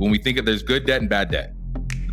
when 0.00 0.10
we 0.10 0.18
think 0.18 0.38
of 0.38 0.46
there's 0.46 0.62
good 0.62 0.86
debt 0.86 1.00
and 1.00 1.10
bad 1.10 1.30
debt. 1.30 1.54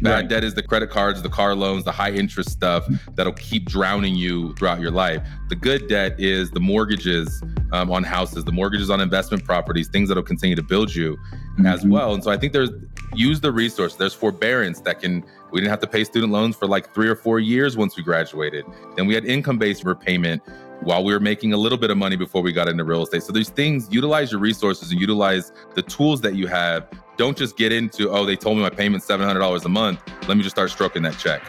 Bad 0.01 0.11
right. 0.11 0.27
debt 0.27 0.43
is 0.43 0.53
the 0.53 0.61
credit 0.61 0.91
cards, 0.91 1.23
the 1.23 1.29
car 1.29 1.55
loans, 1.55 1.83
the 1.83 1.91
high 1.91 2.11
interest 2.11 2.51
stuff 2.51 2.87
that'll 3.15 3.33
keep 3.33 3.65
drowning 3.65 4.13
you 4.13 4.53
throughout 4.53 4.79
your 4.79 4.91
life. 4.91 5.27
The 5.49 5.55
good 5.55 5.87
debt 5.87 6.19
is 6.19 6.51
the 6.51 6.59
mortgages 6.59 7.41
um, 7.71 7.89
on 7.89 8.03
houses, 8.03 8.43
the 8.43 8.51
mortgages 8.51 8.91
on 8.91 9.01
investment 9.01 9.43
properties, 9.43 9.87
things 9.87 10.09
that'll 10.09 10.21
continue 10.21 10.55
to 10.55 10.61
build 10.61 10.93
you 10.93 11.17
mm-hmm. 11.17 11.65
as 11.65 11.83
well. 11.83 12.13
And 12.13 12.23
so 12.23 12.29
I 12.29 12.37
think 12.37 12.53
there's 12.53 12.69
use 13.15 13.39
the 13.39 13.51
resource. 13.51 13.95
There's 13.95 14.13
forbearance 14.13 14.81
that 14.81 14.99
can. 14.99 15.23
We 15.51 15.61
didn't 15.61 15.71
have 15.71 15.79
to 15.79 15.87
pay 15.87 16.03
student 16.03 16.33
loans 16.33 16.57
for 16.57 16.67
like 16.67 16.93
three 16.93 17.07
or 17.07 17.15
four 17.15 17.39
years 17.39 17.77
once 17.77 17.95
we 17.95 18.03
graduated. 18.03 18.65
Then 18.97 19.07
we 19.07 19.15
had 19.15 19.25
income 19.25 19.57
based 19.57 19.85
repayment 19.85 20.43
while 20.81 21.03
we 21.03 21.13
were 21.13 21.19
making 21.19 21.53
a 21.53 21.57
little 21.57 21.77
bit 21.77 21.89
of 21.89 21.97
money 21.97 22.15
before 22.15 22.41
we 22.41 22.51
got 22.51 22.67
into 22.67 22.83
real 22.83 23.01
estate. 23.01 23.23
So 23.23 23.31
these 23.31 23.49
things, 23.49 23.87
utilize 23.91 24.31
your 24.31 24.41
resources 24.41 24.91
and 24.91 24.99
utilize 24.99 25.51
the 25.73 25.81
tools 25.81 26.21
that 26.21 26.35
you 26.35 26.47
have. 26.47 26.87
Don't 27.17 27.35
just 27.35 27.57
get 27.57 27.71
into, 27.71 28.11
oh, 28.11 28.25
they 28.25 28.35
told 28.35 28.57
me 28.57 28.63
my 28.63 28.69
payment's 28.69 29.07
$700 29.07 29.65
a 29.65 29.69
month. 29.69 29.99
Let 30.27 30.37
me 30.37 30.43
just 30.43 30.55
start 30.55 30.69
stroking 30.69 31.01
that 31.01 31.17
check. 31.17 31.41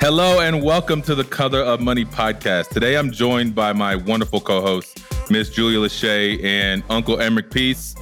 Hello 0.00 0.38
and 0.38 0.62
welcome 0.62 1.02
to 1.02 1.16
the 1.16 1.24
Color 1.24 1.62
of 1.62 1.80
Money 1.80 2.04
podcast. 2.04 2.68
Today 2.68 2.96
I'm 2.96 3.10
joined 3.10 3.56
by 3.56 3.72
my 3.72 3.96
wonderful 3.96 4.40
co-host, 4.40 5.02
Miss 5.28 5.50
Julia 5.50 5.78
Lashay 5.80 6.42
and 6.44 6.84
Uncle 6.88 7.20
Emerick 7.20 7.50
Peace. 7.50 7.96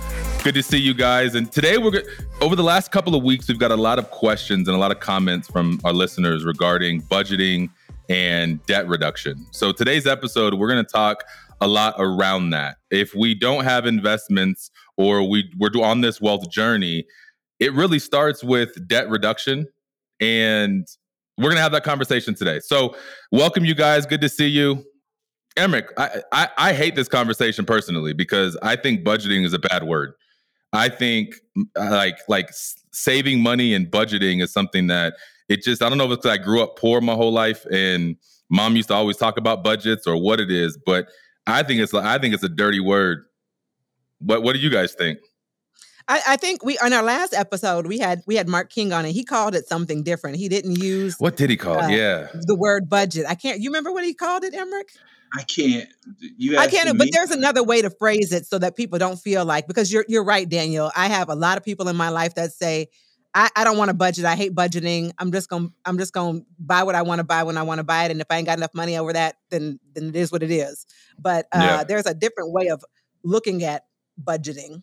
Good 0.44 0.54
to 0.54 0.62
see 0.62 0.78
you 0.78 0.92
guys. 0.92 1.34
And 1.34 1.50
today 1.50 1.78
we're 1.78 2.02
over 2.42 2.54
the 2.54 2.62
last 2.62 2.92
couple 2.92 3.14
of 3.14 3.22
weeks, 3.22 3.48
we've 3.48 3.58
got 3.58 3.70
a 3.70 3.76
lot 3.76 3.98
of 3.98 4.10
questions 4.10 4.68
and 4.68 4.76
a 4.76 4.80
lot 4.80 4.90
of 4.90 5.00
comments 5.00 5.48
from 5.48 5.80
our 5.84 5.92
listeners 5.94 6.44
regarding 6.44 7.00
budgeting 7.00 7.70
and 8.10 8.64
debt 8.66 8.86
reduction. 8.88 9.46
So 9.52 9.72
today's 9.72 10.06
episode, 10.06 10.52
we're 10.52 10.68
going 10.68 10.84
to 10.84 10.92
talk 10.92 11.24
a 11.60 11.68
lot 11.68 11.94
around 11.98 12.50
that. 12.50 12.76
If 12.90 13.14
we 13.14 13.34
don't 13.34 13.64
have 13.64 13.86
investments 13.86 14.70
or 14.96 15.28
we 15.28 15.50
we're 15.58 15.70
on 15.82 16.00
this 16.00 16.20
wealth 16.20 16.50
journey, 16.50 17.06
it 17.58 17.72
really 17.74 17.98
starts 17.98 18.42
with 18.42 18.86
debt 18.88 19.08
reduction 19.08 19.66
and 20.20 20.86
we're 21.38 21.48
going 21.48 21.56
to 21.56 21.62
have 21.62 21.72
that 21.72 21.84
conversation 21.84 22.34
today. 22.34 22.60
So, 22.60 22.94
welcome 23.32 23.64
you 23.64 23.74
guys. 23.74 24.04
Good 24.04 24.20
to 24.20 24.28
see 24.28 24.46
you. 24.46 24.84
Emerick, 25.56 25.90
I, 25.96 26.22
I, 26.32 26.48
I 26.58 26.72
hate 26.72 26.94
this 26.94 27.08
conversation 27.08 27.64
personally 27.64 28.12
because 28.12 28.56
I 28.62 28.76
think 28.76 29.04
budgeting 29.04 29.44
is 29.44 29.52
a 29.52 29.58
bad 29.58 29.84
word. 29.84 30.12
I 30.72 30.88
think 30.88 31.34
like 31.76 32.18
like 32.28 32.50
saving 32.92 33.42
money 33.42 33.74
and 33.74 33.90
budgeting 33.90 34.42
is 34.42 34.52
something 34.52 34.86
that 34.86 35.14
it 35.48 35.62
just 35.62 35.82
I 35.82 35.88
don't 35.88 35.98
know 35.98 36.04
if 36.04 36.12
it's 36.12 36.22
because 36.22 36.38
I 36.38 36.42
grew 36.42 36.62
up 36.62 36.76
poor 36.76 37.00
my 37.00 37.14
whole 37.14 37.32
life 37.32 37.64
and 37.72 38.16
mom 38.50 38.76
used 38.76 38.88
to 38.88 38.94
always 38.94 39.16
talk 39.16 39.36
about 39.36 39.64
budgets 39.64 40.06
or 40.06 40.16
what 40.16 40.38
it 40.40 40.50
is, 40.50 40.78
but 40.86 41.08
I 41.50 41.62
think 41.62 41.80
it's 41.80 41.94
I 41.94 42.18
think 42.18 42.34
it's 42.34 42.42
a 42.42 42.48
dirty 42.48 42.80
word. 42.80 43.24
What 44.18 44.42
what 44.42 44.54
do 44.54 44.60
you 44.60 44.70
guys 44.70 44.94
think? 44.94 45.18
I, 46.08 46.20
I, 46.28 46.36
think 46.36 46.64
we 46.64 46.76
on 46.78 46.92
our 46.92 47.04
last 47.04 47.32
episode 47.34 47.86
we 47.86 47.98
had 47.98 48.22
we 48.26 48.34
had 48.34 48.48
Mark 48.48 48.70
King 48.70 48.92
on 48.92 49.04
and 49.04 49.14
he 49.14 49.22
called 49.22 49.54
it 49.54 49.68
something 49.68 50.02
different. 50.02 50.38
He 50.38 50.48
didn't 50.48 50.82
use 50.82 51.14
what 51.18 51.36
did 51.36 51.50
he 51.50 51.56
call 51.56 51.78
uh, 51.78 51.88
it? 51.88 51.96
Yeah, 51.96 52.26
the 52.32 52.56
word 52.56 52.88
budget. 52.88 53.26
I 53.28 53.36
can't. 53.36 53.60
You 53.60 53.70
remember 53.70 53.92
what 53.92 54.04
he 54.04 54.12
called 54.12 54.42
it, 54.42 54.52
Emerick? 54.52 54.88
I 55.38 55.42
can't. 55.42 55.88
You 56.18 56.58
I 56.58 56.66
can't. 56.66 56.98
But 56.98 57.08
there's 57.12 57.30
another 57.30 57.62
way 57.62 57.82
to 57.82 57.90
phrase 57.90 58.32
it 58.32 58.46
so 58.46 58.58
that 58.58 58.76
people 58.76 58.98
don't 58.98 59.18
feel 59.18 59.44
like 59.44 59.68
because 59.68 59.92
you're 59.92 60.04
you're 60.08 60.24
right, 60.24 60.48
Daniel. 60.48 60.90
I 60.96 61.06
have 61.06 61.28
a 61.28 61.36
lot 61.36 61.56
of 61.56 61.64
people 61.64 61.88
in 61.88 61.96
my 61.96 62.08
life 62.08 62.34
that 62.34 62.52
say. 62.52 62.88
I, 63.34 63.48
I 63.54 63.64
don't 63.64 63.76
want 63.78 63.90
to 63.90 63.94
budget. 63.94 64.24
I 64.24 64.34
hate 64.34 64.54
budgeting. 64.54 65.12
I'm 65.18 65.30
just 65.30 65.48
gonna 65.48 65.68
I'm 65.84 65.98
just 65.98 66.12
gonna 66.12 66.40
buy 66.58 66.82
what 66.82 66.94
I 66.94 67.02
want 67.02 67.20
to 67.20 67.24
buy 67.24 67.44
when 67.44 67.56
I 67.56 67.62
want 67.62 67.78
to 67.78 67.84
buy 67.84 68.04
it. 68.04 68.10
And 68.10 68.20
if 68.20 68.26
I 68.30 68.36
ain't 68.36 68.46
got 68.46 68.58
enough 68.58 68.74
money 68.74 68.96
over 68.96 69.12
that, 69.12 69.36
then 69.50 69.78
then 69.94 70.08
it 70.08 70.16
is 70.16 70.32
what 70.32 70.42
it 70.42 70.50
is. 70.50 70.86
But 71.18 71.46
uh, 71.52 71.58
yeah. 71.60 71.84
there's 71.84 72.06
a 72.06 72.14
different 72.14 72.52
way 72.52 72.68
of 72.68 72.82
looking 73.22 73.62
at 73.62 73.84
budgeting 74.22 74.82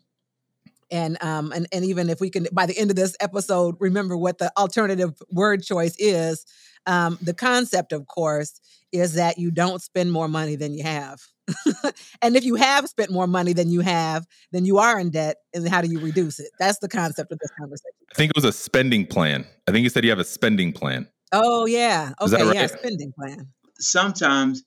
and 0.91 1.21
um 1.21 1.51
and, 1.51 1.67
and 1.71 1.85
even 1.85 2.09
if 2.09 2.19
we 2.19 2.29
can 2.29 2.47
by 2.51 2.65
the 2.65 2.77
end 2.77 2.89
of 2.89 2.95
this 2.95 3.15
episode 3.19 3.75
remember 3.79 4.15
what 4.15 4.37
the 4.37 4.51
alternative 4.57 5.13
word 5.31 5.63
choice 5.63 5.95
is 5.99 6.45
um 6.85 7.17
the 7.21 7.33
concept 7.33 7.91
of 7.91 8.07
course 8.07 8.59
is 8.91 9.15
that 9.15 9.37
you 9.37 9.51
don't 9.51 9.81
spend 9.81 10.11
more 10.11 10.27
money 10.27 10.55
than 10.55 10.73
you 10.73 10.83
have 10.83 11.19
and 12.21 12.35
if 12.35 12.43
you 12.43 12.55
have 12.55 12.87
spent 12.87 13.11
more 13.11 13.27
money 13.27 13.53
than 13.53 13.69
you 13.69 13.81
have 13.81 14.25
then 14.51 14.65
you 14.65 14.77
are 14.77 14.99
in 14.99 15.09
debt 15.09 15.37
and 15.53 15.67
how 15.67 15.81
do 15.81 15.89
you 15.89 15.99
reduce 15.99 16.39
it 16.39 16.49
that's 16.59 16.79
the 16.79 16.89
concept 16.89 17.31
of 17.31 17.39
this 17.39 17.51
conversation 17.59 17.96
i 18.11 18.15
think 18.15 18.31
it 18.31 18.35
was 18.35 18.45
a 18.45 18.51
spending 18.51 19.05
plan 19.05 19.45
i 19.67 19.71
think 19.71 19.83
you 19.83 19.89
said 19.89 20.03
you 20.03 20.09
have 20.09 20.19
a 20.19 20.23
spending 20.23 20.71
plan 20.71 21.07
oh 21.31 21.65
yeah 21.65 22.13
okay 22.21 22.43
right? 22.43 22.55
yeah 22.55 22.67
spending 22.67 23.11
plan 23.13 23.47
sometimes 23.79 24.63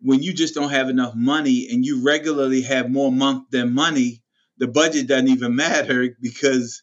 when 0.00 0.22
you 0.22 0.32
just 0.32 0.54
don't 0.54 0.70
have 0.70 0.88
enough 0.88 1.14
money 1.14 1.68
and 1.70 1.84
you 1.84 2.04
regularly 2.04 2.62
have 2.62 2.90
more 2.90 3.12
month 3.12 3.48
than 3.50 3.72
money 3.72 4.22
the 4.58 4.68
budget 4.68 5.06
doesn't 5.06 5.28
even 5.28 5.56
matter 5.56 6.08
because 6.20 6.82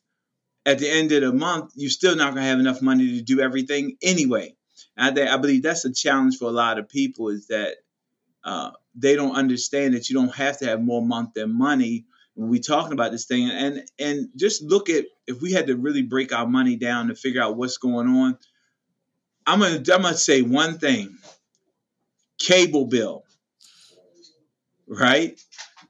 at 0.65 0.79
the 0.79 0.89
end 0.89 1.11
of 1.11 1.21
the 1.21 1.33
month, 1.33 1.71
you're 1.75 1.89
still 1.89 2.15
not 2.15 2.33
going 2.33 2.43
to 2.43 2.49
have 2.49 2.59
enough 2.59 2.81
money 2.81 3.17
to 3.17 3.21
do 3.23 3.39
everything 3.39 3.97
anyway. 4.01 4.55
I, 4.97 5.09
I 5.09 5.37
believe 5.37 5.63
that's 5.63 5.85
a 5.85 5.93
challenge 5.93 6.37
for 6.37 6.45
a 6.45 6.51
lot 6.51 6.77
of 6.77 6.89
people 6.89 7.29
is 7.29 7.47
that 7.47 7.77
uh, 8.43 8.71
they 8.95 9.15
don't 9.15 9.35
understand 9.35 9.93
that 9.93 10.09
you 10.09 10.15
don't 10.15 10.35
have 10.35 10.59
to 10.59 10.65
have 10.65 10.81
more 10.81 11.01
month 11.01 11.33
than 11.35 11.57
money 11.57 12.05
when 12.39 12.49
we're 12.49 12.61
talking 12.61 12.93
about 12.93 13.11
this 13.11 13.25
thing. 13.25 13.49
And 13.49 13.83
and 13.99 14.29
just 14.37 14.63
look 14.63 14.89
at 14.89 15.05
if 15.27 15.41
we 15.41 15.51
had 15.51 15.67
to 15.67 15.75
really 15.75 16.03
break 16.03 16.33
our 16.33 16.47
money 16.47 16.77
down 16.77 17.09
to 17.09 17.15
figure 17.15 17.43
out 17.43 17.57
what's 17.57 17.77
going 17.77 18.07
on. 18.07 18.37
I'm 19.45 19.59
gonna 19.59 19.75
I'm 19.75 19.83
gonna 20.03 20.13
say 20.13 20.41
one 20.41 20.77
thing: 20.77 21.17
cable 22.37 22.85
bill. 22.85 23.23
Right? 24.87 25.39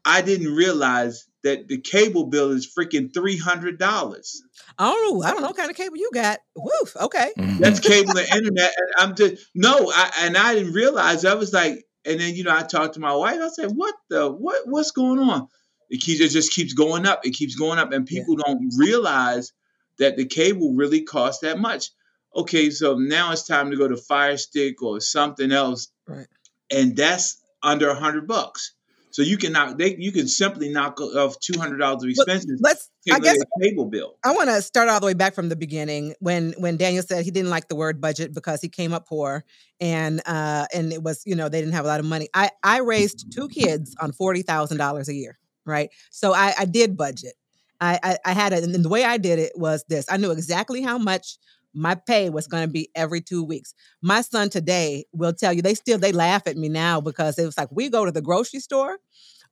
I 0.04 0.22
didn't 0.22 0.54
realize 0.56 1.28
that 1.44 1.68
the 1.68 1.80
cable 1.80 2.26
bill 2.26 2.52
is 2.52 2.68
freaking 2.68 3.14
three 3.14 3.38
hundred 3.38 3.78
dollars. 3.78 4.42
I 4.80 4.90
don't 4.90 5.20
know. 5.20 5.24
I 5.24 5.32
don't 5.32 5.42
know 5.42 5.48
what 5.48 5.58
kind 5.58 5.70
of 5.70 5.78
cable 5.78 5.98
you 5.98 6.10
got. 6.12 6.40
Woof. 6.56 6.96
Okay. 7.00 7.32
Mm-hmm. 7.38 7.60
That's 7.60 7.80
cable 7.80 8.18
and 8.18 8.28
internet. 8.30 8.74
And 8.76 8.90
I'm 8.98 9.16
just 9.16 9.46
no. 9.54 9.92
I, 9.94 10.12
and 10.22 10.36
I 10.36 10.56
didn't 10.56 10.74
realize. 10.74 11.26
I 11.26 11.36
was 11.36 11.54
like, 11.54 11.86
and 12.06 12.20
then 12.20 12.34
you 12.34 12.44
know, 12.44 12.56
I 12.56 12.64
talked 12.64 12.96
to 12.96 13.00
my 13.00 13.14
wife. 13.14 13.40
I 13.40 13.50
said, 13.50 13.72
"What 13.76 13.94
the 14.10 14.32
what? 14.32 14.64
What's 14.66 14.92
going 14.92 15.20
on?" 15.20 15.48
It 15.90 16.02
keeps. 16.02 16.22
It 16.22 16.30
just 16.30 16.52
keeps 16.52 16.74
going 16.74 17.06
up. 17.06 17.26
It 17.26 17.32
keeps 17.32 17.56
going 17.56 17.80
up, 17.80 17.92
and 17.92 18.06
people 18.06 18.36
yeah. 18.38 18.54
don't 18.54 18.74
realize 18.78 19.52
that 19.98 20.18
the 20.18 20.26
cable 20.26 20.74
really 20.74 21.02
costs 21.02 21.42
that 21.42 21.60
much. 21.60 21.90
Okay, 22.36 22.70
so 22.70 22.96
now 22.96 23.32
it's 23.32 23.48
time 23.48 23.72
to 23.72 23.78
go 23.78 23.88
to 23.88 23.98
Fire 23.98 24.38
Stick 24.38 24.82
or 24.84 25.00
something 25.00 25.52
else, 25.52 25.92
right? 26.08 26.28
And 26.72 26.96
that's 26.96 27.42
under 27.64 27.90
a 27.90 27.96
hundred 27.96 28.28
bucks. 28.28 28.74
So 29.12 29.24
you 29.24 29.38
can 29.38 29.54
knock 29.54 29.78
they 29.78 29.96
you 29.98 30.12
can 30.12 30.28
simply 30.28 30.70
knock 30.70 31.02
off 31.02 31.40
two 31.40 31.60
hundred 31.60 31.78
dollars 31.78 32.04
of 32.04 32.10
expenses. 32.10 32.60
But 32.62 32.70
let's 32.70 32.90
I 33.12 33.20
guess 33.20 33.38
cable 33.62 33.86
bill. 33.86 34.16
I 34.24 34.34
want 34.34 34.50
to 34.50 34.62
start 34.62 34.88
all 34.88 35.00
the 35.00 35.08
way 35.08 35.16
back 35.16 35.34
from 35.34 35.50
the 35.50 35.56
beginning 35.56 36.14
when 36.20 36.54
when 36.58 36.78
Daniel 36.78 37.04
said 37.04 37.26
he 37.26 37.32
didn't 37.32 37.50
like 37.50 37.68
the 37.68 37.76
word 37.76 38.00
budget 38.00 38.34
because 38.34 38.62
he 38.62 38.70
came 38.70 38.94
up 38.94 39.08
poor 39.08 39.44
and 39.80 40.22
uh 40.26 40.68
and 40.74 40.94
it 40.94 41.02
was 41.02 41.24
you 41.26 41.36
know 41.36 41.50
they 41.50 41.60
didn't 41.60 41.74
have 41.74 41.86
a 41.86 41.88
lot 41.88 42.00
of 42.00 42.06
money. 42.06 42.30
I 42.34 42.52
I 42.64 42.80
raised 42.80 43.34
two 43.34 43.50
kids 43.50 43.96
on 44.00 44.12
forty 44.12 44.44
thousand 44.44 44.78
dollars 44.78 45.10
a 45.10 45.14
year, 45.14 45.40
right? 45.70 45.90
So 46.12 46.34
I 46.34 46.54
I 46.60 46.66
did 46.66 46.98
budget. 46.98 47.34
I, 47.82 48.00
I 48.04 48.18
I 48.26 48.34
had 48.34 48.54
it 48.54 48.64
and 48.64 48.84
the 48.84 48.90
way 48.90 49.06
I 49.06 49.18
did 49.18 49.40
it 49.40 49.54
was 49.56 49.86
this. 49.88 50.06
I 50.10 50.18
knew 50.18 50.32
exactly 50.32 50.82
how 50.82 50.98
much 50.98 51.38
my 51.74 51.96
pay 51.96 52.30
was 52.30 52.48
going 52.48 52.64
to 52.64 52.72
be 52.72 52.90
every 52.96 53.22
two 53.22 53.44
weeks. 53.44 53.74
My 54.02 54.22
son 54.22 54.50
today 54.50 55.06
will 55.14 55.34
tell 55.34 55.54
you 55.54 55.62
they 55.62 55.76
still 55.76 55.98
they 55.98 56.12
laugh 56.12 56.48
at 56.48 56.58
me 56.58 56.70
now 56.70 57.00
because 57.02 57.38
it 57.38 57.46
was 57.46 57.58
like 57.58 57.70
we 57.72 57.90
go 57.90 58.06
to 58.06 58.12
the 58.12 58.22
grocery 58.22 58.60
store 58.60 58.98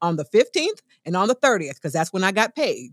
on 0.02 0.16
the 0.16 0.26
15th 0.26 0.82
and 1.06 1.16
on 1.16 1.28
the 1.28 1.36
30th 1.36 1.76
because 1.76 1.94
that's 1.94 2.14
when 2.14 2.24
I 2.24 2.32
got 2.32 2.56
paid. 2.56 2.92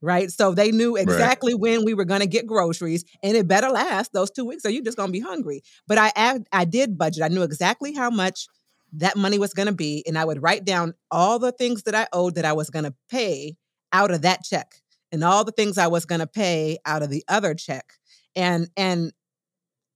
Right. 0.00 0.30
So 0.30 0.54
they 0.54 0.70
knew 0.70 0.94
exactly 0.94 1.54
right. 1.54 1.60
when 1.60 1.84
we 1.84 1.92
were 1.92 2.04
going 2.04 2.20
to 2.20 2.28
get 2.28 2.46
groceries 2.46 3.04
and 3.20 3.36
it 3.36 3.48
better 3.48 3.68
last 3.68 4.12
those 4.12 4.30
two 4.30 4.44
weeks 4.44 4.64
or 4.64 4.70
you're 4.70 4.84
just 4.84 4.96
going 4.96 5.08
to 5.08 5.12
be 5.12 5.18
hungry. 5.18 5.62
But 5.88 5.98
I, 5.98 6.38
I 6.52 6.64
did 6.66 6.96
budget. 6.96 7.24
I 7.24 7.28
knew 7.28 7.42
exactly 7.42 7.94
how 7.94 8.08
much 8.08 8.46
that 8.92 9.16
money 9.16 9.38
was 9.38 9.52
going 9.52 9.66
to 9.68 9.74
be. 9.74 10.04
And 10.06 10.18
I 10.18 10.24
would 10.24 10.42
write 10.42 10.64
down 10.64 10.94
all 11.10 11.38
the 11.38 11.52
things 11.52 11.82
that 11.84 11.94
I 11.94 12.06
owed 12.12 12.36
that 12.36 12.44
I 12.44 12.52
was 12.52 12.70
going 12.70 12.84
to 12.84 12.94
pay 13.10 13.56
out 13.92 14.10
of 14.10 14.22
that 14.22 14.44
check 14.44 14.74
and 15.12 15.24
all 15.24 15.44
the 15.44 15.52
things 15.52 15.78
I 15.78 15.86
was 15.86 16.04
going 16.04 16.20
to 16.20 16.26
pay 16.26 16.78
out 16.84 17.02
of 17.02 17.10
the 17.10 17.24
other 17.28 17.54
check 17.54 17.94
and 18.38 18.70
and 18.76 19.12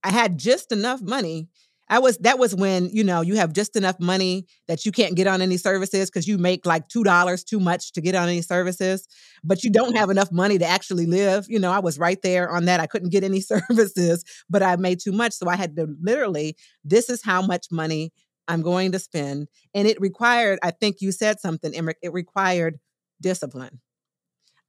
I 0.03 0.11
had 0.11 0.37
just 0.37 0.71
enough 0.71 1.01
money. 1.01 1.47
I 1.89 1.99
was 1.99 2.17
that 2.19 2.39
was 2.39 2.55
when 2.55 2.89
you 2.91 3.03
know 3.03 3.21
you 3.21 3.35
have 3.35 3.53
just 3.53 3.75
enough 3.75 3.99
money 3.99 4.47
that 4.67 4.85
you 4.85 4.91
can't 4.91 5.15
get 5.15 5.27
on 5.27 5.41
any 5.41 5.57
services 5.57 6.09
because 6.09 6.27
you 6.27 6.37
make 6.37 6.65
like 6.65 6.87
two 6.87 7.03
dollars 7.03 7.43
too 7.43 7.59
much 7.59 7.91
to 7.93 8.01
get 8.01 8.15
on 8.15 8.27
any 8.27 8.41
services, 8.41 9.07
but 9.43 9.63
you 9.63 9.69
don't 9.69 9.95
have 9.95 10.09
enough 10.09 10.31
money 10.31 10.57
to 10.57 10.65
actually 10.65 11.05
live. 11.05 11.45
You 11.49 11.59
know, 11.59 11.71
I 11.71 11.79
was 11.79 11.99
right 11.99 12.21
there 12.21 12.49
on 12.49 12.65
that. 12.65 12.79
I 12.79 12.87
couldn't 12.87 13.11
get 13.11 13.23
any 13.23 13.41
services, 13.53 14.23
but 14.49 14.63
I 14.63 14.75
made 14.75 14.99
too 14.99 15.11
much, 15.11 15.33
so 15.33 15.47
I 15.47 15.55
had 15.55 15.75
to 15.75 15.87
literally. 16.01 16.55
This 16.83 17.09
is 17.09 17.23
how 17.23 17.41
much 17.41 17.67
money 17.71 18.11
I'm 18.47 18.61
going 18.61 18.91
to 18.91 18.99
spend, 18.99 19.49
and 19.73 19.87
it 19.87 19.99
required. 20.01 20.59
I 20.63 20.71
think 20.71 21.01
you 21.01 21.11
said 21.11 21.39
something, 21.39 21.73
Emerick. 21.73 21.97
It 22.01 22.13
required 22.13 22.79
discipline. 23.21 23.79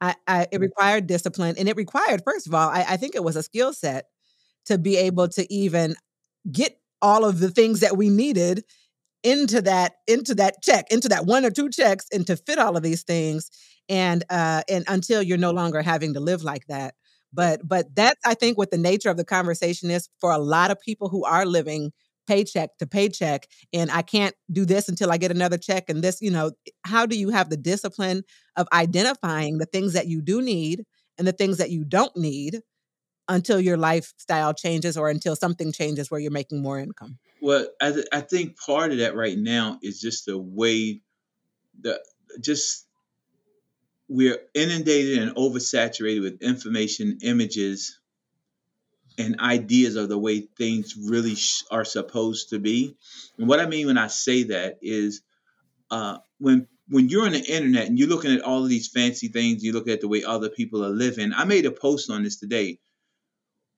I, 0.01 0.15
I, 0.27 0.47
it 0.53 0.61
required 0.61 1.07
discipline 1.07 1.55
and 1.59 1.69
it 1.69 1.77
required, 1.77 2.23
first 2.25 2.47
of 2.47 2.55
all, 2.55 2.69
I, 2.69 2.85
I 2.91 2.97
think 2.97 3.15
it 3.15 3.25
was 3.25 3.37
a 3.37 3.43
skill 3.43 3.73
set 3.73 4.07
to 4.67 4.77
be 4.77 4.97
able 4.97 5.29
to 5.29 5.53
even 5.53 5.95
get 6.51 6.79
all 7.01 7.25
of 7.25 7.39
the 7.39 7.51
things 7.51 7.81
that 7.81 7.97
we 7.97 8.09
needed 8.11 8.65
into 9.23 9.63
that 9.63 9.95
into 10.07 10.35
that 10.35 10.63
check 10.63 10.87
into 10.91 11.09
that 11.09 11.25
one 11.25 11.45
or 11.47 11.51
two 11.51 11.71
checks 11.71 12.07
and 12.13 12.27
to 12.27 12.37
fit 12.37 12.59
all 12.59 12.77
of 12.77 12.83
these 12.83 13.03
things 13.03 13.51
and 13.89 14.23
uh 14.29 14.63
and 14.69 14.85
until 14.87 15.23
you're 15.23 15.39
no 15.39 15.51
longer 15.51 15.81
having 15.81 16.13
to 16.13 16.21
live 16.21 16.43
like 16.45 16.67
that 16.67 16.95
but 17.33 17.67
but 17.67 17.87
that's 17.95 18.21
i 18.27 18.35
think 18.35 18.59
what 18.59 18.71
the 18.71 18.77
nature 18.77 19.09
of 19.09 19.17
the 19.17 19.25
conversation 19.25 19.91
is 19.91 20.11
for 20.21 20.31
a 20.31 20.39
lot 20.39 20.71
of 20.71 20.79
people 20.81 21.09
who 21.09 21.25
are 21.25 21.47
living 21.47 21.91
paycheck 22.27 22.77
to 22.79 22.87
paycheck 22.87 23.47
and 23.73 23.91
i 23.91 24.03
can't 24.03 24.35
do 24.51 24.65
this 24.65 24.89
until 24.89 25.11
i 25.11 25.17
get 25.17 25.31
another 25.31 25.59
check 25.59 25.89
and 25.89 26.03
this 26.03 26.21
you 26.21 26.31
know 26.31 26.53
eh, 26.67 26.71
how 26.85 27.07
do 27.07 27.19
you 27.19 27.31
have 27.31 27.51
the 27.51 27.57
discipline 27.57 28.23
of 28.57 28.67
identifying 28.73 29.59
the 29.59 29.67
things 29.67 29.93
that 29.93 30.07
you 30.07 30.21
do 30.21 30.41
need 30.41 30.85
and 31.19 31.27
the 31.27 31.33
things 31.33 31.59
that 31.59 31.71
you 31.71 31.85
don't 31.85 32.17
need 32.17 32.61
until 33.29 33.61
your 33.61 33.77
lifestyle 33.77 34.53
changes 34.53 34.97
or 34.97 35.09
until 35.09 35.37
something 35.37 35.73
changes 35.73 36.11
where 36.11 36.21
you're 36.21 36.31
making 36.31 36.63
more 36.63 36.79
income? 36.79 37.19
Well, 37.41 37.67
I, 37.81 37.93
th- 37.93 38.07
I 38.13 38.21
think 38.21 38.59
part 38.59 38.93
of 38.93 38.99
that 38.99 39.17
right 39.17 39.37
now 39.37 39.79
is 39.83 40.01
just 40.01 40.27
the 40.27 40.39
way 40.39 41.03
the 41.81 42.01
just 42.41 42.87
we're 44.09 44.39
inundated 44.55 45.19
and 45.19 45.35
oversaturated 45.35 46.23
with 46.23 46.43
information, 46.43 47.19
images, 47.23 47.99
and 49.19 49.41
ideas 49.41 49.97
of 49.97 50.09
the 50.09 50.19
way 50.19 50.41
things 50.41 50.97
really 50.97 51.35
sh- 51.35 51.63
are 51.71 51.85
supposed 51.85 52.51
to 52.51 52.59
be. 52.59 52.97
And 53.39 53.49
what 53.49 53.61
I 53.61 53.67
mean 53.67 53.87
when 53.87 53.99
I 53.99 54.09
say 54.09 54.45
that 54.45 54.79
is 54.83 55.23
uh, 55.91 56.19
when 56.39 56.67
when 56.89 57.09
you're 57.09 57.25
on 57.25 57.33
the 57.33 57.41
internet 57.41 57.87
and 57.87 57.99
you're 57.99 58.09
looking 58.09 58.33
at 58.35 58.43
all 58.43 58.63
of 58.63 58.69
these 58.69 58.89
fancy 58.89 59.29
things, 59.29 59.65
you 59.65 59.73
look 59.73 59.89
at 59.89 60.01
the 60.01 60.09
way 60.09 60.23
other 60.25 60.51
people 60.51 60.85
are 60.85 60.91
living. 60.91 61.33
I 61.33 61.45
made 61.45 61.65
a 61.65 61.71
post 61.71 62.11
on 62.11 62.25
this 62.25 62.37
today 62.37 62.79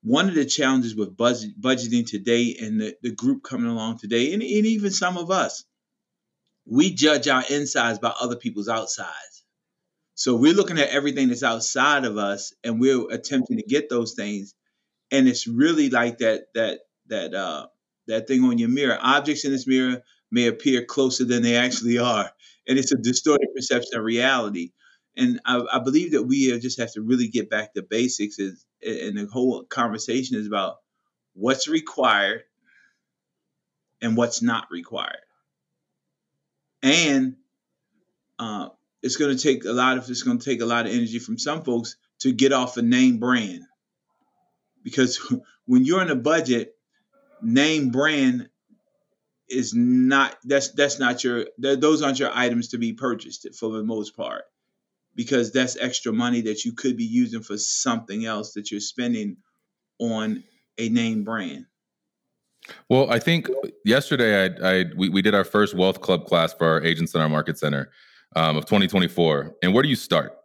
one 0.06 0.28
of 0.28 0.36
the 0.36 0.44
challenges 0.44 0.94
with 0.94 1.16
budget, 1.16 1.60
budgeting 1.60 2.06
today 2.06 2.56
and 2.60 2.80
the, 2.80 2.96
the 3.02 3.10
group 3.10 3.42
coming 3.42 3.68
along 3.68 3.98
today, 3.98 4.32
and, 4.32 4.40
and 4.40 4.66
even 4.66 4.92
some 4.92 5.18
of 5.18 5.32
us, 5.32 5.64
we 6.64 6.92
judge 6.92 7.26
our 7.26 7.42
insides 7.50 7.98
by 7.98 8.10
other 8.20 8.36
people's 8.36 8.68
outsides. 8.68 9.44
So 10.14 10.36
we're 10.36 10.54
looking 10.54 10.78
at 10.78 10.90
everything 10.90 11.28
that's 11.28 11.42
outside 11.42 12.04
of 12.04 12.18
us 12.18 12.54
and 12.62 12.80
we're 12.80 13.10
attempting 13.10 13.56
to 13.56 13.64
get 13.64 13.88
those 13.90 14.14
things. 14.14 14.54
And 15.10 15.28
it's 15.28 15.46
really 15.46 15.90
like 15.90 16.18
that 16.18 16.46
that 16.54 16.80
that 17.08 17.34
uh 17.34 17.66
that 18.08 18.26
thing 18.26 18.44
on 18.44 18.58
your 18.58 18.68
mirror. 18.68 18.98
Objects 19.00 19.44
in 19.44 19.52
this 19.52 19.66
mirror 19.66 20.02
may 20.30 20.46
appear 20.46 20.84
closer 20.84 21.24
than 21.24 21.42
they 21.42 21.56
actually 21.56 21.98
are. 21.98 22.30
And 22.68 22.78
it's 22.78 22.92
a 22.92 22.96
distorted 22.96 23.48
perception 23.54 23.98
of 23.98 24.04
reality. 24.04 24.72
And 25.16 25.40
I, 25.44 25.62
I 25.72 25.78
believe 25.78 26.12
that 26.12 26.24
we 26.24 26.58
just 26.60 26.78
have 26.78 26.92
to 26.92 27.02
really 27.02 27.28
get 27.28 27.48
back 27.48 27.74
to 27.74 27.82
basics 27.82 28.38
is 28.38 28.64
and 28.82 29.16
the 29.16 29.26
whole 29.26 29.64
conversation 29.64 30.36
is 30.36 30.46
about 30.46 30.76
what's 31.34 31.68
required 31.68 32.42
and 34.00 34.16
what's 34.16 34.42
not 34.42 34.66
required. 34.70 35.16
And 36.82 37.36
uh, 38.38 38.68
it's 39.02 39.16
going 39.16 39.36
to 39.36 39.42
take 39.42 39.64
a 39.64 39.72
lot 39.72 39.98
of 39.98 40.08
it's 40.10 40.22
going 40.22 40.38
to 40.38 40.44
take 40.44 40.60
a 40.60 40.66
lot 40.66 40.86
of 40.86 40.92
energy 40.92 41.18
from 41.18 41.38
some 41.38 41.62
folks 41.62 41.96
to 42.20 42.32
get 42.32 42.52
off 42.52 42.76
a 42.76 42.82
name 42.82 43.18
brand 43.18 43.62
because 44.86 45.18
when 45.66 45.84
you're 45.84 46.00
in 46.00 46.10
a 46.10 46.16
budget, 46.16 46.76
name 47.42 47.90
brand 47.90 48.48
is 49.50 49.74
not 49.74 50.36
that's 50.44 50.70
that's 50.72 50.98
not 50.98 51.22
your 51.22 51.46
those 51.58 52.02
aren't 52.02 52.18
your 52.18 52.30
items 52.32 52.68
to 52.68 52.78
be 52.78 52.92
purchased 52.92 53.46
for 53.54 53.70
the 53.70 53.82
most 53.82 54.16
part 54.16 54.44
because 55.14 55.52
that's 55.52 55.76
extra 55.76 56.12
money 56.12 56.42
that 56.42 56.64
you 56.64 56.72
could 56.72 56.96
be 56.96 57.04
using 57.04 57.42
for 57.42 57.58
something 57.58 58.24
else 58.24 58.54
that 58.54 58.70
you're 58.70 58.80
spending 58.80 59.36
on 59.98 60.42
a 60.78 60.88
name 60.88 61.24
brand. 61.24 61.66
Well, 62.88 63.10
I 63.10 63.18
think 63.18 63.48
yesterday 63.84 64.44
I, 64.44 64.80
I 64.80 64.84
we, 64.96 65.08
we 65.08 65.22
did 65.22 65.34
our 65.34 65.44
first 65.44 65.74
wealth 65.74 66.00
club 66.00 66.26
class 66.26 66.52
for 66.52 66.66
our 66.66 66.82
agents 66.82 67.14
in 67.14 67.20
our 67.20 67.28
market 67.28 67.58
center 67.58 67.90
um, 68.34 68.56
of 68.56 68.66
2024. 68.66 69.56
And 69.62 69.72
where 69.72 69.82
do 69.82 69.88
you 69.88 69.96
start? 69.96 70.36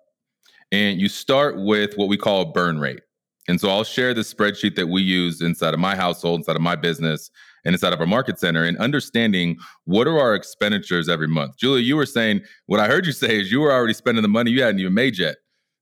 And 0.72 1.00
you 1.02 1.10
start 1.10 1.58
with 1.58 1.96
what 1.96 2.08
we 2.08 2.18
call 2.18 2.42
a 2.42 2.46
burn 2.46 2.80
rate. 2.80 3.02
And 3.48 3.60
so 3.60 3.70
I'll 3.70 3.84
share 3.84 4.14
the 4.14 4.22
spreadsheet 4.22 4.76
that 4.76 4.88
we 4.88 5.02
use 5.02 5.42
inside 5.42 5.74
of 5.74 5.80
my 5.80 5.96
household, 5.96 6.42
inside 6.42 6.56
of 6.56 6.62
my 6.62 6.76
business, 6.76 7.32
and 7.66 7.74
inside 7.74 7.94
of 7.94 8.00
our 8.00 8.08
market 8.08 8.40
center 8.40 8.64
and 8.64 8.78
understanding 8.78 9.58
what 9.86 10.08
are 10.08 10.20
our 10.20 10.36
expenditures 10.36 11.10
every 11.10 11.28
month. 11.28 11.58
Julia, 11.58 11.84
you 11.84 11.96
were 11.96 12.06
saying 12.06 12.42
what 12.66 12.80
I 12.80 12.88
heard 12.88 13.06
you 13.06 13.12
say 13.12 13.40
is 13.40 13.52
you 13.52 13.62
were 13.62 13.72
already 13.72 13.94
spending 13.94 14.22
the 14.22 14.28
money 14.28 14.52
you 14.52 14.64
hadn't 14.64 14.80
even 14.80 14.94
made 14.94 15.18
yet. 15.18 15.38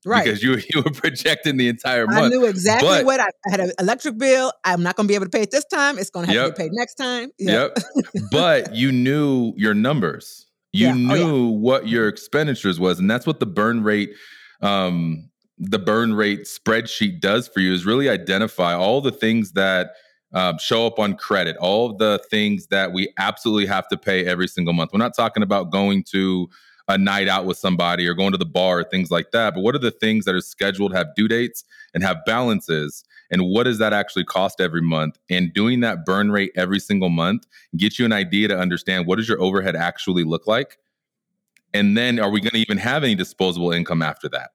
Right. 0.06 0.24
Because 0.24 0.42
you, 0.42 0.54
you 0.74 0.82
were 0.84 0.92
projecting 0.92 1.58
the 1.58 1.68
entire 1.68 2.08
month. 2.08 2.20
I 2.20 2.30
knew 2.30 2.46
exactly 2.46 2.88
but, 2.88 3.06
what 3.06 3.20
I, 3.20 3.28
I, 3.48 3.52
had 3.52 3.60
an 3.60 3.72
electric 3.80 4.18
bill. 4.18 4.54
I'm 4.64 4.82
not 4.82 4.96
going 4.96 5.08
to 5.08 5.12
be 5.12 5.16
able 5.16 5.26
to 5.26 5.30
pay 5.30 5.42
it 5.42 5.52
this 5.52 5.66
time. 5.66 5.98
It's 5.98 6.10
going 6.10 6.26
to 6.28 6.32
have 6.32 6.42
yep. 6.42 6.56
to 6.56 6.62
be 6.62 6.64
paid 6.64 6.72
next 6.74 6.96
time. 6.96 7.32
Yep. 7.40 7.78
yep. 7.96 8.24
but 8.32 8.76
you 8.76 8.92
knew 8.92 9.54
your 9.58 9.74
numbers. 9.74 10.48
You 10.72 10.88
yeah. 10.88 10.94
knew 10.94 11.14
oh, 11.14 11.52
yeah. 11.52 11.58
what 11.58 11.88
your 11.88 12.08
expenditures 12.08 12.80
was. 12.80 13.00
And 13.00 13.10
that's 13.10 13.28
what 13.28 13.40
the 13.40 13.46
burn 13.46 13.84
rate 13.84 14.12
um 14.62 15.29
the 15.60 15.80
burn 15.80 16.14
rate 16.14 16.42
spreadsheet 16.42 17.20
does 17.20 17.48
for 17.48 17.60
you 17.60 17.74
is 17.74 17.86
really 17.86 18.10
identify 18.10 18.74
all 18.74 19.02
the 19.02 19.12
things 19.12 19.52
that 19.52 19.92
um, 20.34 20.58
show 20.58 20.86
up 20.86 21.00
on 21.00 21.16
credit, 21.16 21.58
all 21.58 21.96
the 21.96 22.24
things 22.30 22.68
that 22.68 22.94
we 22.94 23.12
absolutely 23.18 23.66
have 23.66 23.88
to 23.90 23.98
pay 23.98 24.26
every 24.26 24.48
single 24.48 24.74
month. 24.74 24.92
We're 24.94 25.00
not 25.00 25.16
talking 25.16 25.44
about 25.44 25.72
going 25.72 26.04
to 26.12 26.50
a 26.88 26.98
night 26.98 27.28
out 27.28 27.46
with 27.46 27.58
somebody 27.58 28.08
or 28.08 28.14
going 28.14 28.32
to 28.32 28.38
the 28.38 28.46
bar 28.46 28.80
or 28.80 28.84
things 28.84 29.12
like 29.12 29.32
that, 29.32 29.54
but 29.54 29.62
what 29.62 29.76
are 29.76 29.80
the 29.80 29.92
things 29.92 30.26
that 30.26 30.34
are 30.34 30.42
scheduled, 30.42 30.94
have 30.94 31.14
due 31.16 31.28
dates, 31.28 31.64
and 31.94 32.04
have 32.04 32.18
balances? 32.26 33.04
And 33.30 33.44
what 33.44 33.64
does 33.64 33.78
that 33.78 33.94
actually 33.94 34.24
cost 34.24 34.60
every 34.60 34.82
month? 34.82 35.20
And 35.30 35.54
doing 35.54 35.82
that 35.82 36.04
burn 36.04 36.32
rate 36.32 36.52
every 36.56 36.80
single 36.80 37.10
month 37.10 37.46
gets 37.78 38.00
you 38.00 38.06
an 38.06 38.14
idea 38.14 38.48
to 38.48 38.58
understand 38.58 39.06
what 39.06 39.18
does 39.18 39.28
your 39.28 39.40
overhead 39.40 39.76
actually 39.76 40.24
look 40.24 40.48
like? 40.48 40.78
And 41.74 41.96
then 41.96 42.20
are 42.20 42.32
we 42.32 42.40
going 42.40 42.52
to 42.52 42.60
even 42.60 42.80
have 42.80 43.04
any 43.04 43.14
disposable 43.14 43.72
income 43.72 44.02
after 44.02 44.28
that? 44.30 44.52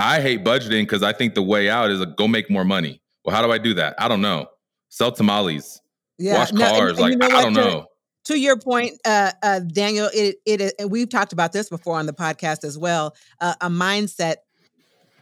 I 0.00 0.20
hate 0.20 0.44
budgeting 0.44 0.82
because 0.82 1.02
I 1.02 1.12
think 1.12 1.34
the 1.34 1.42
way 1.42 1.68
out 1.68 1.90
is 1.90 2.00
a, 2.00 2.06
go 2.06 2.26
make 2.26 2.50
more 2.50 2.64
money. 2.64 3.00
Well, 3.24 3.34
how 3.34 3.42
do 3.44 3.52
I 3.52 3.58
do 3.58 3.74
that? 3.74 3.94
I 3.98 4.08
don't 4.08 4.20
know. 4.20 4.46
Sell 4.88 5.12
tamales. 5.12 5.80
Yeah. 6.18 6.38
Wash 6.38 6.52
cars. 6.52 6.70
and, 6.72 6.88
and 6.90 6.98
like 6.98 7.12
you 7.12 7.18
know 7.18 7.26
I 7.36 7.42
don't 7.42 7.54
to, 7.54 7.60
know. 7.60 7.86
To 8.26 8.38
your 8.38 8.58
point, 8.58 8.98
uh, 9.04 9.32
uh, 9.42 9.60
Daniel, 9.60 10.08
it, 10.12 10.36
it, 10.44 10.60
it 10.60 10.90
we've 10.90 11.08
talked 11.08 11.32
about 11.32 11.52
this 11.52 11.68
before 11.68 11.98
on 11.98 12.06
the 12.06 12.12
podcast 12.12 12.64
as 12.64 12.78
well. 12.78 13.14
Uh, 13.40 13.54
a 13.60 13.68
mindset 13.68 14.36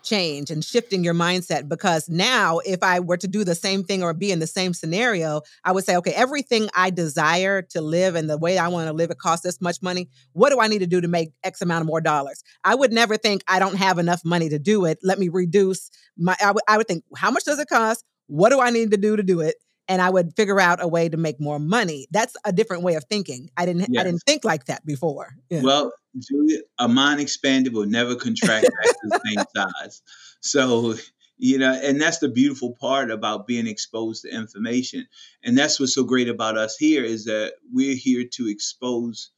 change 0.03 0.51
and 0.51 0.65
shifting 0.65 1.05
your 1.05 1.15
mindset 1.15 1.69
because 1.69 2.09
now 2.09 2.59
if 2.59 2.83
I 2.83 3.01
were 3.01 3.17
to 3.17 3.29
do 3.29 3.45
the 3.45 3.55
same 3.55 3.85
thing 3.85 4.03
or 4.03 4.15
be 4.15 4.31
in 4.31 4.39
the 4.39 4.47
same 4.47 4.75
scenario, 4.75 5.43
I 5.65 5.73
would 5.73 5.85
say, 5.85 5.97
okay, 5.97 6.13
everything 6.13 6.69
I 6.75 6.91
desire 6.91 7.63
to 7.63 7.81
live 7.81 8.15
and 8.15 8.29
the 8.29 8.39
way 8.39 8.59
I 8.59 8.69
want 8.69 8.89
to 8.89 8.93
live, 8.93 9.11
it 9.11 9.19
costs 9.19 9.45
this 9.45 9.61
much 9.61 9.83
money. 9.83 10.09
What 10.33 10.51
do 10.51 10.61
I 10.61 10.69
need 10.69 10.81
to 10.81 10.87
do 10.87 11.01
to 11.01 11.09
make 11.09 11.31
X 11.45 11.61
amount 11.63 11.83
of 11.83 11.87
more 11.87 12.01
dollars? 12.01 12.43
I 12.65 12.75
would 12.75 12.93
never 12.93 13.17
think 13.17 13.43
I 13.49 13.59
don't 13.59 13.77
have 13.77 13.99
enough 13.99 14.25
money 14.25 14.49
to 14.49 14.59
do 14.59 14.85
it. 14.85 14.99
Let 15.03 15.19
me 15.19 15.29
reduce 15.29 15.91
my, 16.17 16.37
I 16.43 16.53
would, 16.53 16.63
would 16.71 16.89
think, 16.89 17.05
how 17.17 17.31
much 17.31 17.45
does 17.45 17.59
it 17.59 17.69
cost? 17.69 18.05
What 18.27 18.51
do 18.51 18.61
I 18.61 18.71
need 18.71 18.91
to 18.91 18.97
do 18.97 19.17
to 19.17 19.23
do 19.23 19.41
it? 19.41 19.57
and 19.89 20.03
I 20.03 20.11
would 20.11 20.37
figure 20.37 20.61
out 20.61 20.83
a 20.83 20.87
way 20.87 21.09
to 21.09 21.17
make 21.17 21.41
more 21.41 21.59
money. 21.59 22.07
That's 22.11 22.37
a 22.45 22.53
different 22.53 22.83
way 22.83 22.95
of 22.95 23.05
thinking. 23.05 23.49
I 23.57 23.65
didn't 23.67 23.87
yes. 23.89 24.01
I 24.01 24.05
didn't 24.05 24.23
think 24.27 24.45
like 24.45 24.67
that 24.67 24.85
before. 24.85 25.35
Yeah. 25.49 25.63
Well, 25.63 25.93
Julia, 26.21 26.61
a 26.79 26.89
mind 26.89 27.21
expanded 27.21 27.73
will 27.73 27.87
never 27.87 28.15
contract 28.15 28.65
back 28.65 28.85
to 28.85 28.99
the 29.05 29.21
same 29.25 29.45
size. 29.57 30.03
So 30.41 30.95
you 31.39 31.59
know 31.59 31.73
and 31.73 32.01
that's 32.01 32.19
the 32.19 32.29
beautiful 32.29 32.73
part 32.73 33.11
about 33.11 33.47
being 33.47 33.67
exposed 33.67 34.23
to 34.23 34.35
information 34.35 35.07
and 35.45 35.57
that's 35.57 35.79
what's 35.79 35.95
so 35.95 36.03
great 36.03 36.29
about 36.29 36.59
us 36.59 36.77
here 36.77 37.05
is 37.05 37.27
that 37.27 37.53
we're 37.73 37.95
here 37.95 38.25
to 38.25 38.49
expose 38.49 39.31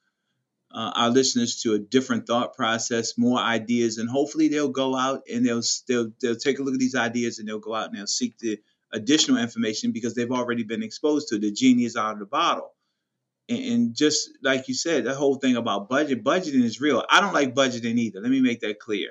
uh, 0.73 0.93
our 0.95 1.11
listeners 1.11 1.61
to 1.63 1.75
a 1.75 1.79
different 1.79 2.27
thought 2.27 2.55
process 2.55 3.19
more 3.19 3.39
ideas 3.39 3.99
and 3.99 4.09
hopefully 4.09 4.49
they'll 4.49 4.69
go 4.69 4.97
out 4.97 5.23
and 5.33 5.45
they'll 5.45 5.63
they'll, 5.89 6.11
they'll 6.23 6.37
take 6.37 6.59
a 6.59 6.63
look 6.63 6.75
at 6.75 6.81
these 6.81 6.95
ideas 6.95 7.39
and 7.39 7.47
they'll 7.47 7.59
go 7.59 7.75
out 7.75 7.89
and 7.89 7.99
they'll 7.99 8.07
seek 8.07 8.39
the 8.39 8.59
additional 8.93 9.39
information 9.39 9.93
because 9.93 10.15
they've 10.15 10.33
already 10.33 10.65
been 10.65 10.83
exposed 10.83 11.29
to 11.29 11.39
the 11.39 11.53
genie 11.53 11.85
is 11.85 11.97
out 11.97 12.15
of 12.15 12.19
the 12.19 12.27
bottle. 12.27 12.73
And, 13.51 13.65
and 13.65 13.95
just 13.95 14.31
like 14.43 14.69
you 14.69 14.75
said, 14.75 15.05
the 15.05 15.15
whole 15.15 15.35
thing 15.35 15.57
about 15.57 15.89
budget, 15.89 16.25
budgeting 16.25 16.63
is 16.63 16.81
real. 16.81 17.05
I 17.11 17.21
don't 17.21 17.35
like 17.35 17.55
budgeting 17.55 17.99
either. 17.99 18.21
Let 18.21 18.31
me 18.31 18.41
make 18.41 18.61
that 18.61 18.79
clear. 18.79 19.11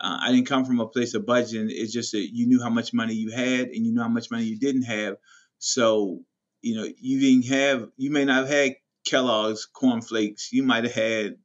Uh, 0.00 0.18
I 0.22 0.32
didn't 0.32 0.48
come 0.48 0.64
from 0.64 0.80
a 0.80 0.88
place 0.88 1.14
of 1.14 1.24
budgeting. 1.24 1.68
It's 1.68 1.92
just 1.92 2.12
that 2.12 2.28
you 2.32 2.46
knew 2.46 2.60
how 2.60 2.70
much 2.70 2.92
money 2.92 3.14
you 3.14 3.30
had 3.30 3.68
and 3.68 3.86
you 3.86 3.92
knew 3.92 4.02
how 4.02 4.08
much 4.08 4.30
money 4.30 4.44
you 4.44 4.58
didn't 4.58 4.82
have. 4.82 5.16
So, 5.58 6.20
you 6.62 6.74
know, 6.74 6.88
you 6.98 7.20
didn't 7.20 7.54
have, 7.54 7.88
you 7.96 8.10
may 8.10 8.24
not 8.24 8.46
have 8.46 8.48
had 8.48 8.76
Kellogg's 9.06 9.66
cornflakes. 9.66 10.52
You 10.52 10.62
might 10.62 10.84
have 10.84 10.94
had 10.94 11.36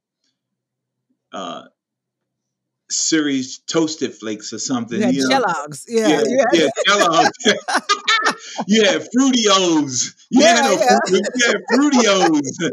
uh, 1.32 1.64
Ceres 2.90 3.58
toasted 3.66 4.14
flakes 4.14 4.52
or 4.52 4.58
something. 4.58 5.00
Yeah, 5.00 5.10
you 5.10 5.28
know? 5.28 5.40
Kellogg's. 5.40 5.84
Yeah, 5.88 6.08
yeah, 6.08 6.22
yeah. 6.26 6.44
yeah 6.52 6.68
Kellogg's. 6.86 7.38
you 8.66 8.84
had 8.84 9.06
Fruitios. 9.16 10.14
You 10.32 10.42
yeah, 10.42 10.62
had, 10.62 10.78
yeah. 10.78 10.96
Fruit, 11.08 11.26
you 11.34 11.46
had 11.46 11.56
Fruitios. 11.72 12.70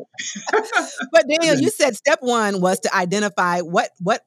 but 1.12 1.26
Daniel, 1.28 1.56
you 1.56 1.72
said 1.72 1.96
step 1.96 2.20
one 2.22 2.62
was 2.62 2.80
to 2.82 2.96
identify 2.96 3.62
what 3.62 3.90
what 3.98 4.22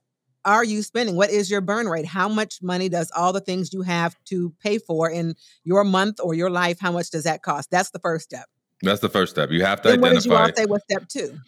are 0.44 0.64
you 0.64 0.82
spending? 0.82 1.14
What 1.14 1.30
is 1.30 1.48
your 1.48 1.60
burn 1.60 1.88
rate? 1.88 2.06
How 2.06 2.28
much 2.28 2.58
money 2.60 2.88
does 2.88 3.12
all 3.14 3.32
the 3.32 3.40
things 3.40 3.72
you 3.72 3.82
have 3.82 4.16
to 4.26 4.52
pay 4.60 4.78
for 4.78 5.08
in 5.08 5.36
your 5.62 5.84
month 5.84 6.18
or 6.20 6.34
your 6.34 6.50
life? 6.50 6.78
How 6.80 6.90
much 6.90 7.10
does 7.10 7.22
that 7.22 7.42
cost? 7.42 7.70
That's 7.70 7.90
the 7.90 8.00
first 8.00 8.24
step. 8.24 8.46
That's 8.82 9.00
the 9.00 9.08
first 9.08 9.32
step. 9.32 9.50
You 9.50 9.64
have 9.64 9.82
to 9.82 9.90
Then 9.90 10.00
what 10.00 10.12
did 10.12 10.24
you 10.24 10.32
all 10.32 10.38
identify. 10.38 10.62
say 10.62 10.66
was 10.66 10.82
step 10.90 11.08
two? 11.08 11.38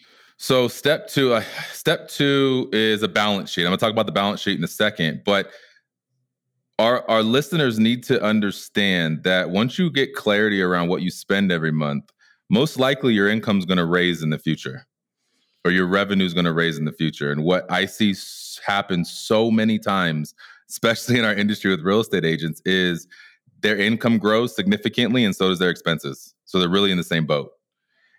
So 0.43 0.67
step 0.67 1.07
two, 1.07 1.35
uh, 1.35 1.43
step 1.71 2.09
two 2.09 2.69
is 2.73 3.01
a 3.01 3.07
balance 3.07 3.49
sheet. 3.49 3.61
I'm 3.61 3.67
gonna 3.67 3.77
talk 3.77 3.93
about 3.93 4.07
the 4.07 4.11
balance 4.11 4.41
sheet 4.41 4.57
in 4.57 4.63
a 4.65 4.67
second, 4.67 5.21
but 5.23 5.49
our 6.79 7.09
our 7.09 7.23
listeners 7.23 7.79
need 7.79 8.03
to 8.03 8.21
understand 8.21 9.23
that 9.23 9.51
once 9.51 9.79
you 9.79 9.89
get 9.89 10.13
clarity 10.15 10.61
around 10.61 10.89
what 10.89 11.01
you 11.01 11.11
spend 11.11 11.49
every 11.49 11.71
month, 11.71 12.11
most 12.49 12.77
likely 12.77 13.13
your 13.13 13.29
income 13.29 13.57
is 13.57 13.63
gonna 13.63 13.85
raise 13.85 14.21
in 14.21 14.31
the 14.31 14.37
future, 14.37 14.85
or 15.63 15.71
your 15.71 15.87
revenue 15.87 16.25
is 16.25 16.33
gonna 16.33 16.51
raise 16.51 16.77
in 16.77 16.83
the 16.83 16.91
future. 16.91 17.31
And 17.31 17.45
what 17.45 17.65
I 17.71 17.85
see 17.85 18.13
happen 18.65 19.05
so 19.05 19.49
many 19.49 19.79
times, 19.79 20.33
especially 20.69 21.19
in 21.19 21.23
our 21.23 21.33
industry 21.33 21.71
with 21.71 21.85
real 21.85 22.01
estate 22.01 22.25
agents, 22.25 22.61
is 22.65 23.07
their 23.61 23.77
income 23.77 24.17
grows 24.17 24.53
significantly, 24.53 25.23
and 25.23 25.33
so 25.33 25.47
does 25.47 25.59
their 25.59 25.69
expenses. 25.69 26.35
So 26.43 26.59
they're 26.59 26.67
really 26.67 26.91
in 26.91 26.97
the 26.97 27.03
same 27.05 27.25
boat. 27.25 27.53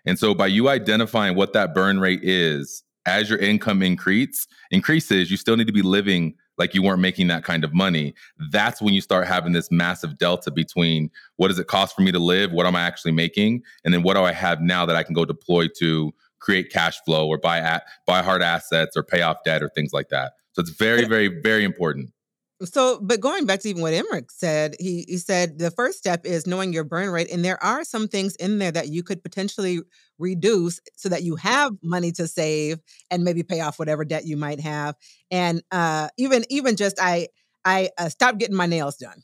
And 0.05 0.19
so 0.19 0.33
by 0.33 0.47
you 0.47 0.69
identifying 0.69 1.35
what 1.35 1.53
that 1.53 1.73
burn 1.73 1.99
rate 1.99 2.23
is 2.23 2.83
as 3.05 3.29
your 3.29 3.39
income 3.39 3.81
increase 3.81 4.47
increases, 4.71 5.29
you 5.29 5.37
still 5.37 5.57
need 5.57 5.67
to 5.67 5.73
be 5.73 5.81
living 5.81 6.35
like 6.57 6.73
you 6.73 6.81
weren't 6.81 7.01
making 7.01 7.27
that 7.27 7.43
kind 7.43 7.63
of 7.63 7.73
money. 7.73 8.13
That's 8.49 8.81
when 8.81 8.93
you 8.93 9.01
start 9.01 9.27
having 9.27 9.53
this 9.53 9.69
massive 9.71 10.17
delta 10.17 10.51
between 10.51 11.09
what 11.35 11.49
does 11.49 11.59
it 11.59 11.67
cost 11.67 11.95
for 11.95 12.01
me 12.01 12.11
to 12.11 12.19
live, 12.19 12.51
what 12.51 12.65
am 12.65 12.75
I 12.75 12.81
actually 12.81 13.11
making, 13.11 13.61
and 13.83 13.93
then 13.93 14.03
what 14.03 14.15
do 14.15 14.21
I 14.21 14.31
have 14.31 14.61
now 14.61 14.85
that 14.85 14.95
I 14.95 15.03
can 15.03 15.13
go 15.13 15.25
deploy 15.25 15.67
to 15.79 16.13
create 16.39 16.71
cash 16.71 16.99
flow 17.03 17.27
or 17.27 17.37
buy 17.37 17.57
at, 17.59 17.83
buy 18.05 18.21
hard 18.21 18.41
assets 18.41 18.95
or 18.95 19.03
pay 19.03 19.21
off 19.21 19.37
debt 19.43 19.63
or 19.63 19.69
things 19.69 19.91
like 19.91 20.09
that. 20.09 20.33
So 20.53 20.61
it's 20.61 20.69
very, 20.69 21.05
very, 21.05 21.27
very 21.27 21.65
important. 21.65 22.11
So, 22.63 22.99
but 23.01 23.19
going 23.19 23.45
back 23.45 23.59
to 23.61 23.69
even 23.69 23.81
what 23.81 23.93
Emerick 23.93 24.31
said, 24.31 24.75
he 24.79 25.03
he 25.09 25.17
said 25.17 25.59
the 25.59 25.71
first 25.71 25.97
step 25.97 26.25
is 26.25 26.47
knowing 26.47 26.71
your 26.71 26.85
burn 26.85 27.09
rate, 27.09 27.29
and 27.29 27.43
there 27.43 27.61
are 27.61 27.83
some 27.83 28.07
things 28.07 28.35
in 28.37 28.59
there 28.59 28.71
that 28.71 28.87
you 28.87 29.03
could 29.03 29.21
potentially 29.23 29.81
reduce 30.19 30.79
so 30.95 31.09
that 31.09 31.23
you 31.23 31.35
have 31.35 31.73
money 31.83 32.13
to 32.13 32.27
save 32.29 32.79
and 33.11 33.25
maybe 33.25 33.43
pay 33.43 33.59
off 33.59 33.77
whatever 33.77 34.05
debt 34.05 34.25
you 34.25 34.37
might 34.37 34.61
have. 34.61 34.95
And 35.29 35.61
uh, 35.69 36.07
even 36.17 36.45
even 36.49 36.77
just 36.77 36.97
I 37.01 37.27
I 37.65 37.89
uh, 37.97 38.07
stopped 38.07 38.37
getting 38.37 38.55
my 38.55 38.67
nails 38.67 38.95
done. 38.95 39.21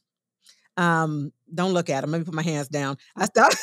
Um, 0.78 1.32
don't 1.54 1.74
look 1.74 1.90
at 1.90 2.02
them. 2.02 2.12
Let 2.12 2.20
me 2.20 2.26
put 2.26 2.34
my 2.34 2.44
hands 2.44 2.68
down. 2.68 2.98
I 3.16 3.26
stopped 3.26 3.58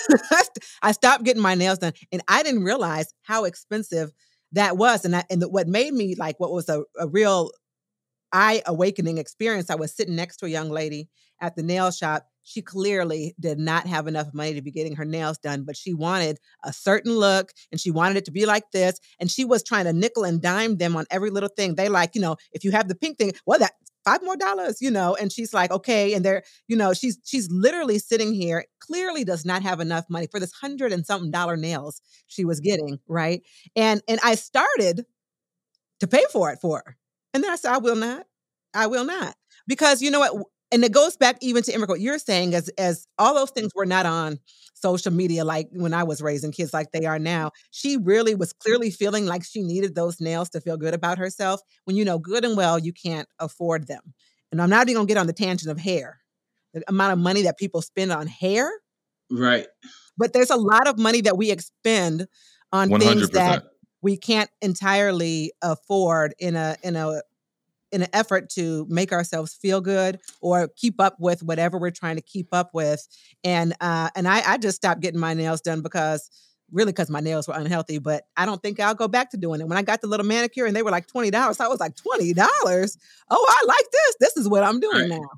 I 0.83 0.93
stopped 0.93 1.25
getting 1.25 1.43
my 1.43 1.55
nails 1.55 1.79
done, 1.79 1.93
and 2.11 2.23
I 2.27 2.43
didn't 2.43 2.65
realize 2.65 3.13
how 3.23 3.45
expensive 3.45 4.13
that 4.53 4.79
was. 4.79 5.05
And 5.05 5.15
I, 5.17 5.25
and 5.31 5.43
what 5.45 5.69
made 5.69 5.93
me 5.93 6.15
like 6.15 6.41
what 6.41 6.53
was 6.53 6.69
a, 6.71 6.85
a 6.99 7.07
real 7.09 7.51
eye 8.33 8.63
awakening 8.67 9.19
experience. 9.19 9.71
I 9.71 9.75
was 9.77 9.95
sitting 9.95 10.17
next 10.17 10.39
to 10.39 10.47
a 10.47 10.51
young 10.51 10.71
lady 10.71 11.09
at 11.41 11.57
the 11.57 11.63
nail 11.63 11.91
shop. 11.91 12.27
She 12.43 12.63
clearly 12.63 13.35
did 13.39 13.59
not 13.59 13.87
have 13.87 14.07
enough 14.07 14.29
money 14.33 14.55
to 14.55 14.63
be 14.63 14.71
getting 14.71 14.97
her 14.97 15.05
nails 15.05 15.39
done, 15.39 15.65
but 15.65 15.77
she 15.77 15.93
wanted 15.95 16.39
a 16.65 16.73
certain 16.73 17.13
look 17.13 17.53
and 17.71 17.81
she 17.81 17.91
wanted 17.91 18.17
it 18.17 18.25
to 18.27 18.31
be 18.31 18.47
like 18.47 18.71
this. 18.73 18.99
And 19.21 19.31
she 19.31 19.45
was 19.45 19.63
trying 19.63 19.85
to 19.85 19.93
nickel 19.93 20.25
and 20.25 20.41
dime 20.41 20.77
them 20.77 20.97
on 20.97 21.05
every 21.11 21.31
little 21.31 21.51
thing. 21.51 21.75
They 21.75 21.89
like, 21.89 22.15
you 22.15 22.21
know, 22.23 22.37
if 22.53 22.65
you 22.65 22.71
have 22.73 22.89
the 22.89 22.95
pink 22.95 23.19
thing, 23.19 23.33
well, 23.47 23.59
that 23.59 23.73
five 24.05 24.23
more 24.23 24.37
dollars, 24.37 24.81
you 24.81 24.91
know, 24.91 25.15
and 25.15 25.31
she's 25.31 25.53
like, 25.53 25.71
okay. 25.71 26.15
And 26.15 26.25
they're, 26.25 26.43
you 26.69 26.77
know, 26.77 26.95
she's 26.95 27.19
she's 27.25 27.51
literally 27.51 27.99
sitting 27.99 28.33
here, 28.33 28.65
clearly 28.81 29.25
does 29.25 29.45
not 29.45 29.63
have 29.63 29.81
enough 29.81 30.07
money 30.09 30.27
for 30.31 30.41
this 30.41 30.53
hundred 30.53 30.93
and 30.93 31.05
something 31.05 31.31
dollar 31.31 31.57
nails 31.57 32.01
she 32.27 32.45
was 32.45 32.61
getting, 32.61 32.99
right? 33.09 33.43
And 33.77 34.03
and 34.09 34.19
I 34.23 34.35
started 34.35 35.05
to 36.01 36.09
pay 36.09 36.25
for 36.33 36.53
it 36.53 36.61
for 36.61 36.83
her. 36.87 36.98
And 37.35 37.43
then 37.45 37.51
I 37.51 37.57
said, 37.57 37.73
I 37.73 37.79
will 37.79 37.97
not. 37.97 38.27
I 38.75 38.87
will 38.87 39.05
not. 39.05 39.35
Because 39.67 40.03
you 40.03 40.11
know 40.11 40.21
what? 40.21 40.47
And 40.71 40.85
it 40.85 40.93
goes 40.93 41.17
back 41.17 41.39
even 41.41 41.63
to 41.63 41.79
what 41.87 42.01
you're 42.01 42.19
saying, 42.19 42.55
as 42.55 42.69
as 42.79 43.07
all 43.19 43.35
those 43.35 43.51
things 43.51 43.73
were 43.75 43.87
not 43.87 44.05
on 44.07 44.39
social 44.75 45.13
media 45.13 45.45
like 45.45 45.69
when 45.73 45.95
I 45.95 46.05
was 46.05 46.21
raising 46.23 46.53
kids 46.53 46.73
like 46.75 46.93
they 46.93 47.07
are 47.07 47.19
now. 47.19 47.51
She 47.71 47.97
really 47.97 48.35
was 48.35 48.53
clearly 48.53 48.91
feeling 48.91 49.27
like 49.27 49.45
she 49.45 49.63
needed 49.63 49.95
those 49.95 50.21
nails 50.21 50.51
to 50.51 50.61
feel 50.61 50.77
good 50.77 50.95
about 50.95 51.19
herself. 51.19 51.61
When 51.85 51.97
you 51.97 52.05
know 52.05 52.19
good 52.19 52.45
and 52.45 52.57
well 52.57 52.79
you 52.79 52.93
can't 52.93 53.29
afford 53.39 53.87
them. 53.87 54.15
And 54.53 54.61
I'm 54.63 54.71
not 54.71 54.89
even 54.89 54.99
gonna 55.01 55.07
get 55.09 55.17
on 55.17 55.27
the 55.27 55.33
tangent 55.33 55.71
of 55.71 55.79
hair. 55.79 56.21
The 56.75 56.83
amount 56.89 57.15
of 57.15 57.19
money 57.19 57.43
that 57.43 57.59
people 57.59 57.81
spend 57.83 58.13
on 58.13 58.27
hair, 58.27 58.71
Right. 59.31 59.67
but 60.19 60.33
there's 60.35 60.51
a 60.51 60.57
lot 60.57 60.87
of 60.87 60.99
money 60.99 61.23
that 61.23 61.37
we 61.39 61.51
expend 61.51 62.27
on 62.73 62.89
things 62.91 63.31
100%. 63.31 63.33
that 63.33 63.65
we 64.03 64.17
can't 64.17 64.51
entirely 64.63 65.53
afford 65.63 66.35
in 66.39 66.57
a 66.57 66.77
in 66.83 66.97
a 66.97 67.21
in 67.91 68.03
an 68.03 68.09
effort 68.13 68.51
to 68.51 68.87
make 68.89 69.13
ourselves 69.13 69.55
feel 69.55 69.81
good 69.81 70.21
or 70.41 70.69
keep 70.77 71.01
up 71.01 71.17
with 71.19 71.43
whatever 71.43 71.79
we're 71.79 71.91
trying 71.91 72.17
to 72.17 72.23
keep 72.23 72.49
up 72.53 72.71
with. 72.75 73.07
And 73.45 73.75
uh 73.81 74.11
and 74.15 74.29
i 74.29 74.43
i 74.47 74.57
just 74.59 74.77
stopped 74.77 75.01
getting 75.01 75.21
my 75.21 75.35
nails 75.35 75.61
done 75.61 75.81
because 75.81 76.31
really 76.71 76.93
because 76.93 77.09
my 77.09 77.21
nails 77.21 77.49
were 77.49 77.55
unhealthy 77.55 77.97
but 77.99 78.25
i 78.37 78.45
don't 78.45 78.61
think 78.61 78.79
i'll 78.79 78.95
go 78.95 79.09
back 79.09 79.31
to 79.31 79.39
doing 79.39 79.61
it. 79.61 79.67
When 79.67 79.79
i 79.79 79.83
got 79.83 80.03
the 80.03 80.07
little 80.07 80.27
manicure 80.27 80.67
and 80.67 80.77
they 80.77 80.83
were 80.83 80.91
like 80.91 81.07
$20 81.07 81.33
i 81.61 81.69
was 81.69 81.81
like 81.81 81.95
$20 81.95 82.97
oh 83.31 83.47
i 83.49 83.65
like 83.67 83.91
this. 83.91 84.17
This 84.21 84.37
is 84.37 84.49
what 84.49 84.63
i'm 84.63 84.79
doing 84.79 85.01
Right. 85.01 85.09
now. 85.09 85.31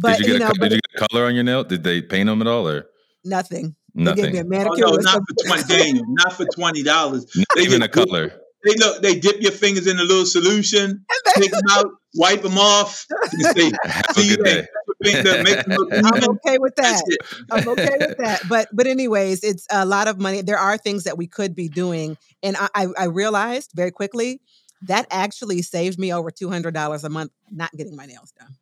But 0.00 0.18
did 0.18 0.26
you, 0.26 0.32
you, 0.34 0.38
get, 0.38 0.44
know 0.44 0.64
a, 0.64 0.68
did 0.68 0.72
you 0.72 0.80
get 0.92 1.08
color 1.08 1.24
on 1.24 1.34
your 1.34 1.42
nail? 1.42 1.64
Did 1.64 1.82
they 1.82 2.02
paint 2.02 2.26
them 2.26 2.42
at 2.42 2.46
all 2.46 2.68
or? 2.68 2.86
Nothing 3.24 3.74
they 3.96 4.14
gave 4.14 4.32
me 4.32 4.38
a 4.38 4.44
nothing? 4.44 4.84
Oh 4.84 4.90
no, 4.90 4.96
not 4.96 5.22
for 5.28 5.46
twenty 5.46 5.64
Daniel, 5.64 6.04
not 6.08 6.32
for 6.32 6.46
twenty 6.46 6.82
dollars. 6.82 7.26
Not 7.36 7.64
even 7.64 7.82
a 7.82 7.88
just- 7.88 8.08
color. 8.08 8.32
They 8.64 8.74
look 8.74 9.00
they 9.00 9.14
dip 9.20 9.40
your 9.40 9.52
fingers 9.52 9.86
in 9.86 9.98
a 9.98 10.02
little 10.02 10.26
solution, 10.26 11.04
take 11.36 11.52
them 11.52 11.62
out, 11.70 11.86
wipe 12.16 12.42
them 12.42 12.58
off, 12.58 13.06
and 13.32 13.42
say, 13.56 13.70
Have 13.84 14.04
a 14.10 14.14
see 14.14 14.30
you 14.30 14.36
good 14.38 14.44
day. 14.44 14.66
Finger, 15.04 15.42
make 15.44 15.64
them 15.64 15.76
look 15.76 15.88
i'm 15.92 16.30
okay 16.30 16.58
with 16.58 16.74
that. 16.76 17.02
I'm 17.50 17.68
okay 17.68 17.96
with 18.00 18.18
that. 18.18 18.42
But 18.48 18.68
but 18.72 18.88
anyways, 18.88 19.44
it's 19.44 19.66
a 19.70 19.86
lot 19.86 20.08
of 20.08 20.18
money. 20.18 20.42
There 20.42 20.58
are 20.58 20.76
things 20.78 21.04
that 21.04 21.16
we 21.16 21.28
could 21.28 21.54
be 21.54 21.68
doing. 21.68 22.16
And 22.42 22.56
I 22.56 22.68
I, 22.74 22.86
I 22.98 23.04
realized 23.04 23.70
very 23.74 23.92
quickly 23.92 24.40
that 24.82 25.06
actually 25.10 25.62
saved 25.62 25.98
me 25.98 26.12
over 26.12 26.32
two 26.32 26.48
hundred 26.48 26.74
dollars 26.74 27.04
a 27.04 27.08
month 27.08 27.30
not 27.52 27.70
getting 27.72 27.94
my 27.94 28.06
nails 28.06 28.32
done. 28.36 28.56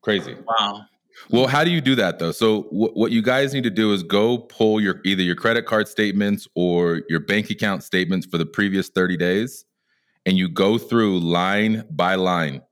Crazy. 0.00 0.36
Wow. 0.46 0.86
Well, 1.30 1.46
how 1.46 1.64
do 1.64 1.70
you 1.70 1.80
do 1.80 1.94
that 1.96 2.18
though? 2.18 2.32
So 2.32 2.62
wh- 2.62 2.96
what 2.96 3.12
you 3.12 3.22
guys 3.22 3.52
need 3.54 3.64
to 3.64 3.70
do 3.70 3.92
is 3.92 4.02
go 4.02 4.38
pull 4.38 4.80
your 4.80 5.00
either 5.04 5.22
your 5.22 5.36
credit 5.36 5.66
card 5.66 5.88
statements 5.88 6.48
or 6.54 7.02
your 7.08 7.20
bank 7.20 7.50
account 7.50 7.82
statements 7.82 8.26
for 8.26 8.38
the 8.38 8.46
previous 8.46 8.88
30 8.88 9.16
days 9.16 9.64
and 10.26 10.36
you 10.36 10.48
go 10.48 10.78
through 10.78 11.20
line 11.20 11.84
by 11.90 12.14
line 12.14 12.62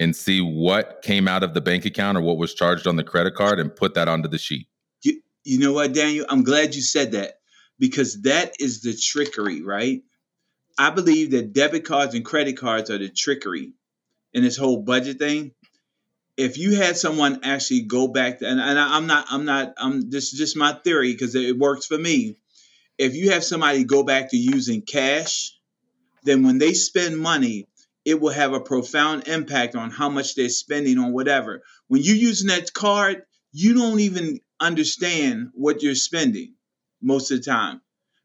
and 0.00 0.16
see 0.16 0.40
what 0.40 1.00
came 1.02 1.28
out 1.28 1.44
of 1.44 1.54
the 1.54 1.60
bank 1.60 1.84
account 1.84 2.18
or 2.18 2.20
what 2.20 2.36
was 2.36 2.54
charged 2.54 2.86
on 2.86 2.96
the 2.96 3.04
credit 3.04 3.34
card 3.34 3.60
and 3.60 3.74
put 3.74 3.94
that 3.94 4.08
onto 4.08 4.28
the 4.28 4.38
sheet. 4.38 4.66
You, 5.02 5.20
you 5.44 5.58
know 5.60 5.72
what, 5.72 5.92
Daniel? 5.92 6.26
I'm 6.28 6.42
glad 6.42 6.74
you 6.74 6.82
said 6.82 7.12
that 7.12 7.34
because 7.78 8.22
that 8.22 8.54
is 8.58 8.82
the 8.82 8.96
trickery, 8.96 9.62
right? 9.62 10.02
I 10.76 10.90
believe 10.90 11.30
that 11.32 11.52
debit 11.52 11.84
cards 11.84 12.14
and 12.14 12.24
credit 12.24 12.56
cards 12.56 12.90
are 12.90 12.98
the 12.98 13.08
trickery 13.08 13.74
in 14.32 14.42
this 14.42 14.56
whole 14.56 14.82
budget 14.82 15.18
thing. 15.18 15.52
If 16.36 16.58
you 16.58 16.76
had 16.76 16.96
someone 16.96 17.40
actually 17.42 17.82
go 17.82 18.08
back 18.08 18.40
and, 18.40 18.60
and 18.60 18.78
I, 18.78 18.96
I'm 18.96 19.06
not, 19.06 19.26
I'm 19.30 19.44
not, 19.44 19.74
I'm 19.76 20.10
this 20.10 20.32
is 20.32 20.38
just 20.38 20.56
my 20.56 20.72
theory 20.72 21.12
because 21.12 21.34
it 21.34 21.58
works 21.58 21.86
for 21.86 21.98
me. 21.98 22.36
If 22.98 23.14
you 23.14 23.30
have 23.30 23.44
somebody 23.44 23.84
go 23.84 24.02
back 24.02 24.30
to 24.30 24.36
using 24.36 24.82
cash, 24.82 25.52
then 26.24 26.42
when 26.44 26.58
they 26.58 26.72
spend 26.72 27.18
money, 27.18 27.66
it 28.04 28.20
will 28.20 28.32
have 28.32 28.52
a 28.52 28.60
profound 28.60 29.28
impact 29.28 29.76
on 29.76 29.90
how 29.90 30.08
much 30.08 30.34
they're 30.34 30.48
spending 30.48 30.98
on 30.98 31.12
whatever. 31.12 31.62
When 31.88 32.02
you're 32.02 32.16
using 32.16 32.48
that 32.48 32.72
card, 32.72 33.22
you 33.52 33.74
don't 33.74 34.00
even 34.00 34.40
understand 34.58 35.50
what 35.54 35.82
you're 35.82 35.94
spending 35.94 36.54
most 37.00 37.30
of 37.30 37.38
the 37.38 37.50
time 37.50 37.80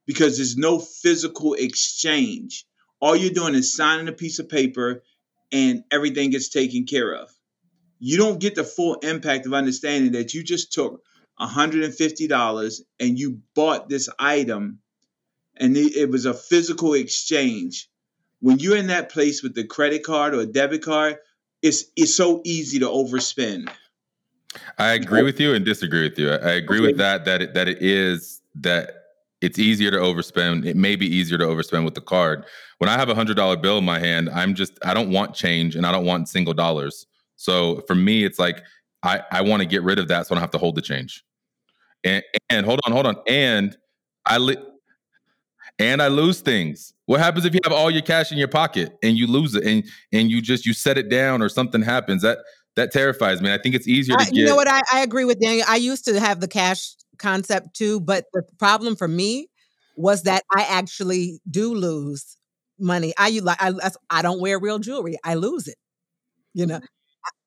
because 0.06 0.38
there's 0.38 0.58
no 0.58 0.80
physical 0.80 1.54
exchange. 1.54 2.66
All 3.00 3.16
you're 3.16 3.34
doing 3.34 3.56
is 3.56 3.76
signing 3.76 4.08
a 4.08 4.14
piece 4.14 4.40
of 4.40 4.50
paper 4.50 5.04
and 5.52 5.84
everything 5.92 6.32
gets 6.32 6.50
taken 6.50 6.86
care 6.86 7.14
of. 7.14 7.30
You 8.00 8.18
don't 8.18 8.40
get 8.40 8.56
the 8.56 8.64
full 8.64 8.96
impact 8.96 9.46
of 9.46 9.54
understanding 9.54 10.12
that 10.14 10.34
you 10.34 10.44
just 10.44 10.72
took 10.74 11.02
$150 11.40 12.82
and 13.00 13.20
you 13.20 13.40
bought 13.56 13.90
this 13.90 14.10
item 14.20 14.80
and 15.60 15.76
it, 15.76 16.10
was 16.10 16.26
a 16.26 16.34
physical 16.34 16.94
exchange. 16.94 17.90
When 18.40 18.60
you're 18.60 18.78
in 18.78 18.88
that 18.88 19.10
place 19.10 19.42
with 19.42 19.56
the 19.56 19.64
credit 19.64 20.04
card 20.04 20.36
or 20.36 20.46
debit 20.46 20.84
card, 20.84 21.18
it's 21.64 21.86
it's 21.96 22.16
so 22.16 22.42
easy 22.46 22.78
to 22.80 22.86
overspend. 22.86 23.70
I 24.78 24.94
agree 24.94 25.24
with 25.24 25.40
you 25.40 25.56
and 25.56 25.66
disagree 25.66 26.04
with 26.04 26.20
you. 26.20 26.32
I 26.32 26.36
I 26.36 26.52
agree 26.52 26.78
Okay. 26.78 26.88
with 26.88 26.98
that 26.98 27.26
that 27.26 27.42
it, 27.42 27.54
that 27.56 27.68
it 27.68 27.82
is 27.82 28.42
that 28.56 28.92
it's 29.42 29.58
easier 29.58 29.90
to 29.92 29.98
overspend. 29.98 30.66
It 30.66 30.76
may 30.76 30.96
be 30.96 31.08
easier 31.08 31.38
to 31.40 31.46
overspend 31.46 31.86
with 31.86 31.96
the 31.96 32.02
card. 32.02 32.46
When 32.78 32.90
I 32.90 32.94
have 32.94 33.10
a 33.10 33.16
hundred 33.16 33.38
dollar 33.38 33.58
bill 33.58 33.80
in 33.80 33.86
my 33.86 33.98
hand, 34.00 34.30
I'm 34.30 34.54
just 34.54 34.74
I 34.86 34.94
don't 34.94 35.10
want 35.10 35.34
change 35.34 35.76
and 35.76 35.86
I 35.86 35.92
don't 35.92 36.06
want 36.06 36.30
single 36.30 36.54
dollars. 36.54 37.08
So 37.38 37.84
for 37.88 37.96
me, 37.96 38.26
it's 38.26 38.40
like 38.40 38.62
I 39.04 39.22
I 39.32 39.42
want 39.42 39.62
to 39.62 39.68
get 39.68 39.84
rid 39.84 40.00
of 40.00 40.10
that 40.10 40.28
so 40.28 40.34
I 40.34 40.36
don't 40.36 40.42
have 40.42 40.52
to 40.52 40.58
hold 40.58 40.76
the 40.76 40.82
change. 40.82 41.24
And 42.04 42.24
and 42.50 42.66
hold 42.66 42.80
on, 42.86 42.92
hold 42.92 43.06
on. 43.06 43.16
And 43.28 43.78
I 44.26 44.38
li- 44.38 44.58
and 45.80 46.02
I 46.02 46.08
lose 46.08 46.42
things. 46.42 46.94
What 47.06 47.20
happens 47.20 47.46
if 47.46 47.54
you 47.54 47.60
have 47.64 47.74
all 47.74 47.90
your 47.90 48.02
cash 48.02 48.32
in 48.32 48.38
your 48.38 48.48
pocket 48.48 48.98
and 49.04 49.18
you 49.18 49.28
lose 49.28 49.56
it 49.56 49.64
and 49.64 49.84
and 50.12 50.30
you 50.30 50.42
just 50.42 50.66
you 50.66 50.74
set 50.74 50.98
it 50.98 51.10
down 51.10 51.42
or 51.42 51.50
something 51.50 51.82
happens? 51.82 52.22
That 52.24 52.40
that 52.76 52.92
terrifies 52.92 53.42
me. 53.42 53.54
I 53.54 53.58
think 53.58 53.76
it's 53.76 53.88
easier 53.88 54.16
to 54.18 54.24
I, 54.24 54.26
get. 54.26 54.36
You 54.36 54.46
know 54.46 54.56
what? 54.56 54.68
I, 54.68 54.82
I 54.92 55.00
agree 55.02 55.26
with 55.26 55.40
Daniel. 55.40 55.66
I 55.68 55.78
used 55.78 56.06
to 56.06 56.20
have 56.20 56.40
the 56.40 56.48
cash 56.48 56.96
concept 57.18 57.76
too, 57.76 58.00
but 58.00 58.26
the 58.34 58.44
problem 58.60 58.96
for 58.96 59.08
me 59.08 59.50
was 59.96 60.24
that 60.24 60.44
I 60.56 60.62
actually 60.64 61.40
do 61.50 61.74
lose 61.74 62.38
money. 62.80 63.14
I 63.18 63.28
you 63.28 63.42
like 63.42 63.58
I 63.60 63.74
I 64.10 64.22
don't 64.22 64.40
wear 64.40 64.60
real 64.60 64.80
jewelry. 64.80 65.18
I 65.24 65.36
lose 65.36 65.68
it. 65.68 65.78
You 66.54 66.66
know, 66.66 66.80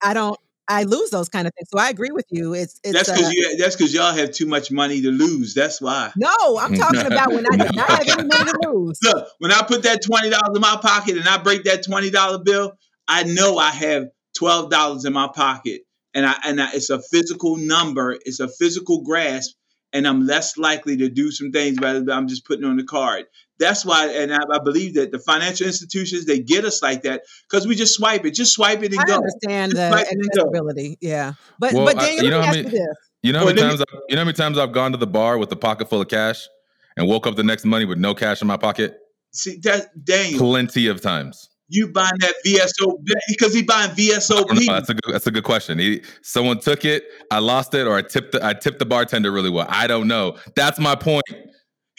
I, 0.02 0.14
don't. 0.14 0.38
I 0.68 0.84
lose 0.84 1.10
those 1.10 1.28
kind 1.28 1.48
of 1.48 1.52
things. 1.54 1.68
So 1.70 1.78
I 1.78 1.88
agree 1.88 2.12
with 2.12 2.26
you. 2.30 2.54
It's, 2.54 2.80
it's 2.84 2.94
that's 2.94 3.10
because 3.10 3.26
uh, 3.26 3.30
you 3.32 3.56
that's 3.58 3.74
because 3.74 3.92
y'all 3.92 4.12
have 4.12 4.30
too 4.30 4.46
much 4.46 4.70
money 4.70 5.02
to 5.02 5.10
lose. 5.10 5.52
That's 5.52 5.80
why. 5.80 6.12
no. 6.16 6.58
I'm 6.58 6.74
talking 6.74 7.06
about 7.06 7.32
when 7.32 7.44
I 7.52 7.56
did 7.56 7.74
not 7.74 7.90
have 7.90 8.08
any 8.08 8.28
money 8.28 8.52
to 8.52 8.70
lose. 8.70 8.98
Look, 9.04 9.28
when 9.40 9.50
I 9.50 9.62
put 9.62 9.82
that 9.82 10.02
twenty 10.04 10.30
dollars 10.30 10.54
in 10.54 10.60
my 10.60 10.78
pocket 10.80 11.16
and 11.16 11.28
I 11.28 11.38
break 11.38 11.64
that 11.64 11.84
twenty 11.84 12.10
dollar 12.10 12.38
bill, 12.38 12.72
I 13.08 13.24
know 13.24 13.58
I 13.58 13.70
have 13.70 14.04
twelve 14.38 14.70
dollars 14.70 15.04
in 15.04 15.12
my 15.12 15.28
pocket, 15.34 15.82
and 16.14 16.24
I 16.24 16.36
and 16.44 16.62
I, 16.62 16.70
it's 16.72 16.90
a 16.90 17.02
physical 17.02 17.56
number. 17.56 18.16
It's 18.24 18.38
a 18.38 18.48
physical 18.48 19.02
grasp, 19.02 19.56
and 19.92 20.06
I'm 20.06 20.24
less 20.24 20.56
likely 20.56 20.98
to 20.98 21.08
do 21.08 21.32
some 21.32 21.50
things 21.50 21.78
rather 21.80 21.98
than 21.98 22.10
I'm 22.10 22.28
just 22.28 22.46
putting 22.46 22.64
on 22.64 22.76
the 22.76 22.84
card. 22.84 23.24
That's 23.60 23.84
why, 23.84 24.08
and 24.08 24.32
I, 24.34 24.38
I 24.52 24.58
believe 24.58 24.94
that 24.94 25.12
the 25.12 25.18
financial 25.20 25.66
institutions 25.66 26.24
they 26.24 26.40
get 26.40 26.64
us 26.64 26.82
like 26.82 27.02
that 27.02 27.22
because 27.48 27.66
we 27.68 27.76
just 27.76 27.94
swipe 27.94 28.24
it, 28.24 28.34
just 28.34 28.52
swipe 28.54 28.82
it 28.82 28.90
and 28.92 29.00
I 29.00 29.04
go. 29.04 29.16
understand 29.16 29.72
Just 29.72 29.76
the 29.76 29.90
swipe 29.90 30.06
it 30.06 30.12
and 30.12 30.22
go. 30.22 30.40
accessibility. 30.40 30.98
Yeah, 31.00 31.34
but 31.60 31.72
Well, 31.74 31.84
but 31.84 31.98
I- 31.98 32.06
Daniel, 32.06 32.24
you 32.24 32.30
know 32.30 32.38
me 32.40 32.44
how 32.46 32.48
ask 32.50 32.56
you 32.58 32.64
many- 32.64 32.76
this. 32.78 32.96
You 33.22 33.32
know 33.34 33.38
how 33.40 33.44
Well, 33.44 33.54
many 33.54 33.66
me- 33.66 33.68
times? 33.76 33.80
I, 33.82 33.96
you 34.08 34.16
know 34.16 34.20
how 34.22 34.24
many 34.24 34.36
times 34.36 34.58
I've 34.58 34.72
gone 34.72 34.92
to 34.92 34.98
the 34.98 35.06
bar 35.06 35.36
with 35.38 35.52
a 35.52 35.56
pocket 35.56 35.90
full 35.90 36.00
of 36.00 36.08
cash 36.08 36.48
and 36.96 37.06
woke 37.06 37.26
up 37.26 37.36
the 37.36 37.42
next 37.44 37.64
money 37.66 37.84
with 37.84 37.98
no 37.98 38.14
cash 38.14 38.40
in 38.40 38.48
my 38.48 38.56
pocket? 38.56 38.96
See 39.32 39.58
that 39.64 40.04
Daniel, 40.04 40.38
Plenty 40.40 40.86
of 40.88 41.00
times. 41.02 41.50
you 41.68 41.86
buying 41.92 42.10
that 42.20 42.34
VSO 42.44 42.96
because 43.28 43.52
he 43.54 43.62
buying 43.62 43.90
I. 43.90 43.94
VSOP. 43.94 44.66
That's 44.66 44.88
a 44.88 44.94
good. 44.94 45.12
That's 45.14 45.26
a 45.26 45.30
good 45.30 45.44
question. 45.44 45.78
He, 45.78 46.02
someone 46.22 46.58
took 46.60 46.84
it. 46.86 47.04
I 47.30 47.38
lost 47.40 47.74
it, 47.74 47.86
or 47.86 47.94
I 47.96 48.02
tipped. 48.02 48.32
The, 48.32 48.44
I 48.44 48.54
tipped 48.54 48.78
the 48.80 48.86
bartender 48.86 49.30
really 49.30 49.50
well. 49.50 49.66
I 49.68 49.86
don't 49.86 50.08
know. 50.08 50.36
That's 50.56 50.78
my 50.80 50.94
point. 50.96 51.22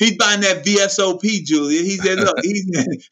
He's 0.01 0.17
buying 0.17 0.41
that 0.41 0.65
VSOP, 0.65 1.21
Julia. 1.45 1.83
He 1.83 1.97
said, 1.97 2.17
look, 2.19 2.35
he's 2.41 2.65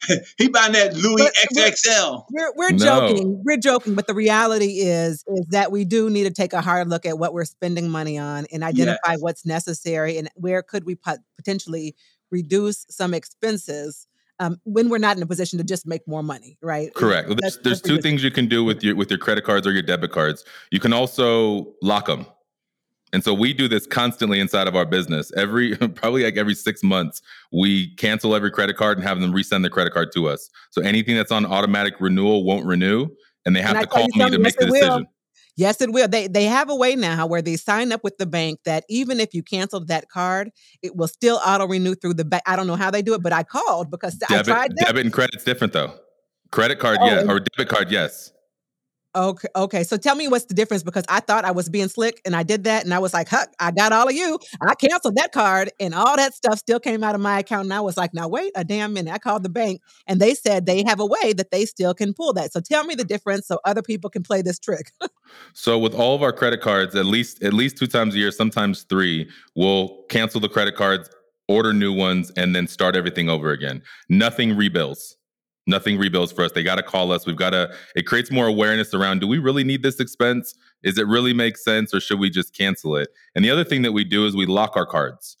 he 0.38 0.48
buying 0.48 0.72
that 0.72 0.94
Louis 0.96 1.22
But- 1.22 1.32
but- 1.54 1.72
XXL. 1.72 2.24
We're 2.32 2.52
we're 2.56 2.70
No. 2.72 2.78
joking. 3.08 3.42
We're 3.44 3.56
joking, 3.58 3.94
but 3.94 4.08
the 4.08 4.14
reality 4.14 4.80
is 4.80 5.22
is 5.28 5.46
that 5.50 5.70
we 5.70 5.84
do 5.84 6.10
need 6.10 6.24
to 6.24 6.30
take 6.32 6.52
a 6.52 6.60
hard 6.60 6.88
look 6.88 7.06
at 7.06 7.16
what 7.16 7.32
we're 7.32 7.44
spending 7.44 7.88
money 7.88 8.18
on 8.18 8.46
and 8.52 8.64
identify 8.64 9.14
what's 9.20 9.46
necessary 9.46 10.18
and 10.18 10.28
where 10.34 10.62
could 10.62 10.84
we 10.84 10.96
pot- 10.96 11.20
potentially 11.36 11.94
reduce 12.32 12.86
some 12.90 13.14
expenses 13.14 14.08
um, 14.40 14.60
when 14.64 14.88
we're 14.88 14.98
not 14.98 15.16
in 15.16 15.22
a 15.22 15.26
position 15.26 15.58
to 15.58 15.64
just 15.64 15.86
make 15.86 16.06
more 16.08 16.22
money, 16.22 16.56
right? 16.62 16.92
Correct. 16.94 17.28
Well, 17.28 17.36
That's- 17.36 17.58
There's, 17.62 17.80
there's 17.82 17.82
two 17.82 18.00
things 18.02 18.24
you 18.24 18.30
can 18.32 18.46
do 18.48 18.64
with 18.64 18.82
your 18.82 18.96
with 18.96 19.10
your 19.10 19.18
credit 19.18 19.44
cards 19.44 19.64
or 19.66 19.70
your 19.72 19.82
debit 19.82 20.10
cards. 20.10 20.44
You 20.72 20.80
can 20.80 20.92
also 20.92 21.72
lock 21.82 22.06
them. 22.06 22.26
And 23.12 23.24
so 23.24 23.34
we 23.34 23.52
do 23.52 23.68
this 23.68 23.86
constantly 23.86 24.38
inside 24.40 24.68
of 24.68 24.76
our 24.76 24.86
business. 24.86 25.32
Every 25.36 25.76
probably 25.94 26.24
like 26.24 26.36
every 26.36 26.54
six 26.54 26.82
months, 26.82 27.20
we 27.52 27.94
cancel 27.96 28.34
every 28.34 28.50
credit 28.50 28.76
card 28.76 28.98
and 28.98 29.06
have 29.06 29.20
them 29.20 29.32
resend 29.32 29.62
the 29.62 29.70
credit 29.70 29.92
card 29.92 30.12
to 30.14 30.28
us. 30.28 30.48
So 30.70 30.82
anything 30.82 31.16
that's 31.16 31.32
on 31.32 31.46
automatic 31.46 31.94
renewal 32.00 32.44
won't 32.44 32.66
renew, 32.66 33.08
and 33.44 33.54
they 33.56 33.62
have 33.62 33.76
And 33.76 33.80
to 33.80 33.86
call 33.86 34.06
me 34.14 34.30
to 34.30 34.38
make 34.38 34.56
the 34.56 34.66
will. 34.66 34.72
decision. 34.72 35.06
Yes, 35.56 35.80
it 35.82 35.92
will. 35.92 36.08
They 36.08 36.26
they 36.26 36.44
have 36.44 36.70
a 36.70 36.74
way 36.74 36.94
now 36.96 37.26
where 37.26 37.42
they 37.42 37.56
sign 37.56 37.92
up 37.92 38.02
with 38.02 38.16
the 38.16 38.24
bank 38.24 38.60
that 38.64 38.84
even 38.88 39.20
if 39.20 39.34
you 39.34 39.42
canceled 39.42 39.88
that 39.88 40.08
card, 40.08 40.50
it 40.80 40.96
will 40.96 41.08
still 41.08 41.38
auto 41.44 41.66
renew 41.66 41.94
through 41.94 42.14
the 42.14 42.24
bank. 42.24 42.42
I 42.46 42.56
don't 42.56 42.66
know 42.66 42.76
how 42.76 42.90
they 42.90 43.02
do 43.02 43.12
it, 43.14 43.22
but 43.22 43.32
I 43.32 43.42
called 43.42 43.90
because 43.90 44.18
I 44.30 44.42
tried 44.42 44.70
that. 44.76 44.86
debit 44.86 45.04
and 45.04 45.12
credit's 45.12 45.44
different 45.44 45.72
though. 45.72 45.92
Credit 46.50 46.78
card, 46.78 46.98
Oh, 47.00 47.06
yes, 47.06 47.26
or 47.28 47.40
debit 47.40 47.68
card, 47.68 47.90
yes. 47.90 48.32
Okay, 49.16 49.48
okay. 49.56 49.82
So 49.82 49.96
tell 49.96 50.14
me 50.14 50.28
what's 50.28 50.44
the 50.44 50.54
difference 50.54 50.84
because 50.84 51.02
I 51.08 51.18
thought 51.18 51.44
I 51.44 51.50
was 51.50 51.68
being 51.68 51.88
slick 51.88 52.20
and 52.24 52.36
I 52.36 52.44
did 52.44 52.62
that 52.64 52.84
and 52.84 52.94
I 52.94 53.00
was 53.00 53.12
like, 53.12 53.28
"Huh, 53.28 53.46
I 53.58 53.72
got 53.72 53.92
all 53.92 54.08
of 54.08 54.14
you." 54.14 54.38
I 54.60 54.74
canceled 54.76 55.16
that 55.16 55.32
card 55.32 55.72
and 55.80 55.94
all 55.94 56.16
that 56.16 56.34
stuff 56.34 56.58
still 56.58 56.78
came 56.78 57.02
out 57.02 57.16
of 57.16 57.20
my 57.20 57.40
account 57.40 57.64
and 57.64 57.74
I 57.74 57.80
was 57.80 57.96
like, 57.96 58.14
"Now 58.14 58.28
wait 58.28 58.52
a 58.54 58.62
damn 58.62 58.92
minute." 58.92 59.12
I 59.12 59.18
called 59.18 59.42
the 59.42 59.48
bank 59.48 59.82
and 60.06 60.20
they 60.20 60.34
said 60.34 60.66
they 60.66 60.84
have 60.86 61.00
a 61.00 61.06
way 61.06 61.32
that 61.32 61.50
they 61.50 61.66
still 61.66 61.92
can 61.92 62.14
pull 62.14 62.32
that. 62.34 62.52
So 62.52 62.60
tell 62.60 62.84
me 62.84 62.94
the 62.94 63.04
difference 63.04 63.48
so 63.48 63.58
other 63.64 63.82
people 63.82 64.10
can 64.10 64.22
play 64.22 64.42
this 64.42 64.58
trick. 64.58 64.92
So 65.52 65.78
with 65.78 65.94
all 65.94 66.16
of 66.16 66.24
our 66.24 66.32
credit 66.32 66.60
cards, 66.60 66.96
at 66.96 67.06
least 67.06 67.40
at 67.44 67.52
least 67.52 67.76
two 67.78 67.86
times 67.86 68.16
a 68.16 68.18
year, 68.18 68.32
sometimes 68.32 68.82
three, 68.82 69.30
we'll 69.54 70.02
cancel 70.08 70.40
the 70.40 70.48
credit 70.48 70.74
cards, 70.74 71.08
order 71.46 71.72
new 71.72 71.92
ones, 71.92 72.32
and 72.36 72.54
then 72.54 72.66
start 72.66 72.96
everything 72.96 73.28
over 73.28 73.50
again. 73.52 73.80
Nothing 74.08 74.56
rebuilds. 74.56 75.16
Nothing 75.66 75.98
rebuilds 75.98 76.32
for 76.32 76.42
us. 76.44 76.52
They 76.52 76.62
got 76.62 76.76
to 76.76 76.82
call 76.82 77.12
us. 77.12 77.26
We've 77.26 77.36
got 77.36 77.50
to. 77.50 77.72
It 77.94 78.06
creates 78.06 78.30
more 78.30 78.46
awareness 78.46 78.94
around. 78.94 79.20
Do 79.20 79.28
we 79.28 79.38
really 79.38 79.62
need 79.62 79.82
this 79.82 80.00
expense? 80.00 80.54
Is 80.82 80.98
it 80.98 81.06
really 81.06 81.32
make 81.32 81.56
sense, 81.56 81.94
or 81.94 82.00
should 82.00 82.18
we 82.18 82.30
just 82.30 82.56
cancel 82.56 82.96
it? 82.96 83.10
And 83.34 83.44
the 83.44 83.50
other 83.50 83.64
thing 83.64 83.82
that 83.82 83.92
we 83.92 84.04
do 84.04 84.26
is 84.26 84.34
we 84.34 84.46
lock 84.46 84.76
our 84.76 84.86
cards. 84.86 85.36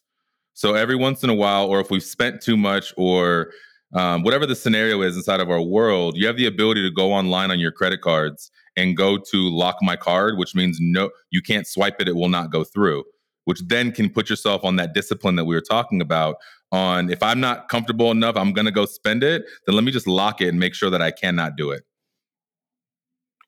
So 0.54 0.74
every 0.74 0.96
once 0.96 1.24
in 1.24 1.30
a 1.30 1.34
while, 1.34 1.66
or 1.66 1.80
if 1.80 1.90
we've 1.90 2.02
spent 2.02 2.42
too 2.42 2.56
much, 2.56 2.92
or 2.96 3.50
um, 3.94 4.22
whatever 4.22 4.46
the 4.46 4.54
scenario 4.54 5.02
is 5.02 5.16
inside 5.16 5.40
of 5.40 5.50
our 5.50 5.62
world, 5.62 6.16
you 6.16 6.26
have 6.26 6.36
the 6.36 6.46
ability 6.46 6.82
to 6.82 6.90
go 6.90 7.12
online 7.12 7.50
on 7.50 7.58
your 7.58 7.72
credit 7.72 8.02
cards 8.02 8.50
and 8.76 8.96
go 8.96 9.18
to 9.18 9.48
lock 9.48 9.76
my 9.82 9.96
card, 9.96 10.38
which 10.38 10.54
means 10.54 10.78
no, 10.80 11.10
you 11.30 11.42
can't 11.42 11.66
swipe 11.66 12.00
it, 12.00 12.08
it 12.08 12.14
will 12.14 12.28
not 12.28 12.52
go 12.52 12.62
through, 12.62 13.04
which 13.46 13.60
then 13.66 13.90
can 13.90 14.08
put 14.10 14.30
yourself 14.30 14.64
on 14.64 14.76
that 14.76 14.94
discipline 14.94 15.36
that 15.36 15.44
we 15.44 15.54
were 15.54 15.60
talking 15.60 16.00
about. 16.00 16.36
On 16.72 17.10
if 17.10 17.22
I'm 17.22 17.40
not 17.40 17.68
comfortable 17.68 18.10
enough, 18.12 18.36
I'm 18.36 18.52
gonna 18.52 18.70
go 18.70 18.86
spend 18.86 19.24
it, 19.24 19.42
then 19.66 19.74
let 19.74 19.82
me 19.82 19.90
just 19.90 20.06
lock 20.06 20.40
it 20.40 20.48
and 20.48 20.58
make 20.60 20.74
sure 20.74 20.90
that 20.90 21.02
I 21.02 21.10
cannot 21.10 21.56
do 21.56 21.70
it. 21.72 21.82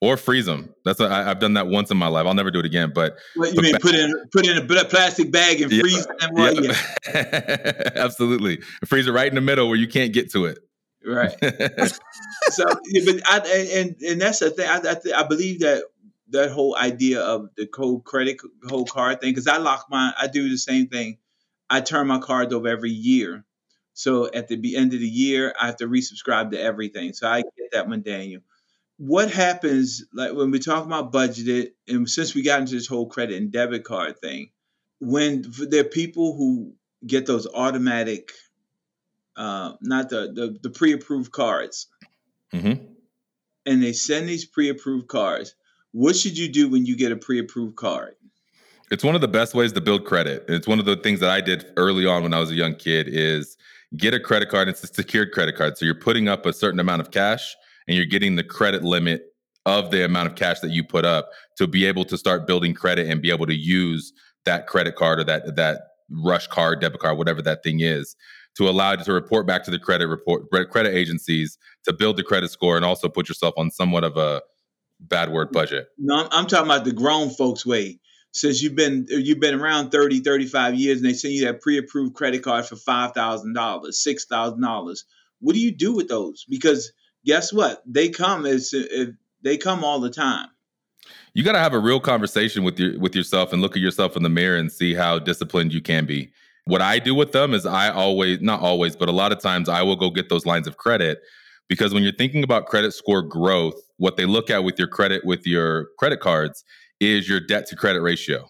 Or 0.01 0.17
freeze 0.17 0.45
them. 0.45 0.75
That's 0.83 0.99
a, 0.99 1.05
I, 1.05 1.29
I've 1.31 1.39
done 1.39 1.53
that 1.53 1.67
once 1.67 1.89
in 1.89 1.95
my 1.95 2.07
life. 2.07 2.25
I'll 2.25 2.33
never 2.33 2.51
do 2.51 2.59
it 2.59 2.65
again. 2.65 2.91
But 2.93 3.15
What 3.35 3.53
you 3.53 3.61
mean 3.61 3.77
put 3.79 3.95
in 3.95 4.13
put 4.33 4.45
in 4.45 4.57
a 4.57 4.85
plastic 4.85 5.31
bag 5.31 5.61
and 5.61 5.71
Yeah. 5.71 5.79
freeze 5.79 6.05
them? 6.05 6.31
Yeah. 6.35 6.75
yeah. 7.13 7.89
absolutely, 7.95 8.59
freeze 8.85 9.07
it 9.07 9.11
right 9.13 9.29
in 9.29 9.35
the 9.35 9.41
middle 9.41 9.69
where 9.69 9.77
you 9.77 9.87
can't 9.87 10.11
get 10.11 10.29
to 10.33 10.45
it. 10.45 10.59
Right. 11.05 11.33
So, 12.49 12.65
but 12.65 13.21
I 13.25 13.37
and 13.37 13.69
and, 13.69 14.01
and 14.01 14.21
that's 14.21 14.39
the 14.39 14.49
thing. 14.49 14.67
I 14.67 14.77
I, 14.77 14.95
th- 14.95 15.15
I 15.15 15.23
believe 15.23 15.61
that 15.61 15.83
that 16.29 16.51
whole 16.51 16.75
idea 16.75 17.21
of 17.21 17.47
the 17.55 17.65
cold 17.65 18.03
credit 18.03 18.37
whole 18.67 18.85
card 18.85 19.21
thing 19.21 19.31
because 19.31 19.47
I 19.47 19.57
lock 19.57 19.85
mine. 19.89 20.13
I 20.19 20.27
do 20.27 20.49
the 20.49 20.57
same 20.57 20.87
thing. 20.87 21.17
I 21.69 21.81
turn 21.81 22.07
my 22.07 22.19
cards 22.19 22.53
over 22.53 22.67
every 22.67 22.91
year. 22.91 23.45
So 23.93 24.29
at 24.31 24.47
the 24.47 24.75
end 24.75 24.93
of 24.93 24.99
the 24.99 25.07
year, 25.07 25.53
I 25.59 25.67
have 25.67 25.77
to 25.77 25.87
resubscribe 25.87 26.51
to 26.51 26.59
everything. 26.61 27.13
So 27.13 27.27
I 27.27 27.41
get 27.41 27.71
that 27.73 27.87
one, 27.87 28.01
Daniel. 28.01 28.41
What 28.97 29.31
happens 29.31 30.03
like 30.13 30.33
when 30.33 30.51
we 30.51 30.59
talk 30.59 30.85
about 30.85 31.11
budgeted, 31.11 31.71
and 31.87 32.09
since 32.09 32.33
we 32.33 32.41
got 32.43 32.61
into 32.61 32.75
this 32.75 32.87
whole 32.87 33.07
credit 33.07 33.41
and 33.41 33.51
debit 33.51 33.83
card 33.83 34.19
thing, 34.19 34.49
when 34.99 35.45
there 35.67 35.81
are 35.81 35.85
people 35.85 36.35
who 36.35 36.73
get 37.05 37.25
those 37.25 37.47
automatic, 37.47 38.31
uh, 39.35 39.73
not 39.81 40.09
the 40.09 40.31
the, 40.33 40.57
the 40.61 40.69
pre-approved 40.69 41.31
cards, 41.31 41.87
hmm 42.51 42.73
and 43.65 43.81
they 43.81 43.93
send 43.93 44.27
these 44.27 44.45
pre-approved 44.45 45.07
cards. 45.07 45.55
What 45.91 46.15
should 46.15 46.37
you 46.37 46.49
do 46.49 46.69
when 46.69 46.85
you 46.85 46.97
get 46.97 47.11
a 47.11 47.15
pre-approved 47.17 47.75
card? 47.75 48.15
It's 48.91 49.03
one 49.03 49.15
of 49.15 49.21
the 49.21 49.27
best 49.27 49.55
ways 49.55 49.71
to 49.73 49.81
build 49.81 50.05
credit. 50.05 50.45
It's 50.47 50.67
one 50.67 50.79
of 50.79 50.85
the 50.85 50.95
things 50.97 51.19
that 51.21 51.29
I 51.29 51.41
did 51.41 51.65
early 51.77 52.05
on 52.05 52.23
when 52.23 52.33
I 52.33 52.39
was 52.39 52.51
a 52.51 52.55
young 52.55 52.75
kid 52.75 53.07
is 53.09 53.57
get 53.97 54.13
a 54.13 54.19
credit 54.19 54.49
card. 54.49 54.67
It's 54.67 54.83
a 54.83 54.87
secured 54.87 55.31
credit 55.31 55.55
card. 55.55 55.77
So 55.77 55.85
you're 55.85 55.95
putting 55.95 56.27
up 56.27 56.45
a 56.45 56.53
certain 56.53 56.79
amount 56.79 57.01
of 57.01 57.11
cash 57.11 57.55
and 57.87 57.97
you're 57.97 58.05
getting 58.05 58.35
the 58.35 58.43
credit 58.43 58.83
limit 58.83 59.23
of 59.65 59.91
the 59.91 60.03
amount 60.03 60.29
of 60.29 60.35
cash 60.35 60.59
that 60.59 60.71
you 60.71 60.83
put 60.83 61.05
up 61.05 61.29
to 61.57 61.67
be 61.67 61.85
able 61.85 62.05
to 62.05 62.17
start 62.17 62.45
building 62.45 62.73
credit 62.73 63.07
and 63.09 63.21
be 63.21 63.31
able 63.31 63.45
to 63.45 63.55
use 63.55 64.13
that 64.45 64.67
credit 64.67 64.95
card 64.95 65.19
or 65.19 65.23
that 65.23 65.55
that 65.55 65.81
rush 66.09 66.47
card, 66.47 66.81
debit 66.81 66.99
card, 66.99 67.17
whatever 67.17 67.41
that 67.41 67.63
thing 67.63 67.79
is, 67.79 68.15
to 68.55 68.69
allow 68.69 68.91
you 68.91 68.97
to 68.97 69.13
report 69.13 69.47
back 69.47 69.63
to 69.63 69.71
the 69.71 69.79
credit 69.79 70.07
report 70.07 70.49
credit 70.69 70.93
agencies 70.93 71.57
to 71.85 71.93
build 71.93 72.17
the 72.17 72.23
credit 72.23 72.51
score 72.51 72.75
and 72.75 72.85
also 72.85 73.09
put 73.09 73.29
yourself 73.29 73.53
on 73.57 73.71
somewhat 73.71 74.03
of 74.03 74.17
a 74.17 74.41
bad 74.99 75.31
word 75.31 75.51
budget. 75.51 75.87
No, 75.97 76.15
I'm, 76.15 76.27
I'm 76.31 76.47
talking 76.47 76.65
about 76.65 76.85
the 76.85 76.91
grown 76.91 77.29
folks 77.29 77.65
way. 77.65 77.99
Since 78.33 78.61
you've 78.61 78.75
been 78.75 79.05
you've 79.09 79.39
been 79.39 79.59
around 79.59 79.91
30, 79.91 80.21
35 80.21 80.75
years, 80.75 80.97
and 80.97 81.05
they 81.05 81.13
send 81.13 81.33
you 81.35 81.45
that 81.45 81.61
pre-approved 81.61 82.15
credit 82.15 82.43
card 82.43 82.65
for 82.65 82.75
five 82.75 83.13
thousand 83.13 83.53
dollars, 83.53 84.01
six 84.03 84.25
thousand 84.25 84.61
dollars. 84.61 85.05
What 85.39 85.53
do 85.53 85.59
you 85.61 85.71
do 85.71 85.93
with 85.93 86.07
those? 86.07 86.45
Because 86.49 86.91
guess 87.25 87.53
what? 87.53 87.81
They 87.85 88.09
come 88.09 88.45
as 88.45 88.73
they 89.43 89.57
come 89.57 89.83
all 89.83 89.99
the 89.99 90.09
time. 90.09 90.47
you 91.33 91.43
got 91.43 91.53
to 91.53 91.59
have 91.59 91.73
a 91.73 91.79
real 91.79 91.99
conversation 91.99 92.63
with 92.63 92.79
your 92.79 92.99
with 92.99 93.15
yourself 93.15 93.53
and 93.53 93.61
look 93.61 93.75
at 93.75 93.81
yourself 93.81 94.17
in 94.17 94.23
the 94.23 94.29
mirror 94.29 94.57
and 94.57 94.71
see 94.71 94.93
how 94.93 95.19
disciplined 95.19 95.73
you 95.73 95.81
can 95.81 96.05
be. 96.05 96.31
What 96.65 96.81
I 96.81 96.99
do 96.99 97.13
with 97.13 97.33
them 97.33 97.53
is 97.53 97.65
I 97.65 97.89
always 97.89 98.41
not 98.41 98.61
always, 98.61 98.95
but 98.95 99.09
a 99.09 99.11
lot 99.13 99.31
of 99.31 99.39
times 99.39 99.69
I 99.69 99.81
will 99.83 99.95
go 99.97 100.09
get 100.09 100.29
those 100.29 100.45
lines 100.45 100.67
of 100.67 100.77
credit 100.77 101.19
because 101.67 101.93
when 101.93 102.03
you're 102.03 102.13
thinking 102.13 102.43
about 102.43 102.65
credit 102.67 102.93
score 102.93 103.21
growth, 103.21 103.75
what 103.97 104.17
they 104.17 104.25
look 104.25 104.49
at 104.49 104.63
with 104.63 104.79
your 104.79 104.87
credit 104.87 105.25
with 105.25 105.45
your 105.45 105.89
credit 105.99 106.19
cards 106.19 106.63
is 107.03 107.27
your 107.27 107.39
debt 107.39 107.67
to 107.67 107.75
credit 107.75 108.01
ratio. 108.01 108.49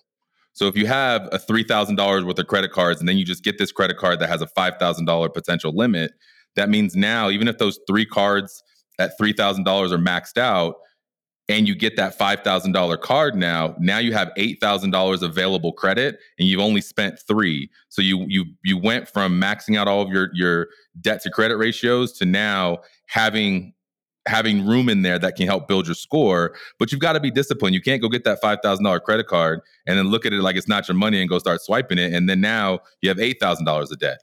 So 0.53 0.67
if 0.67 0.77
you 0.77 0.85
have 0.85 1.27
a 1.31 1.39
$3,000 1.39 2.25
worth 2.25 2.37
of 2.39 2.47
credit 2.47 2.71
cards 2.71 2.99
and 2.99 3.09
then 3.09 3.17
you 3.17 3.25
just 3.25 3.43
get 3.43 3.57
this 3.57 3.71
credit 3.71 3.97
card 3.97 4.19
that 4.19 4.29
has 4.29 4.41
a 4.41 4.47
$5,000 4.47 5.33
potential 5.33 5.75
limit, 5.75 6.11
that 6.55 6.69
means 6.69 6.95
now 6.95 7.29
even 7.29 7.47
if 7.47 7.57
those 7.57 7.79
three 7.87 8.05
cards 8.05 8.63
at 8.99 9.17
$3,000 9.19 9.91
are 9.91 9.97
maxed 9.97 10.37
out, 10.37 10.75
and 11.49 11.67
you 11.67 11.75
get 11.75 11.95
that 11.97 12.17
$5,000 12.17 13.01
card 13.01 13.35
now, 13.35 13.75
now 13.79 13.97
you 13.97 14.13
have 14.13 14.31
$8,000 14.37 15.21
available 15.21 15.73
credit 15.73 16.17
and 16.39 16.47
you've 16.47 16.61
only 16.61 16.81
spent 16.81 17.19
3. 17.27 17.69
So 17.89 18.01
you 18.01 18.25
you 18.27 18.45
you 18.63 18.77
went 18.77 19.09
from 19.09 19.39
maxing 19.39 19.77
out 19.77 19.87
all 19.87 20.01
of 20.01 20.09
your 20.09 20.29
your 20.33 20.67
debt 21.01 21.21
to 21.23 21.29
credit 21.29 21.57
ratios 21.57 22.13
to 22.13 22.25
now 22.25 22.79
having 23.07 23.73
having 24.25 24.65
room 24.65 24.89
in 24.89 25.01
there 25.01 25.19
that 25.19 25.35
can 25.35 25.47
help 25.47 25.67
build 25.67 25.87
your 25.87 25.95
score. 25.95 26.55
But 26.79 26.91
you've 26.91 27.01
got 27.01 27.13
to 27.13 27.19
be 27.19 27.31
disciplined. 27.31 27.75
You 27.75 27.81
can't 27.81 28.01
go 28.01 28.09
get 28.09 28.23
that 28.23 28.41
five 28.41 28.59
thousand 28.63 28.85
dollar 28.85 28.99
credit 28.99 29.27
card 29.27 29.61
and 29.85 29.97
then 29.97 30.07
look 30.07 30.25
at 30.25 30.33
it 30.33 30.41
like 30.41 30.55
it's 30.55 30.67
not 30.67 30.87
your 30.87 30.95
money 30.95 31.19
and 31.19 31.29
go 31.29 31.39
start 31.39 31.61
swiping 31.61 31.97
it, 31.97 32.13
and 32.13 32.29
then 32.29 32.41
now 32.41 32.79
you 33.01 33.09
have 33.09 33.19
eight 33.19 33.37
thousand 33.39 33.65
dollars 33.65 33.91
of 33.91 33.99
debt. 33.99 34.19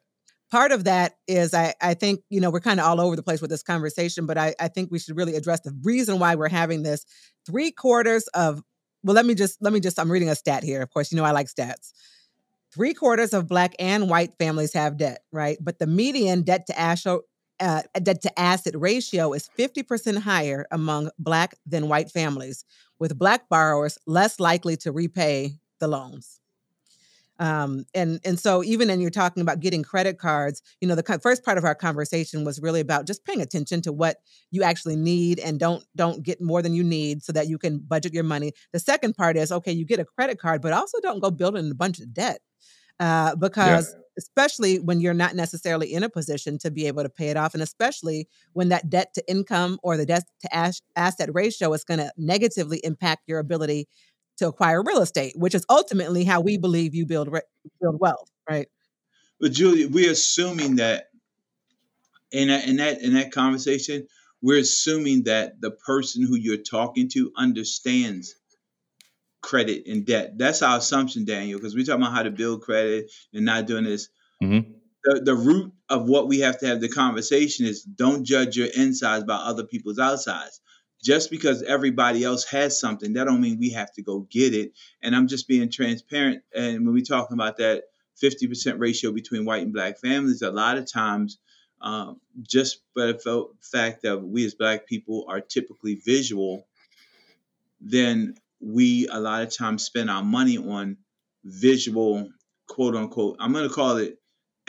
Part 0.51 0.73
of 0.73 0.83
that 0.85 1.15
is 1.29 1.55
I, 1.55 1.75
I 1.81 1.95
think, 1.95 2.23
you 2.29 2.41
know, 2.41 2.51
we're 2.51 2.59
kind 2.59 2.81
of 2.81 2.87
all 2.87 3.01
over 3.01 3.15
the 3.15 3.23
place 3.23 3.41
with 3.41 3.51
this 3.51 3.63
conversation, 3.63 4.27
but 4.27 4.37
I, 4.37 4.53
I 4.59 4.67
think 4.67 4.91
we 4.91 4.99
should 4.99 5.17
really 5.17 5.37
address 5.37 5.61
the 5.61 5.73
reason 5.85 6.19
why 6.19 6.35
we're 6.35 6.49
having 6.49 6.83
this. 6.83 7.07
Three 7.47 7.71
quarters 7.71 8.27
of 8.35 8.61
well, 9.03 9.15
let 9.15 9.27
me 9.27 9.35
just 9.35 9.63
let 9.63 9.73
me 9.73 9.81
just 9.81 9.99
I'm 9.99 10.11
reading 10.11 10.29
a 10.29 10.35
stat 10.35 10.63
here. 10.63 10.83
Of 10.83 10.91
course, 10.91 11.13
you 11.13 11.17
know 11.17 11.25
I 11.25 11.31
like 11.31 11.47
stats. 11.47 11.93
Three 12.73 12.95
quarters 12.95 13.33
of 13.33 13.49
black 13.49 13.75
and 13.79 14.09
white 14.09 14.35
families 14.39 14.73
have 14.75 14.97
debt, 14.97 15.25
right? 15.33 15.59
But 15.61 15.79
the 15.79 15.87
median 15.87 16.43
debt 16.43 16.67
to 16.69 16.79
uh, 17.61 17.83
debt 18.03 18.23
to 18.23 18.39
asset 18.39 18.75
ratio 18.77 19.33
is 19.33 19.51
50% 19.59 20.19
higher 20.19 20.67
among 20.71 21.11
Black 21.19 21.55
than 21.67 21.89
white 21.89 22.11
families, 22.11 22.65
with 22.99 23.19
Black 23.19 23.49
borrowers 23.49 23.99
less 24.07 24.41
likely 24.41 24.77
to 24.79 24.93
repay 24.93 25.59
the 25.79 25.89
loans. 25.89 26.41
Um, 27.41 27.87
and 27.95 28.21
and 28.23 28.39
so 28.39 28.63
even 28.63 28.91
in 28.91 29.01
you're 29.01 29.09
talking 29.09 29.41
about 29.41 29.61
getting 29.61 29.83
credit 29.83 30.19
cards, 30.19 30.61
you 30.83 30.87
know, 30.87 30.95
the 30.95 31.21
first 31.23 31.43
part 31.43 31.57
of 31.57 31.65
our 31.65 31.75
conversation 31.75 32.45
was 32.45 32.61
really 32.61 32.81
about 32.81 33.07
just 33.07 33.25
paying 33.25 33.41
attention 33.41 33.81
to 33.83 33.93
what 33.93 34.19
you 34.51 34.63
actually 34.63 34.97
need 34.97 35.39
and 35.39 35.59
don't 35.59 35.83
don't 35.97 36.23
get 36.23 36.43
more 36.43 36.61
than 36.61 36.75
you 36.75 36.85
need 36.85 37.23
so 37.23 37.33
that 37.33 37.49
you 37.49 37.57
can 37.57 37.79
budget 37.79 38.13
your 38.13 38.25
money. 38.25 38.53
The 38.73 38.79
second 38.79 39.17
part 39.17 39.39
is 39.39 39.51
okay, 39.51 39.73
you 39.73 39.87
get 39.87 39.99
a 39.99 40.05
credit 40.05 40.39
card, 40.39 40.61
but 40.61 40.75
also 40.75 41.01
don't 41.01 41.21
go 41.21 41.31
building 41.31 41.71
a 41.71 41.75
bunch 41.75 41.99
of 41.99 42.13
debt 42.13 42.41
uh, 43.01 43.35
because 43.37 43.95
yeah. 43.95 44.01
Especially 44.21 44.79
when 44.79 45.01
you're 45.01 45.15
not 45.15 45.35
necessarily 45.35 45.93
in 45.93 46.03
a 46.03 46.11
position 46.11 46.59
to 46.59 46.71
be 46.71 46.87
able 46.87 47.03
to 47.03 47.09
pay 47.09 47.29
it 47.29 47.37
off, 47.37 47.55
and 47.55 47.63
especially 47.63 48.29
when 48.53 48.69
that 48.69 48.91
debt 48.91 49.15
to 49.15 49.31
income 49.31 49.79
or 49.83 49.97
the 49.97 50.05
debt 50.05 50.25
to 50.43 50.55
as- 50.55 50.83
asset 50.95 51.31
ratio 51.33 51.73
is 51.73 51.85
going 51.85 51.99
to 51.99 52.13
negatively 52.19 52.81
impact 52.85 53.23
your 53.27 53.39
ability 53.39 53.89
to 54.37 54.47
acquire 54.47 54.83
real 54.83 55.01
estate, 55.01 55.35
which 55.37 55.55
is 55.55 55.65
ultimately 55.71 56.25
how 56.25 56.41
we 56.41 56.57
believe 56.59 56.95
you 56.95 57.07
build 57.07 57.33
re- 57.33 57.41
build 57.81 57.99
wealth, 57.99 58.31
right? 58.49 58.69
But 59.41 59.53
Julia, 59.53 59.89
we're 59.89 60.11
assuming 60.11 60.77
that 60.77 61.09
in 62.31 62.49
that 62.49 62.69
in 62.69 62.77
that 62.77 63.01
in 63.01 63.15
that 63.15 63.33
conversation, 63.33 64.07
we're 64.43 64.61
assuming 64.61 65.25
that 65.25 65.61
the 65.61 65.71
person 65.71 66.27
who 66.27 66.37
you're 66.37 66.57
talking 66.57 67.09
to 67.11 67.33
understands 67.37 68.35
credit 69.43 69.87
and 69.87 70.05
debt. 70.05 70.37
That's 70.37 70.63
our 70.63 70.79
assumption, 70.79 71.25
Daniel, 71.25 71.59
because 71.59 71.75
we're 71.75 71.85
talking 71.85 72.03
about 72.03 72.15
how 72.15 72.23
to 72.23 72.31
build 72.31 72.63
credit 72.63 73.11
and 73.33 73.45
not 73.45 73.67
doing 73.67 73.85
this. 73.85 74.09
Mm-hmm. 74.43 74.73
The, 75.05 75.21
the 75.25 75.35
root 75.35 75.73
of 75.89 76.09
what 76.09 76.29
we 76.29 76.41
have 76.41 76.59
to 76.59 76.67
have 76.67 76.81
the 76.81 76.89
conversation 76.89 77.67
is 77.67 77.83
don't 77.83 78.25
judge 78.25 78.57
your 78.57 78.69
insides 78.77 79.25
by 79.25 79.37
other 79.37 79.65
people's 79.65 79.99
outsides. 79.99 80.61
Just 81.03 81.31
because 81.31 81.63
everybody 81.63 82.25
else 82.25 82.45
has 82.45 82.79
something, 82.79 83.15
that 83.15 83.25
don't 83.25 83.41
mean 83.41 83.59
we 83.59 83.71
have 83.71 83.91
to 83.95 84.03
go 84.03 84.27
get 84.31 84.53
it. 84.53 84.73
And 85.03 85.17
I'm 85.17 85.29
just 85.29 85.49
being 85.49 85.71
transparent. 85.71 86.43
And 86.55 86.85
when 86.85 86.93
we're 86.93 87.03
talking 87.03 87.35
about 87.35 87.57
that 87.57 87.85
50% 88.23 88.79
ratio 88.79 89.11
between 89.11 89.47
white 89.47 89.63
and 89.63 89.73
black 89.73 89.99
families, 89.99 90.43
a 90.43 90.51
lot 90.51 90.77
of 90.77 90.91
times, 90.91 91.39
um, 91.81 92.21
just 92.43 92.83
by 92.95 93.07
the 93.07 93.47
fact 93.63 94.03
that 94.03 94.19
we 94.19 94.45
as 94.45 94.55
black 94.55 94.87
people 94.87 95.25
are 95.27 95.41
typically 95.41 95.95
visual, 95.95 96.67
then 97.81 98.35
we 98.61 99.09
a 99.09 99.19
lot 99.19 99.43
of 99.43 99.55
times 99.55 99.85
spend 99.85 100.11
our 100.11 100.23
money 100.23 100.59
on 100.59 100.97
visual 101.45 102.29
quote 102.69 102.95
unquote 102.95 103.37
i'm 103.41 103.53
going 103.53 103.69
to 103.69 103.75
call 103.75 103.97
it 103.97 104.21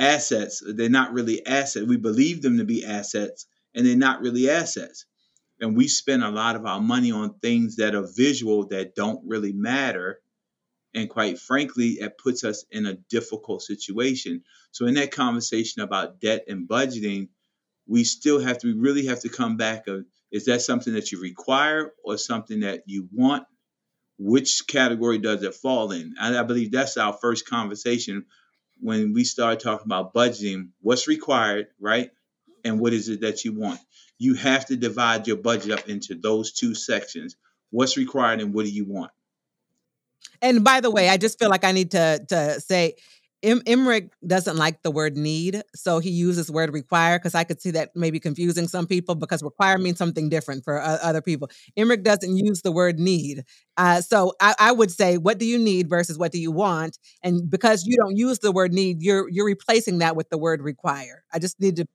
assets. 0.01 0.63
They're 0.65 0.89
not 0.89 1.13
really 1.13 1.45
assets. 1.45 1.86
We 1.86 1.97
believe 1.97 2.41
them 2.41 2.58
to 2.58 2.65
be 2.65 2.84
assets 2.84 3.45
and 3.73 3.86
they're 3.86 3.95
not 3.95 4.21
really 4.21 4.49
assets. 4.49 5.06
And 5.60 5.77
we 5.77 5.88
spend 5.88 6.23
a 6.23 6.32
lot 6.32 6.56
of 6.56 6.65
our 6.65 6.82
money 6.82 7.12
on 7.12 7.36
things 7.39 7.75
that 7.75 7.93
are 7.93 8.08
visual 8.15 8.67
that 8.69 8.95
don't 8.95 9.21
really 9.25 9.54
matter 9.54 10.19
and 10.93 11.10
quite 11.10 11.39
frankly 11.39 11.91
it 12.01 12.17
puts 12.17 12.43
us 12.43 12.65
in 12.71 12.86
a 12.86 12.97
difficult 13.10 13.62
situation. 13.62 14.43
So 14.71 14.88
in 14.88 14.95
that 14.95 15.12
conversation 15.12 15.84
about 15.84 16.19
debt 16.19 16.45
and 16.47 16.67
budgeting 16.67 17.30
we 17.88 18.04
still 18.04 18.39
have 18.39 18.58
to 18.60 18.67
we 18.67 18.73
really 18.73 19.06
have 19.06 19.21
to 19.21 19.30
come 19.30 19.58
back 19.58 19.88
of 19.88 20.06
is 20.32 20.45
that 20.45 20.62
something 20.62 20.93
that 20.93 21.12
you 21.12 21.21
require 21.21 21.91
or 22.04 22.17
something 22.17 22.62
that 22.62 22.84
you 22.86 23.08
want 23.12 23.43
which 24.23 24.67
category 24.67 25.17
does 25.17 25.41
it 25.41 25.55
fall 25.55 25.91
in? 25.91 26.13
And 26.19 26.38
I 26.38 26.43
believe 26.43 26.71
that's 26.71 26.97
our 26.97 27.13
first 27.13 27.47
conversation 27.47 28.25
when 28.79 29.13
we 29.13 29.23
start 29.23 29.60
talking 29.60 29.88
about 29.88 30.13
budgeting. 30.13 30.69
What's 30.81 31.07
required, 31.07 31.67
right? 31.79 32.12
And 32.63 32.79
what 32.79 32.93
is 32.93 33.10
it 33.10 33.21
that 33.21 33.43
you 33.43 33.53
want? 33.53 33.79
You 34.19 34.36
have 34.36 34.67
to 34.67 34.75
divide 34.75 35.27
your 35.27 35.38
budget 35.38 35.71
up 35.71 35.89
into 35.89 36.13
those 36.13 36.51
two 36.51 36.75
sections. 36.75 37.36
What's 37.71 37.97
required 37.97 38.41
and 38.41 38.53
what 38.53 38.65
do 38.65 38.71
you 38.71 38.86
want? 38.86 39.12
And 40.39 40.63
by 40.63 40.81
the 40.81 40.91
way, 40.91 41.10
I 41.10 41.17
just 41.17 41.39
feel 41.39 41.49
like 41.49 41.63
I 41.63 41.71
need 41.71 41.91
to 41.91 42.23
to 42.29 42.60
say 42.60 42.95
Im- 43.41 43.63
doesn't 44.25 44.58
like 44.58 44.84
the 44.84 44.91
word 44.91 45.17
need, 45.17 45.63
so 45.75 45.99
he 45.99 46.12
uses 46.12 46.51
word 46.51 46.73
require 46.73 47.17
because 47.17 47.34
I 47.34 47.43
could 47.43 47.62
see 47.62 47.71
that 47.71 47.89
maybe 47.95 48.19
confusing 48.19 48.67
some 48.67 48.86
people 48.86 49.15
because 49.15 49.41
require 49.41 49.77
means 49.77 49.97
something 49.97 50.30
different 50.30 50.63
for 50.63 50.80
uh, 50.80 50.99
other 51.01 51.21
people. 51.21 51.49
Emerick 51.75 52.04
doesn't 52.04 52.38
use 52.38 52.62
the 52.62 52.71
word 52.71 52.99
need, 52.99 53.43
uh, 53.77 54.01
so 54.01 54.34
I, 54.39 54.56
I, 54.60 54.71
would 54.71 54.91
say 54.91 55.17
what 55.17 55.39
do 55.39 55.45
you 55.45 55.58
need 55.58 55.89
versus 55.89 56.17
what 56.17 56.32
do 56.32 56.39
you 56.39 56.51
want, 56.51 56.99
and 57.23 57.49
because 57.49 57.86
you 57.86 57.97
don't 57.97 58.15
use 58.15 58.39
the 58.39 58.51
word 58.51 58.73
need, 58.73 59.01
you're 59.01 59.27
you're 59.30 59.45
replacing 59.45 59.99
that 59.99 60.15
with 60.15 60.30
the 60.30 60.38
word 60.38 60.62
require. 60.62 61.23
I 61.34 61.39
just 61.39 61.60
need 61.60 61.77
to 61.77 61.86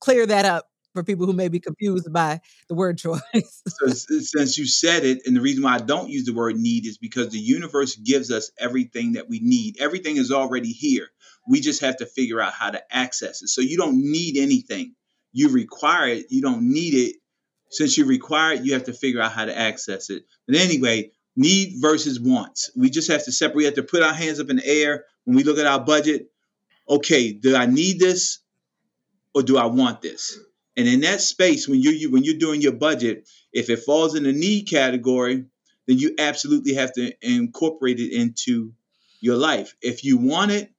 clear 0.00 0.26
that 0.26 0.44
up 0.44 0.66
for 0.94 1.02
people 1.02 1.26
who 1.26 1.32
may 1.34 1.48
be 1.48 1.60
confused 1.60 2.10
by 2.10 2.40
the 2.68 2.74
word 2.74 2.96
choice. 2.98 3.62
so, 3.66 3.86
uh, 3.86 3.90
since 3.90 4.56
you 4.56 4.66
said 4.66 5.04
it, 5.04 5.26
and 5.26 5.36
the 5.36 5.40
reason 5.40 5.64
why 5.64 5.74
I 5.74 5.80
don't 5.80 6.08
use 6.08 6.24
the 6.24 6.32
word 6.32 6.56
need 6.56 6.86
is 6.86 6.96
because 6.96 7.30
the 7.30 7.38
universe 7.38 7.96
gives 7.96 8.30
us 8.30 8.50
everything 8.58 9.12
that 9.12 9.28
we 9.28 9.40
need. 9.40 9.76
Everything 9.80 10.16
is 10.16 10.32
already 10.32 10.72
here. 10.72 11.08
We 11.46 11.60
just 11.60 11.82
have 11.82 11.98
to 11.98 12.06
figure 12.06 12.40
out 12.40 12.54
how 12.54 12.70
to 12.70 12.82
access 12.94 13.42
it. 13.42 13.48
So 13.48 13.60
you 13.60 13.76
don't 13.76 13.96
need 13.96 14.38
anything. 14.38 14.94
You 15.32 15.50
require 15.50 16.08
it. 16.08 16.26
You 16.30 16.40
don't 16.40 16.72
need 16.72 16.94
it. 16.94 17.16
Since 17.70 17.98
you 17.98 18.06
require 18.06 18.54
it, 18.54 18.64
you 18.64 18.74
have 18.74 18.84
to 18.84 18.92
figure 18.92 19.20
out 19.20 19.32
how 19.32 19.44
to 19.44 19.56
access 19.56 20.08
it. 20.08 20.24
But 20.46 20.56
anyway, 20.56 21.10
need 21.36 21.74
versus 21.80 22.20
wants. 22.20 22.70
We 22.76 22.88
just 22.88 23.10
have 23.10 23.24
to 23.24 23.32
separate. 23.32 23.56
We 23.56 23.64
have 23.64 23.74
to 23.74 23.82
put 23.82 24.02
our 24.02 24.14
hands 24.14 24.38
up 24.38 24.48
in 24.48 24.56
the 24.56 24.66
air 24.66 25.04
when 25.24 25.36
we 25.36 25.42
look 25.42 25.58
at 25.58 25.66
our 25.66 25.80
budget. 25.80 26.28
Okay, 26.88 27.32
do 27.32 27.56
I 27.56 27.66
need 27.66 27.98
this 27.98 28.38
or 29.34 29.42
do 29.42 29.58
I 29.58 29.66
want 29.66 30.00
this? 30.00 30.38
And 30.76 30.88
in 30.88 31.00
that 31.00 31.20
space, 31.20 31.68
when 31.68 31.80
you're 31.80 31.92
you, 31.92 32.10
when 32.10 32.24
you're 32.24 32.38
doing 32.38 32.60
your 32.60 32.72
budget, 32.72 33.28
if 33.52 33.70
it 33.70 33.80
falls 33.80 34.14
in 34.14 34.24
the 34.24 34.32
need 34.32 34.68
category, 34.68 35.44
then 35.86 35.98
you 35.98 36.14
absolutely 36.18 36.74
have 36.74 36.92
to 36.94 37.12
incorporate 37.22 38.00
it 38.00 38.12
into 38.12 38.72
your 39.20 39.36
life. 39.36 39.76
If 39.80 40.04
you 40.04 40.18
want 40.18 40.50
it, 40.50 40.70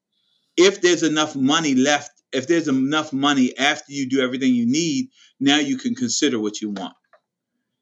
if 0.58 0.82
there's 0.82 1.04
enough 1.04 1.36
money 1.36 1.76
left, 1.76 2.12
if 2.32 2.48
there's 2.48 2.68
enough 2.68 3.14
money 3.14 3.58
after 3.58 3.94
you 3.94 4.10
do 4.10 4.22
everything 4.22 4.54
you 4.54 4.66
need, 4.66 5.10
now 5.40 5.58
you 5.58 5.78
can 5.78 5.96
consider 5.96 6.40
what 6.40 6.62
you 6.62 6.72
want. 6.72 6.96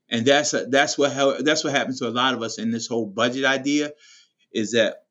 And 0.10 0.26
that's 0.26 0.54
a, 0.54 0.66
that's 0.66 0.98
what 0.98 1.14
how, 1.14 1.42
that's 1.42 1.64
what 1.64 1.74
happens 1.74 2.00
to 2.00 2.08
a 2.08 2.10
lot 2.10 2.36
of 2.36 2.44
us 2.44 2.60
in 2.60 2.70
this 2.70 2.88
whole 2.88 3.08
budget 3.08 3.46
idea, 3.46 3.94
is 4.52 4.74
that 4.74 5.06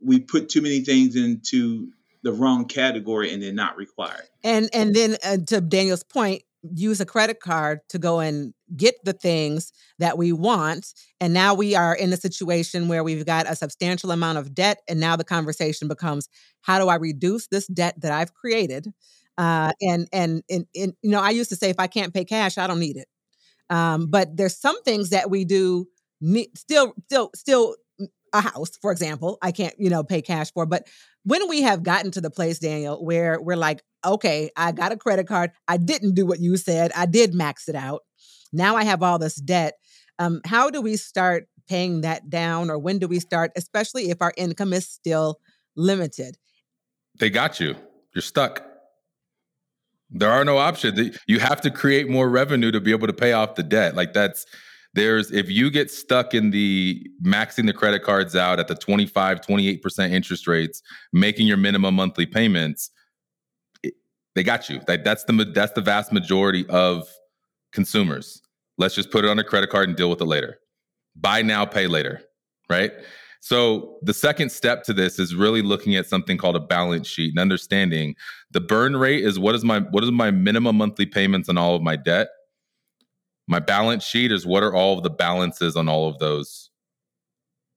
we 0.00 0.20
put 0.20 0.48
too 0.50 0.62
many 0.62 0.80
things 0.80 1.16
into 1.16 1.90
the 2.24 2.32
wrong 2.32 2.64
category 2.64 3.32
and 3.32 3.42
they're 3.42 3.52
not 3.52 3.76
required. 3.76 4.24
And 4.42 4.68
and 4.72 4.94
then 4.94 5.16
uh, 5.22 5.36
to 5.48 5.60
Daniel's 5.60 6.02
point, 6.02 6.42
use 6.72 7.00
a 7.00 7.06
credit 7.06 7.38
card 7.38 7.80
to 7.90 7.98
go 7.98 8.18
and 8.18 8.54
get 8.74 8.96
the 9.04 9.12
things 9.12 9.72
that 9.98 10.16
we 10.16 10.32
want 10.32 10.94
and 11.20 11.34
now 11.34 11.54
we 11.54 11.74
are 11.74 11.94
in 11.94 12.12
a 12.12 12.16
situation 12.16 12.88
where 12.88 13.04
we've 13.04 13.26
got 13.26 13.48
a 13.48 13.54
substantial 13.54 14.10
amount 14.10 14.38
of 14.38 14.54
debt 14.54 14.78
and 14.88 14.98
now 14.98 15.14
the 15.14 15.24
conversation 15.24 15.86
becomes 15.86 16.28
how 16.62 16.78
do 16.78 16.88
i 16.88 16.94
reduce 16.94 17.46
this 17.48 17.66
debt 17.66 17.94
that 18.00 18.10
i've 18.10 18.32
created 18.32 18.88
uh, 19.36 19.72
and, 19.82 20.08
and 20.12 20.42
and 20.48 20.64
and 20.74 20.94
you 21.02 21.10
know 21.10 21.20
i 21.20 21.28
used 21.28 21.50
to 21.50 21.56
say 21.56 21.68
if 21.68 21.78
i 21.78 21.86
can't 21.86 22.14
pay 22.14 22.24
cash 22.24 22.56
i 22.56 22.66
don't 22.66 22.80
need 22.80 22.96
it 22.96 23.06
um, 23.68 24.06
but 24.06 24.34
there's 24.34 24.56
some 24.58 24.82
things 24.82 25.10
that 25.10 25.30
we 25.30 25.44
do 25.44 25.86
need, 26.20 26.56
still 26.56 26.94
still 27.06 27.30
still 27.34 27.76
a 28.34 28.40
house, 28.40 28.76
for 28.82 28.90
example, 28.90 29.38
I 29.40 29.52
can't, 29.52 29.74
you 29.78 29.88
know, 29.88 30.02
pay 30.02 30.20
cash 30.20 30.52
for. 30.52 30.66
But 30.66 30.88
when 31.24 31.48
we 31.48 31.62
have 31.62 31.82
gotten 31.82 32.10
to 32.12 32.20
the 32.20 32.30
place, 32.30 32.58
Daniel, 32.58 33.04
where 33.04 33.40
we're 33.40 33.56
like, 33.56 33.82
okay, 34.04 34.50
I 34.56 34.72
got 34.72 34.92
a 34.92 34.96
credit 34.96 35.26
card. 35.26 35.50
I 35.66 35.78
didn't 35.78 36.14
do 36.14 36.26
what 36.26 36.40
you 36.40 36.56
said. 36.56 36.92
I 36.94 37.06
did 37.06 37.34
max 37.34 37.68
it 37.68 37.74
out. 37.74 38.02
Now 38.52 38.76
I 38.76 38.84
have 38.84 39.02
all 39.02 39.18
this 39.18 39.36
debt. 39.36 39.74
Um, 40.18 40.40
how 40.44 40.70
do 40.70 40.80
we 40.80 40.96
start 40.96 41.48
paying 41.68 42.02
that 42.02 42.28
down, 42.28 42.70
or 42.70 42.78
when 42.78 42.98
do 42.98 43.08
we 43.08 43.18
start, 43.18 43.50
especially 43.56 44.10
if 44.10 44.20
our 44.20 44.32
income 44.36 44.72
is 44.72 44.86
still 44.86 45.40
limited? 45.76 46.36
They 47.18 47.30
got 47.30 47.58
you. 47.58 47.74
You're 48.14 48.22
stuck. 48.22 48.62
There 50.10 50.30
are 50.30 50.44
no 50.44 50.58
options. 50.58 51.18
You 51.26 51.40
have 51.40 51.60
to 51.62 51.70
create 51.70 52.08
more 52.08 52.28
revenue 52.28 52.70
to 52.70 52.80
be 52.80 52.92
able 52.92 53.06
to 53.06 53.12
pay 53.12 53.32
off 53.32 53.56
the 53.56 53.62
debt. 53.62 53.96
Like 53.96 54.12
that's 54.12 54.46
There's 54.94 55.32
if 55.32 55.50
you 55.50 55.70
get 55.70 55.90
stuck 55.90 56.34
in 56.34 56.50
the 56.50 57.04
maxing 57.24 57.66
the 57.66 57.72
credit 57.72 58.02
cards 58.02 58.36
out 58.36 58.58
at 58.58 58.68
the 58.68 58.74
25, 58.74 59.40
28% 59.40 60.10
interest 60.10 60.46
rates, 60.46 60.82
making 61.12 61.46
your 61.46 61.56
minimum 61.56 61.96
monthly 61.96 62.26
payments, 62.26 62.90
they 64.34 64.42
got 64.42 64.68
you. 64.68 64.80
That, 64.86 65.04
that's 65.04 65.24
the 65.24 65.50
that's 65.54 65.72
the 65.72 65.80
vast 65.80 66.12
majority 66.12 66.66
of 66.68 67.08
consumers. 67.72 68.40
Let's 68.78 68.94
just 68.94 69.10
put 69.10 69.24
it 69.24 69.30
on 69.30 69.38
a 69.38 69.44
credit 69.44 69.70
card 69.70 69.88
and 69.88 69.96
deal 69.96 70.10
with 70.10 70.20
it 70.20 70.26
later. 70.26 70.58
Buy 71.16 71.42
now, 71.42 71.64
pay 71.64 71.86
later, 71.86 72.22
right? 72.68 72.92
So 73.40 73.98
the 74.02 74.14
second 74.14 74.50
step 74.50 74.84
to 74.84 74.92
this 74.92 75.18
is 75.18 75.34
really 75.34 75.60
looking 75.60 75.96
at 75.96 76.06
something 76.06 76.38
called 76.38 76.56
a 76.56 76.60
balance 76.60 77.06
sheet 77.06 77.30
and 77.30 77.38
understanding 77.38 78.16
the 78.52 78.60
burn 78.60 78.96
rate 78.96 79.22
is 79.22 79.38
what 79.38 79.54
is 79.54 79.64
my 79.64 79.80
what 79.80 80.02
is 80.02 80.10
my 80.10 80.30
minimum 80.30 80.76
monthly 80.76 81.04
payments 81.04 81.48
on 81.48 81.58
all 81.58 81.74
of 81.74 81.82
my 81.82 81.96
debt. 81.96 82.28
My 83.46 83.58
balance 83.58 84.04
sheet 84.04 84.32
is 84.32 84.46
what 84.46 84.62
are 84.62 84.74
all 84.74 84.96
of 84.96 85.02
the 85.02 85.10
balances 85.10 85.76
on 85.76 85.88
all 85.88 86.08
of 86.08 86.18
those 86.18 86.70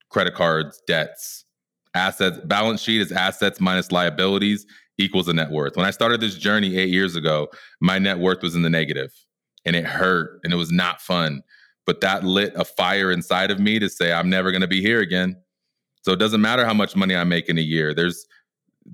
credit 0.09 0.33
cards, 0.33 0.81
debts, 0.87 1.45
assets. 1.93 2.39
Balance 2.45 2.81
sheet 2.81 3.01
is 3.01 3.11
assets 3.11 3.59
minus 3.59 3.91
liabilities 3.91 4.65
equals 4.97 5.27
a 5.27 5.33
net 5.33 5.51
worth. 5.51 5.75
When 5.75 5.85
I 5.85 5.91
started 5.91 6.21
this 6.21 6.35
journey 6.35 6.77
8 6.77 6.89
years 6.89 7.15
ago, 7.15 7.49
my 7.81 7.99
net 7.99 8.19
worth 8.19 8.41
was 8.41 8.55
in 8.55 8.61
the 8.61 8.69
negative 8.69 9.11
and 9.65 9.75
it 9.75 9.85
hurt 9.85 10.39
and 10.43 10.53
it 10.53 10.57
was 10.57 10.71
not 10.71 11.01
fun. 11.01 11.41
But 11.85 12.01
that 12.01 12.23
lit 12.23 12.53
a 12.55 12.65
fire 12.65 13.11
inside 13.11 13.51
of 13.51 13.59
me 13.59 13.79
to 13.79 13.89
say 13.89 14.11
I'm 14.11 14.29
never 14.29 14.51
going 14.51 14.61
to 14.61 14.67
be 14.67 14.81
here 14.81 15.01
again 15.01 15.35
so 16.01 16.13
it 16.13 16.19
doesn't 16.19 16.41
matter 16.41 16.65
how 16.65 16.73
much 16.73 16.95
money 16.95 17.15
I 17.15 17.25
make 17.25 17.49
in 17.49 17.57
a 17.57 17.61
year. 17.61 17.93
There's 17.93 18.25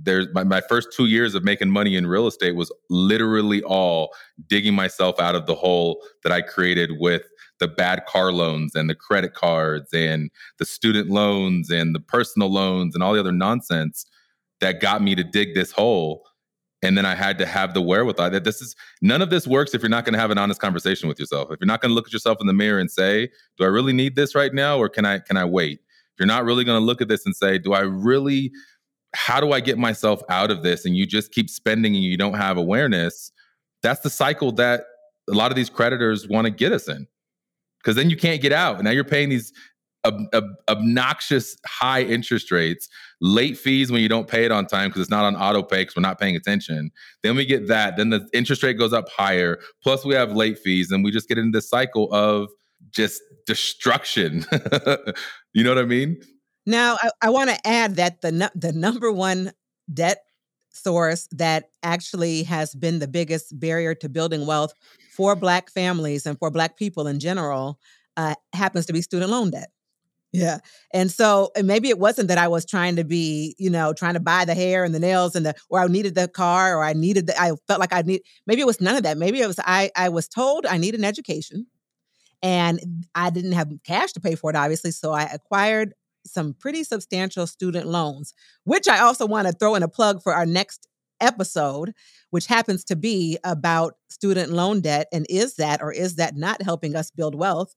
there's 0.01 0.27
my, 0.33 0.43
my 0.43 0.61
first 0.61 0.89
two 0.95 1.05
years 1.05 1.35
of 1.35 1.43
making 1.43 1.69
money 1.69 1.95
in 1.95 2.07
real 2.07 2.27
estate 2.27 2.55
was 2.55 2.71
literally 2.89 3.61
all 3.63 4.13
digging 4.47 4.73
myself 4.73 5.19
out 5.19 5.35
of 5.35 5.45
the 5.45 5.55
hole 5.55 6.03
that 6.23 6.31
I 6.31 6.41
created 6.41 6.93
with 6.99 7.23
the 7.59 7.67
bad 7.67 8.05
car 8.05 8.31
loans 8.31 8.75
and 8.75 8.89
the 8.89 8.95
credit 8.95 9.33
cards 9.33 9.93
and 9.93 10.29
the 10.57 10.65
student 10.65 11.09
loans 11.09 11.69
and 11.69 11.93
the 11.93 11.99
personal 11.99 12.51
loans 12.51 12.95
and 12.95 13.03
all 13.03 13.13
the 13.13 13.19
other 13.19 13.31
nonsense 13.31 14.05
that 14.59 14.81
got 14.81 15.01
me 15.01 15.15
to 15.15 15.23
dig 15.23 15.53
this 15.53 15.71
hole 15.71 16.23
and 16.81 16.97
then 16.97 17.05
I 17.05 17.15
had 17.15 17.37
to 17.37 17.45
have 17.45 17.73
the 17.73 17.81
wherewithal 17.81 18.31
that 18.31 18.43
this 18.43 18.61
is 18.61 18.75
none 19.01 19.21
of 19.21 19.29
this 19.29 19.47
works 19.47 19.73
if 19.73 19.81
you're 19.81 19.89
not 19.89 20.03
going 20.03 20.15
to 20.15 20.19
have 20.19 20.31
an 20.31 20.37
honest 20.37 20.59
conversation 20.59 21.07
with 21.07 21.17
yourself. 21.17 21.49
If 21.49 21.59
you're 21.61 21.67
not 21.67 21.79
going 21.79 21.91
to 21.91 21.95
look 21.95 22.07
at 22.07 22.13
yourself 22.13 22.39
in 22.41 22.47
the 22.47 22.51
mirror 22.51 22.77
and 22.77 22.91
say, 22.91 23.29
"Do 23.57 23.63
I 23.63 23.67
really 23.67 23.93
need 23.93 24.17
this 24.17 24.35
right 24.35 24.53
now, 24.53 24.77
or 24.77 24.89
can 24.89 25.05
I 25.05 25.19
can 25.19 25.37
I 25.37 25.45
wait?" 25.45 25.79
if 26.13 26.19
you're 26.19 26.27
not 26.27 26.45
really 26.45 26.63
going 26.63 26.79
to 26.79 26.85
look 26.85 27.01
at 27.01 27.07
this 27.07 27.25
and 27.25 27.35
say, 27.35 27.57
do 27.57 27.73
I 27.73 27.79
really, 27.79 28.51
how 29.15 29.39
do 29.39 29.51
I 29.51 29.59
get 29.59 29.77
myself 29.77 30.21
out 30.29 30.51
of 30.51 30.63
this? 30.63 30.85
And 30.85 30.95
you 30.95 31.05
just 31.05 31.31
keep 31.31 31.49
spending 31.49 31.95
and 31.95 32.03
you 32.03 32.17
don't 32.17 32.33
have 32.35 32.57
awareness, 32.57 33.31
that's 33.81 34.01
the 34.01 34.09
cycle 34.09 34.51
that 34.53 34.85
a 35.29 35.33
lot 35.33 35.51
of 35.51 35.55
these 35.55 35.69
creditors 35.69 36.27
want 36.27 36.45
to 36.45 36.51
get 36.51 36.71
us 36.71 36.87
in. 36.87 37.07
Because 37.79 37.95
then 37.95 38.09
you 38.09 38.15
can't 38.15 38.41
get 38.41 38.53
out. 38.53 38.75
And 38.75 38.85
now 38.85 38.91
you're 38.91 39.03
paying 39.03 39.29
these 39.29 39.51
ob- 40.05 40.33
ob- 40.33 40.55
obnoxious 40.69 41.57
high 41.65 42.01
interest 42.01 42.51
rates, 42.51 42.87
late 43.21 43.57
fees 43.57 43.91
when 43.91 44.01
you 44.01 44.09
don't 44.09 44.27
pay 44.27 44.45
it 44.45 44.51
on 44.51 44.65
time 44.65 44.89
because 44.89 45.01
it's 45.01 45.11
not 45.11 45.25
on 45.25 45.35
auto 45.35 45.61
pay 45.63 45.81
because 45.81 45.95
we're 45.95 46.01
not 46.01 46.19
paying 46.19 46.35
attention. 46.35 46.91
Then 47.23 47.35
we 47.35 47.45
get 47.45 47.67
that. 47.67 47.97
Then 47.97 48.09
the 48.09 48.27
interest 48.33 48.63
rate 48.63 48.77
goes 48.77 48.93
up 48.93 49.09
higher. 49.09 49.59
Plus, 49.81 50.05
we 50.05 50.15
have 50.15 50.33
late 50.33 50.59
fees. 50.59 50.91
And 50.91 51.03
we 51.03 51.11
just 51.11 51.27
get 51.27 51.37
into 51.37 51.57
this 51.57 51.69
cycle 51.69 52.11
of 52.13 52.49
just 52.91 53.21
destruction. 53.45 54.45
you 55.53 55.63
know 55.63 55.69
what 55.69 55.79
I 55.79 55.85
mean? 55.85 56.21
Now, 56.65 56.97
I, 57.01 57.09
I 57.23 57.29
want 57.29 57.49
to 57.49 57.67
add 57.67 57.95
that 57.97 58.21
the 58.21 58.51
the 58.55 58.71
number 58.71 59.11
one 59.11 59.51
debt 59.93 60.23
source 60.71 61.27
that 61.31 61.69
actually 61.83 62.43
has 62.43 62.73
been 62.73 62.99
the 62.99 63.07
biggest 63.07 63.59
barrier 63.59 63.93
to 63.95 64.09
building 64.09 64.45
wealth 64.45 64.73
for 65.15 65.35
Black 65.35 65.69
families 65.69 66.25
and 66.25 66.37
for 66.39 66.49
Black 66.49 66.77
people 66.77 67.07
in 67.07 67.19
general 67.19 67.79
uh, 68.17 68.35
happens 68.53 68.85
to 68.87 68.93
be 68.93 69.01
student 69.01 69.31
loan 69.31 69.51
debt. 69.51 69.69
Yeah. 70.31 70.59
And 70.91 71.11
so 71.11 71.51
and 71.55 71.67
maybe 71.67 71.89
it 71.89 71.99
wasn't 71.99 72.27
that 72.29 72.39
I 72.39 72.47
was 72.47 72.65
trying 72.65 72.95
to 72.95 73.03
be, 73.03 73.55
you 73.59 73.69
know, 73.69 73.93
trying 73.93 74.15
to 74.15 74.19
buy 74.19 74.45
the 74.45 74.55
hair 74.55 74.83
and 74.83 74.93
the 74.93 74.99
nails 74.99 75.35
and 75.35 75.45
the 75.45 75.53
or 75.69 75.79
I 75.79 75.87
needed 75.87 76.15
the 76.15 76.27
car 76.27 76.75
or 76.75 76.83
I 76.83 76.93
needed 76.93 77.27
the 77.27 77.39
I 77.39 77.51
felt 77.67 77.79
like 77.79 77.93
I 77.93 78.01
need 78.01 78.21
maybe 78.47 78.61
it 78.61 78.65
was 78.65 78.81
none 78.81 78.95
of 78.95 79.03
that. 79.03 79.17
Maybe 79.17 79.41
it 79.41 79.47
was 79.47 79.59
I 79.59 79.91
I 79.95 80.09
was 80.09 80.27
told 80.27 80.65
I 80.65 80.77
need 80.77 80.95
an 80.95 81.05
education. 81.05 81.67
And 82.41 83.05
I 83.15 83.29
didn't 83.29 83.53
have 83.53 83.71
cash 83.85 84.11
to 84.13 84.19
pay 84.19 84.35
for 84.35 84.49
it, 84.49 84.55
obviously. 84.57 84.91
So 84.91 85.13
I 85.13 85.23
acquired 85.23 85.93
some 86.25 86.53
pretty 86.53 86.83
substantial 86.83 87.47
student 87.47 87.87
loans, 87.87 88.33
which 88.63 88.87
I 88.87 88.99
also 88.99 89.25
want 89.25 89.47
to 89.47 89.53
throw 89.53 89.75
in 89.75 89.83
a 89.83 89.87
plug 89.87 90.21
for 90.21 90.33
our 90.33 90.45
next 90.45 90.87
episode, 91.21 91.93
which 92.31 92.47
happens 92.47 92.83
to 92.85 92.95
be 92.95 93.37
about 93.43 93.95
student 94.09 94.51
loan 94.51 94.81
debt. 94.81 95.07
And 95.11 95.25
is 95.29 95.55
that 95.55 95.81
or 95.81 95.91
is 95.91 96.15
that 96.15 96.35
not 96.35 96.61
helping 96.61 96.95
us 96.95 97.11
build 97.11 97.35
wealth? 97.35 97.73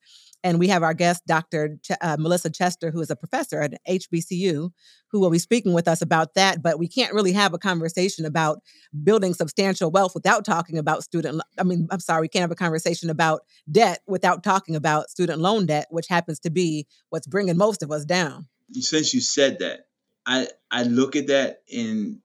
And 0.46 0.60
we 0.60 0.68
have 0.68 0.84
our 0.84 0.94
guest, 0.94 1.26
Dr. 1.26 1.76
Ch- 1.82 1.98
uh, 2.00 2.16
Melissa 2.20 2.50
Chester, 2.50 2.92
who 2.92 3.00
is 3.00 3.10
a 3.10 3.16
professor 3.16 3.60
at 3.60 3.74
HBCU, 3.88 4.70
who 5.10 5.18
will 5.18 5.30
be 5.30 5.40
speaking 5.40 5.72
with 5.72 5.88
us 5.88 6.00
about 6.00 6.34
that. 6.34 6.62
But 6.62 6.78
we 6.78 6.86
can't 6.86 7.12
really 7.12 7.32
have 7.32 7.52
a 7.52 7.58
conversation 7.58 8.24
about 8.24 8.62
building 9.02 9.34
substantial 9.34 9.90
wealth 9.90 10.14
without 10.14 10.44
talking 10.44 10.78
about 10.78 11.02
student. 11.02 11.42
I 11.58 11.64
mean, 11.64 11.88
I'm 11.90 11.98
sorry, 11.98 12.20
we 12.20 12.28
can't 12.28 12.42
have 12.42 12.52
a 12.52 12.54
conversation 12.54 13.10
about 13.10 13.40
debt 13.68 14.02
without 14.06 14.44
talking 14.44 14.76
about 14.76 15.10
student 15.10 15.40
loan 15.40 15.66
debt, 15.66 15.88
which 15.90 16.06
happens 16.06 16.38
to 16.40 16.50
be 16.50 16.86
what's 17.08 17.26
bringing 17.26 17.56
most 17.56 17.82
of 17.82 17.90
us 17.90 18.04
down. 18.04 18.46
Since 18.72 19.14
you 19.14 19.20
said 19.20 19.58
that, 19.58 19.88
I 20.24 20.46
I 20.70 20.84
look 20.84 21.16
at 21.16 21.26
that 21.26 21.62
and 21.74 22.20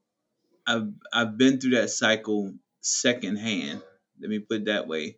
I've 0.67 0.89
I've 1.11 1.39
been 1.39 1.59
through 1.59 1.71
that 1.71 1.89
cycle 1.89 2.53
secondhand. 2.81 3.81
Let 4.19 4.29
me 4.29 4.37
put 4.37 4.57
it 4.57 4.65
that 4.65 4.87
way, 4.87 5.17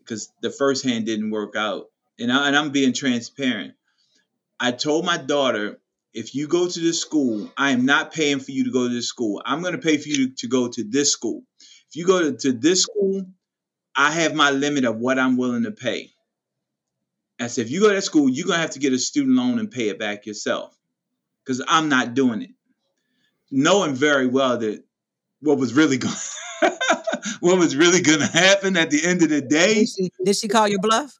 because 0.00 0.30
the 0.42 0.50
first 0.50 0.84
hand 0.84 1.06
didn't 1.06 1.30
work 1.30 1.56
out 1.56 1.86
and, 2.18 2.32
I, 2.32 2.48
and 2.48 2.56
I'm 2.56 2.70
being 2.70 2.92
transparent. 2.92 3.74
I 4.58 4.72
told 4.72 5.04
my 5.04 5.16
daughter, 5.16 5.80
if 6.12 6.34
you 6.34 6.46
go 6.46 6.68
to 6.68 6.80
this 6.80 7.00
school, 7.00 7.50
I 7.56 7.70
am 7.70 7.84
not 7.84 8.12
paying 8.12 8.38
for 8.38 8.52
you 8.52 8.64
to 8.64 8.70
go 8.70 8.88
to 8.88 8.94
this 8.94 9.08
school. 9.08 9.42
I'm 9.44 9.62
going 9.62 9.72
to 9.72 9.80
pay 9.80 9.96
for 9.96 10.08
you 10.08 10.28
to, 10.28 10.34
to 10.36 10.48
go 10.48 10.68
to 10.68 10.84
this 10.84 11.10
school. 11.10 11.42
If 11.60 11.96
you 11.96 12.06
go 12.06 12.20
to, 12.20 12.36
to 12.36 12.52
this 12.52 12.82
school, 12.82 13.26
I 13.96 14.12
have 14.12 14.34
my 14.34 14.50
limit 14.50 14.84
of 14.84 14.98
what 14.98 15.18
I'm 15.18 15.36
willing 15.36 15.64
to 15.64 15.72
pay. 15.72 16.10
I 17.40 17.48
said, 17.48 17.66
if 17.66 17.72
you 17.72 17.80
go 17.80 17.88
to 17.88 17.94
that 17.94 18.02
school, 18.02 18.28
you're 18.28 18.46
going 18.46 18.56
to 18.56 18.62
have 18.62 18.70
to 18.70 18.78
get 18.78 18.92
a 18.92 18.98
student 18.98 19.36
loan 19.36 19.58
and 19.58 19.70
pay 19.70 19.88
it 19.88 19.98
back 19.98 20.24
yourself 20.24 20.76
because 21.44 21.62
I'm 21.66 21.88
not 21.88 22.14
doing 22.14 22.42
it. 22.42 22.50
Knowing 23.50 23.94
very 23.94 24.26
well 24.26 24.58
that 24.58 24.84
what 25.40 25.58
was 25.58 25.74
really 25.74 25.98
going 25.98 26.14
what 27.40 27.58
was 27.58 27.76
really 27.76 28.00
going 28.00 28.20
to 28.20 28.26
happen 28.26 28.76
at 28.76 28.90
the 28.90 29.04
end 29.04 29.22
of 29.22 29.28
the 29.28 29.40
day. 29.40 29.74
Did 29.74 29.88
she, 29.88 30.10
did 30.24 30.36
she 30.36 30.48
call 30.48 30.68
you 30.68 30.78
bluff? 30.78 31.18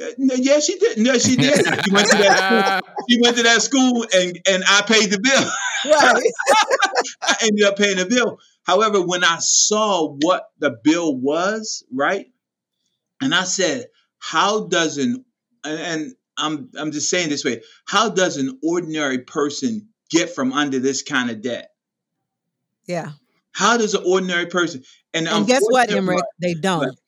Uh, 0.00 0.06
yeah, 0.18 0.60
she 0.60 0.78
did. 0.78 0.98
No, 0.98 1.18
she 1.18 1.36
did. 1.36 1.54
She 1.84 1.92
went 1.92 2.10
to 2.10 2.18
that 2.18 2.82
school. 2.84 3.04
She 3.08 3.20
went 3.20 3.36
to 3.36 3.42
that 3.42 3.62
school, 3.62 4.06
and 4.14 4.38
and 4.48 4.64
I 4.68 4.82
paid 4.82 5.10
the 5.10 5.20
bill. 5.20 5.50
Right. 5.92 6.32
I 7.22 7.36
ended 7.42 7.64
up 7.64 7.76
paying 7.76 7.96
the 7.96 8.06
bill. 8.06 8.38
However, 8.64 9.00
when 9.02 9.24
I 9.24 9.38
saw 9.40 10.08
what 10.08 10.50
the 10.58 10.78
bill 10.82 11.16
was, 11.16 11.84
right, 11.92 12.26
and 13.20 13.34
I 13.34 13.44
said, 13.44 13.86
"How 14.18 14.66
does 14.66 14.98
an 14.98 15.24
and 15.64 16.14
I'm 16.38 16.70
I'm 16.78 16.92
just 16.92 17.10
saying 17.10 17.30
this 17.30 17.44
way, 17.44 17.62
how 17.86 18.10
does 18.10 18.36
an 18.36 18.58
ordinary 18.62 19.18
person 19.18 19.88
get 20.10 20.34
from 20.34 20.52
under 20.52 20.78
this 20.78 21.02
kind 21.02 21.30
of 21.30 21.42
debt?" 21.42 21.70
Yeah. 22.86 23.12
How 23.52 23.76
does 23.76 23.94
an 23.94 24.02
ordinary 24.06 24.46
person? 24.46 24.82
And, 25.12 25.28
and 25.28 25.46
guess 25.46 25.62
what, 25.68 25.90
Emerick? 25.90 26.24
They 26.40 26.54
don't. 26.54 26.98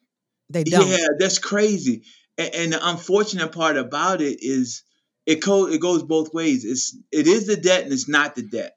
They 0.51 0.65
don't. 0.65 0.89
Yeah, 0.89 1.07
that's 1.19 1.39
crazy. 1.39 2.03
And, 2.39 2.55
and 2.55 2.73
the 2.73 2.89
unfortunate 2.89 3.53
part 3.53 3.77
about 3.77 4.21
it 4.21 4.39
is 4.43 4.83
it 5.27 5.43
co- 5.43 5.69
it 5.69 5.81
goes 5.81 6.03
both 6.03 6.33
ways. 6.35 6.65
It's 6.65 6.97
it 7.11 7.27
is 7.27 7.47
the 7.47 7.57
debt 7.57 7.85
and 7.85 7.93
it's 7.93 8.09
not 8.09 8.35
the 8.35 8.43
debt. 8.43 8.77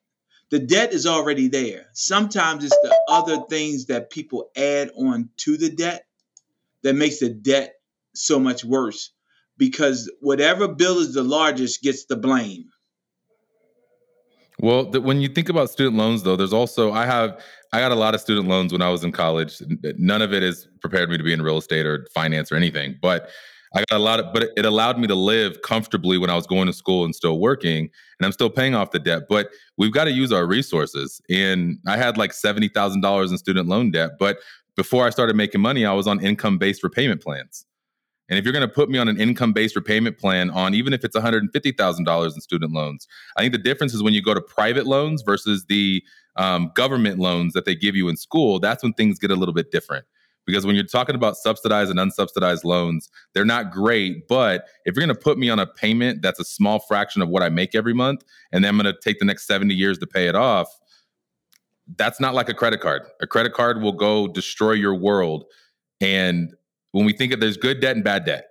The 0.51 0.59
debt 0.59 0.93
is 0.93 1.07
already 1.07 1.47
there. 1.47 1.87
Sometimes 1.93 2.63
it's 2.63 2.77
the 2.83 2.95
other 3.09 3.43
things 3.49 3.87
that 3.87 4.11
people 4.11 4.51
add 4.55 4.91
on 4.95 5.29
to 5.37 5.57
the 5.57 5.69
debt 5.69 6.05
that 6.83 6.95
makes 6.95 7.19
the 7.19 7.29
debt 7.29 7.75
so 8.13 8.39
much 8.39 8.63
worse 8.63 9.11
because 9.57 10.11
whatever 10.19 10.67
bill 10.67 10.99
is 10.99 11.13
the 11.13 11.23
largest 11.23 11.81
gets 11.81 12.05
the 12.05 12.15
blame. 12.15 12.69
Well, 14.59 14.89
when 14.91 15.19
you 15.19 15.27
think 15.27 15.49
about 15.49 15.69
student 15.69 15.97
loans, 15.97 16.23
though, 16.23 16.35
there's 16.35 16.53
also 16.53 16.93
I 16.93 17.05
have 17.05 17.41
I 17.73 17.79
got 17.79 17.91
a 17.91 17.95
lot 17.95 18.15
of 18.15 18.21
student 18.21 18.47
loans 18.47 18.71
when 18.71 18.81
I 18.81 18.89
was 18.89 19.03
in 19.03 19.11
college. 19.11 19.61
None 19.97 20.21
of 20.21 20.33
it 20.33 20.43
has 20.43 20.67
prepared 20.81 21.09
me 21.09 21.17
to 21.17 21.23
be 21.23 21.33
in 21.33 21.41
real 21.41 21.57
estate 21.57 21.85
or 21.85 22.07
finance 22.13 22.51
or 22.51 22.55
anything, 22.55 22.97
but 23.01 23.29
I 23.75 23.83
got 23.89 23.97
a 23.97 24.03
lot 24.03 24.19
of, 24.21 24.31
but 24.33 24.49
it 24.55 24.65
allowed 24.65 24.97
me 24.97 25.07
to 25.07 25.15
live 25.15 25.61
comfortably 25.61 26.17
when 26.17 26.29
I 26.29 26.35
was 26.35 26.47
going 26.47 26.67
to 26.67 26.73
school 26.73 27.03
and 27.03 27.13
still 27.13 27.39
working, 27.39 27.89
and 28.19 28.25
I'm 28.25 28.31
still 28.31 28.49
paying 28.49 28.73
off 28.73 28.91
the 28.91 28.99
debt. 28.99 29.23
But 29.27 29.49
we've 29.77 29.91
got 29.91 30.05
to 30.05 30.11
use 30.11 30.31
our 30.31 30.47
resources. 30.47 31.21
And 31.29 31.77
I 31.85 31.97
had 31.97 32.17
like 32.17 32.31
seventy 32.31 32.69
thousand 32.69 33.01
dollars 33.01 33.31
in 33.31 33.37
student 33.37 33.67
loan 33.67 33.91
debt, 33.91 34.11
but 34.17 34.37
before 34.77 35.05
I 35.05 35.09
started 35.09 35.35
making 35.35 35.61
money, 35.61 35.85
I 35.85 35.93
was 35.93 36.07
on 36.07 36.23
income 36.23 36.57
based 36.57 36.83
repayment 36.83 37.21
plans. 37.21 37.65
And 38.29 38.39
if 38.39 38.45
you're 38.45 38.53
going 38.53 38.67
to 38.67 38.73
put 38.73 38.89
me 38.89 38.97
on 38.97 39.07
an 39.07 39.19
income 39.19 39.53
based 39.53 39.75
repayment 39.75 40.17
plan 40.17 40.49
on 40.49 40.73
even 40.73 40.93
if 40.93 41.03
it's 41.03 41.15
$150,000 41.15 42.25
in 42.25 42.41
student 42.41 42.71
loans, 42.71 43.07
I 43.38 43.41
think 43.41 43.51
the 43.53 43.59
difference 43.59 43.93
is 43.93 44.01
when 44.01 44.13
you 44.13 44.21
go 44.21 44.33
to 44.33 44.41
private 44.41 44.88
loans 44.88 45.21
versus 45.21 45.65
the 45.65 46.03
um, 46.35 46.71
government 46.75 47.19
loans 47.19 47.53
that 47.53 47.65
they 47.65 47.75
give 47.75 47.95
you 47.95 48.09
in 48.09 48.17
school, 48.17 48.59
that's 48.59 48.83
when 48.83 48.93
things 48.93 49.19
get 49.19 49.31
a 49.31 49.35
little 49.35 49.53
bit 49.53 49.71
different 49.71 50.05
because 50.45 50.65
when 50.65 50.75
you're 50.75 50.85
talking 50.85 51.15
about 51.15 51.38
subsidized 51.38 51.89
and 51.89 51.99
unsubsidized 51.99 52.63
loans, 52.63 53.09
they're 53.33 53.45
not 53.45 53.71
great. 53.71 54.27
But 54.27 54.65
if 54.85 54.95
you're 54.95 55.05
going 55.05 55.15
to 55.15 55.21
put 55.21 55.38
me 55.38 55.49
on 55.49 55.59
a 55.59 55.65
payment 55.65 56.21
that's 56.21 56.39
a 56.39 56.45
small 56.45 56.79
fraction 56.79 57.21
of 57.21 57.29
what 57.29 57.43
I 57.43 57.49
make 57.49 57.75
every 57.75 57.93
month, 57.93 58.23
and 58.51 58.63
then 58.63 58.69
I'm 58.69 58.81
going 58.81 58.93
to 58.93 58.99
take 59.01 59.19
the 59.19 59.25
next 59.25 59.47
70 59.47 59.73
years 59.73 59.97
to 59.99 60.07
pay 60.07 60.27
it 60.27 60.35
off, 60.35 60.67
that's 61.97 62.19
not 62.19 62.33
like 62.33 62.49
a 62.49 62.53
credit 62.53 62.81
card. 62.81 63.03
A 63.21 63.27
credit 63.27 63.53
card 63.53 63.81
will 63.81 63.91
go 63.91 64.27
destroy 64.27 64.71
your 64.71 64.95
world. 64.95 65.45
And 66.01 66.53
when 66.95 67.05
we 67.05 67.12
think 67.12 67.34
of 67.34 67.41
there's 67.41 67.58
good 67.58 67.81
debt 67.81 67.97
and 67.97 68.05
bad 68.05 68.23
debt, 68.23 68.45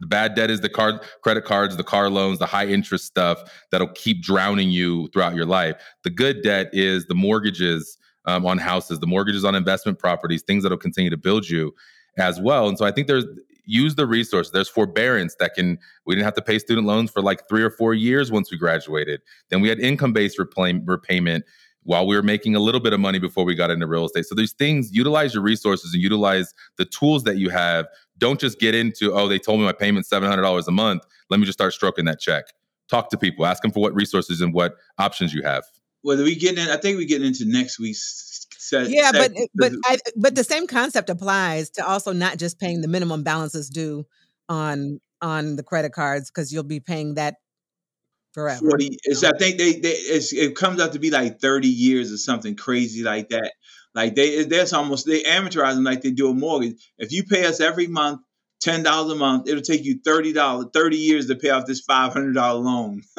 the 0.00 0.08
bad 0.08 0.34
debt 0.34 0.50
is 0.50 0.60
the 0.60 0.68
card, 0.68 1.00
credit 1.22 1.44
cards, 1.44 1.76
the 1.76 1.84
car 1.84 2.10
loans, 2.10 2.40
the 2.40 2.46
high 2.46 2.66
interest 2.66 3.04
stuff 3.04 3.38
that'll 3.70 3.92
keep 3.94 4.20
drowning 4.20 4.68
you 4.68 5.08
throughout 5.12 5.36
your 5.36 5.46
life. 5.46 5.76
The 6.02 6.10
good 6.10 6.42
debt 6.42 6.70
is 6.72 7.06
the 7.06 7.14
mortgages 7.14 7.96
um, 8.24 8.44
on 8.46 8.58
houses, 8.58 8.98
the 8.98 9.06
mortgages 9.06 9.44
on 9.44 9.54
investment 9.54 10.00
properties, 10.00 10.42
things 10.42 10.64
that'll 10.64 10.76
continue 10.76 11.08
to 11.08 11.16
build 11.16 11.48
you 11.48 11.72
as 12.18 12.40
well. 12.40 12.68
And 12.68 12.76
so 12.76 12.84
I 12.84 12.90
think 12.90 13.06
there's 13.06 13.26
use 13.64 13.94
the 13.94 14.08
resource. 14.08 14.50
There's 14.50 14.68
forbearance 14.68 15.36
that 15.38 15.54
can. 15.54 15.78
We 16.04 16.16
didn't 16.16 16.24
have 16.24 16.34
to 16.34 16.42
pay 16.42 16.58
student 16.58 16.88
loans 16.88 17.12
for 17.12 17.22
like 17.22 17.48
three 17.48 17.62
or 17.62 17.70
four 17.70 17.94
years 17.94 18.32
once 18.32 18.50
we 18.50 18.58
graduated. 18.58 19.20
Then 19.50 19.60
we 19.60 19.68
had 19.68 19.78
income 19.78 20.12
based 20.12 20.38
repayment 20.38 21.44
while 21.84 22.06
we 22.06 22.16
were 22.16 22.22
making 22.22 22.54
a 22.56 22.60
little 22.60 22.80
bit 22.80 22.92
of 22.92 23.00
money 23.00 23.18
before 23.18 23.44
we 23.44 23.54
got 23.54 23.70
into 23.70 23.86
real 23.86 24.06
estate. 24.06 24.26
So 24.26 24.34
these 24.34 24.52
things, 24.52 24.90
utilize 24.92 25.34
your 25.34 25.42
resources 25.42 25.92
and 25.94 26.02
utilize 26.02 26.52
the 26.76 26.84
tools 26.84 27.24
that 27.24 27.36
you 27.36 27.50
have. 27.50 27.86
Don't 28.18 28.40
just 28.40 28.58
get 28.58 28.74
into, 28.74 29.12
oh, 29.12 29.28
they 29.28 29.38
told 29.38 29.60
me 29.60 29.66
my 29.66 29.72
payment's 29.72 30.08
$700 30.08 30.66
a 30.66 30.70
month. 30.70 31.04
Let 31.30 31.40
me 31.40 31.46
just 31.46 31.58
start 31.58 31.72
stroking 31.72 32.04
that 32.06 32.20
check. 32.20 32.46
Talk 32.88 33.10
to 33.10 33.18
people, 33.18 33.46
ask 33.46 33.62
them 33.62 33.70
for 33.70 33.80
what 33.80 33.94
resources 33.94 34.40
and 34.40 34.52
what 34.52 34.76
options 34.98 35.32
you 35.32 35.42
have. 35.42 35.64
Well, 36.02 36.18
we 36.18 36.36
getting 36.36 36.62
in, 36.64 36.70
I 36.70 36.76
think 36.76 36.98
we're 36.98 37.08
getting 37.08 37.26
into 37.26 37.44
next 37.46 37.78
week's 37.78 38.46
set. 38.58 38.88
Yeah, 38.88 39.10
set, 39.10 39.32
but 39.32 39.48
but 39.54 39.72
I, 39.86 39.98
but 40.16 40.34
the 40.34 40.44
same 40.44 40.66
concept 40.66 41.08
applies 41.08 41.70
to 41.70 41.86
also 41.86 42.12
not 42.12 42.38
just 42.38 42.60
paying 42.60 42.82
the 42.82 42.88
minimum 42.88 43.22
balances 43.22 43.70
due 43.70 44.06
on 44.48 45.00
on 45.22 45.56
the 45.56 45.62
credit 45.62 45.92
cards 45.92 46.30
because 46.30 46.52
you'll 46.52 46.62
be 46.62 46.80
paying 46.80 47.14
that 47.14 47.36
forever. 48.34 48.68
40 48.68 48.98
it's, 49.04 49.24
I 49.24 49.30
think 49.38 49.56
they, 49.56 49.72
they 49.74 49.90
it 49.92 50.56
comes 50.56 50.80
out 50.80 50.92
to 50.92 50.98
be 50.98 51.10
like 51.10 51.40
30 51.40 51.68
years 51.68 52.12
or 52.12 52.18
something 52.18 52.56
crazy 52.56 53.02
like 53.02 53.30
that. 53.30 53.52
Like 53.94 54.16
they 54.16 54.44
that's 54.44 54.72
almost 54.72 55.06
they 55.06 55.22
amortize 55.22 55.74
them 55.74 55.84
like 55.84 56.02
they 56.02 56.10
do 56.10 56.28
a 56.28 56.34
mortgage. 56.34 56.74
If 56.98 57.12
you 57.12 57.24
pay 57.24 57.46
us 57.46 57.60
every 57.60 57.86
month 57.86 58.20
ten 58.60 58.82
dollars 58.82 59.12
a 59.12 59.14
month, 59.14 59.48
it'll 59.48 59.62
take 59.62 59.84
you 59.84 60.00
thirty 60.04 60.32
dollars, 60.32 60.66
thirty 60.72 60.96
years 60.96 61.28
to 61.28 61.36
pay 61.36 61.50
off 61.50 61.66
this 61.66 61.80
five 61.80 62.12
hundred 62.12 62.34
dollar 62.34 62.60
loan. 62.60 63.02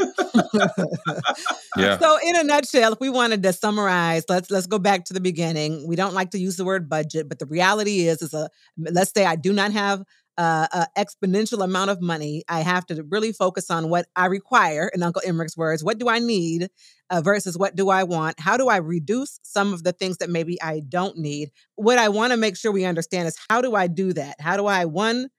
yeah. 1.78 1.98
So 1.98 2.18
in 2.26 2.36
a 2.36 2.44
nutshell, 2.44 2.92
if 2.92 3.00
we 3.00 3.10
wanted 3.10 3.42
to 3.44 3.54
summarize, 3.54 4.26
let's 4.28 4.52
let's 4.52 4.68
go 4.68 4.80
back 4.80 5.06
to 5.06 5.14
the 5.14 5.22
beginning. 5.22 5.88
We 5.88 5.96
don't 5.96 6.14
like 6.14 6.32
to 6.32 6.40
use 6.40 6.58
the 6.58 6.66
word 6.66 6.90
budget, 6.90 7.30
but 7.30 7.40
the 7.40 7.46
reality 7.46 8.08
is, 8.08 8.22
is 8.22 8.34
a 8.34 8.50
let's 8.78 9.14
say 9.14 9.26
I 9.26 9.38
do 9.38 9.54
not 9.54 9.72
have 9.72 10.04
uh, 10.38 10.68
a 10.72 10.88
exponential 10.98 11.64
amount 11.64 11.92
of 11.92 12.02
money. 12.02 12.44
I 12.48 12.62
have 12.62 12.86
to 12.88 13.04
really 13.04 13.32
focus 13.32 13.72
on 13.72 13.90
what 13.90 14.08
I 14.16 14.26
require, 14.26 14.90
in 14.94 15.04
Uncle 15.04 15.22
Emerick's 15.26 15.58
words. 15.58 15.84
What 15.84 15.98
do 15.98 16.10
I 16.10 16.20
need 16.20 16.70
uh, 17.10 17.22
versus 17.22 17.58
what 17.58 17.76
do 17.76 17.90
I 17.90 18.04
want? 18.04 18.40
How 18.40 18.58
do 18.58 18.68
I 18.68 18.78
reduce 18.78 19.40
some 19.44 19.74
of 19.74 19.84
the 19.84 19.94
things 19.94 20.18
that 20.18 20.30
maybe 20.30 20.62
I 20.62 20.82
don't 20.88 21.18
need? 21.18 21.52
What 21.76 21.98
I 21.98 22.10
want 22.10 22.32
to 22.32 22.38
make 22.38 22.58
sure 22.58 22.72
we 22.72 22.86
understand 22.86 23.28
is 23.28 23.38
how 23.50 23.62
do 23.62 23.76
I 23.76 23.88
do 23.88 24.14
that? 24.14 24.42
How 24.42 24.58
do 24.58 24.66
I, 24.66 24.86
one, 24.86 25.30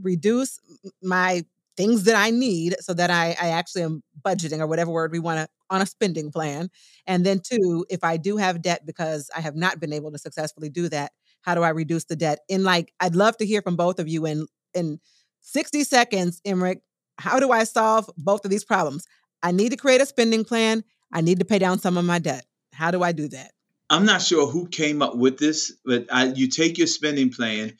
reduce 0.00 0.60
my 1.02 1.44
things 1.76 2.04
that 2.04 2.16
I 2.16 2.30
need 2.30 2.74
so 2.80 2.92
that 2.94 3.10
I, 3.10 3.36
I 3.40 3.50
actually 3.50 3.82
am 3.82 4.02
budgeting 4.24 4.58
or 4.58 4.66
whatever 4.66 4.90
word 4.90 5.12
we 5.12 5.20
want 5.20 5.38
to 5.38 5.48
on 5.70 5.80
a 5.80 5.86
spending 5.86 6.30
plan. 6.32 6.70
And 7.06 7.24
then 7.24 7.40
two, 7.40 7.86
if 7.88 8.02
I 8.02 8.16
do 8.16 8.36
have 8.36 8.62
debt 8.62 8.84
because 8.84 9.30
I 9.36 9.40
have 9.40 9.54
not 9.54 9.78
been 9.78 9.92
able 9.92 10.10
to 10.12 10.18
successfully 10.18 10.70
do 10.70 10.88
that, 10.88 11.12
how 11.42 11.54
do 11.54 11.62
I 11.62 11.70
reduce 11.70 12.04
the 12.04 12.16
debt? 12.16 12.40
And 12.50 12.64
like, 12.64 12.92
I'd 13.00 13.16
love 13.16 13.36
to 13.38 13.46
hear 13.46 13.62
from 13.62 13.76
both 13.76 13.98
of 13.98 14.08
you 14.08 14.26
in 14.26 14.46
in 14.74 15.00
60 15.40 15.84
seconds, 15.84 16.40
Emerick. 16.44 16.82
How 17.18 17.40
do 17.40 17.50
I 17.50 17.64
solve 17.64 18.10
both 18.16 18.44
of 18.44 18.50
these 18.50 18.64
problems? 18.64 19.06
I 19.42 19.52
need 19.52 19.70
to 19.70 19.76
create 19.76 20.00
a 20.00 20.06
spending 20.06 20.44
plan. 20.44 20.84
I 21.12 21.20
need 21.20 21.38
to 21.38 21.44
pay 21.44 21.58
down 21.58 21.78
some 21.78 21.96
of 21.96 22.04
my 22.04 22.18
debt. 22.18 22.44
How 22.72 22.90
do 22.90 23.02
I 23.02 23.12
do 23.12 23.28
that? 23.28 23.52
I'm 23.90 24.04
not 24.04 24.20
sure 24.20 24.46
who 24.46 24.68
came 24.68 25.00
up 25.00 25.16
with 25.16 25.38
this, 25.38 25.72
but 25.84 26.06
I, 26.12 26.26
you 26.26 26.48
take 26.48 26.76
your 26.76 26.86
spending 26.86 27.30
plan 27.30 27.76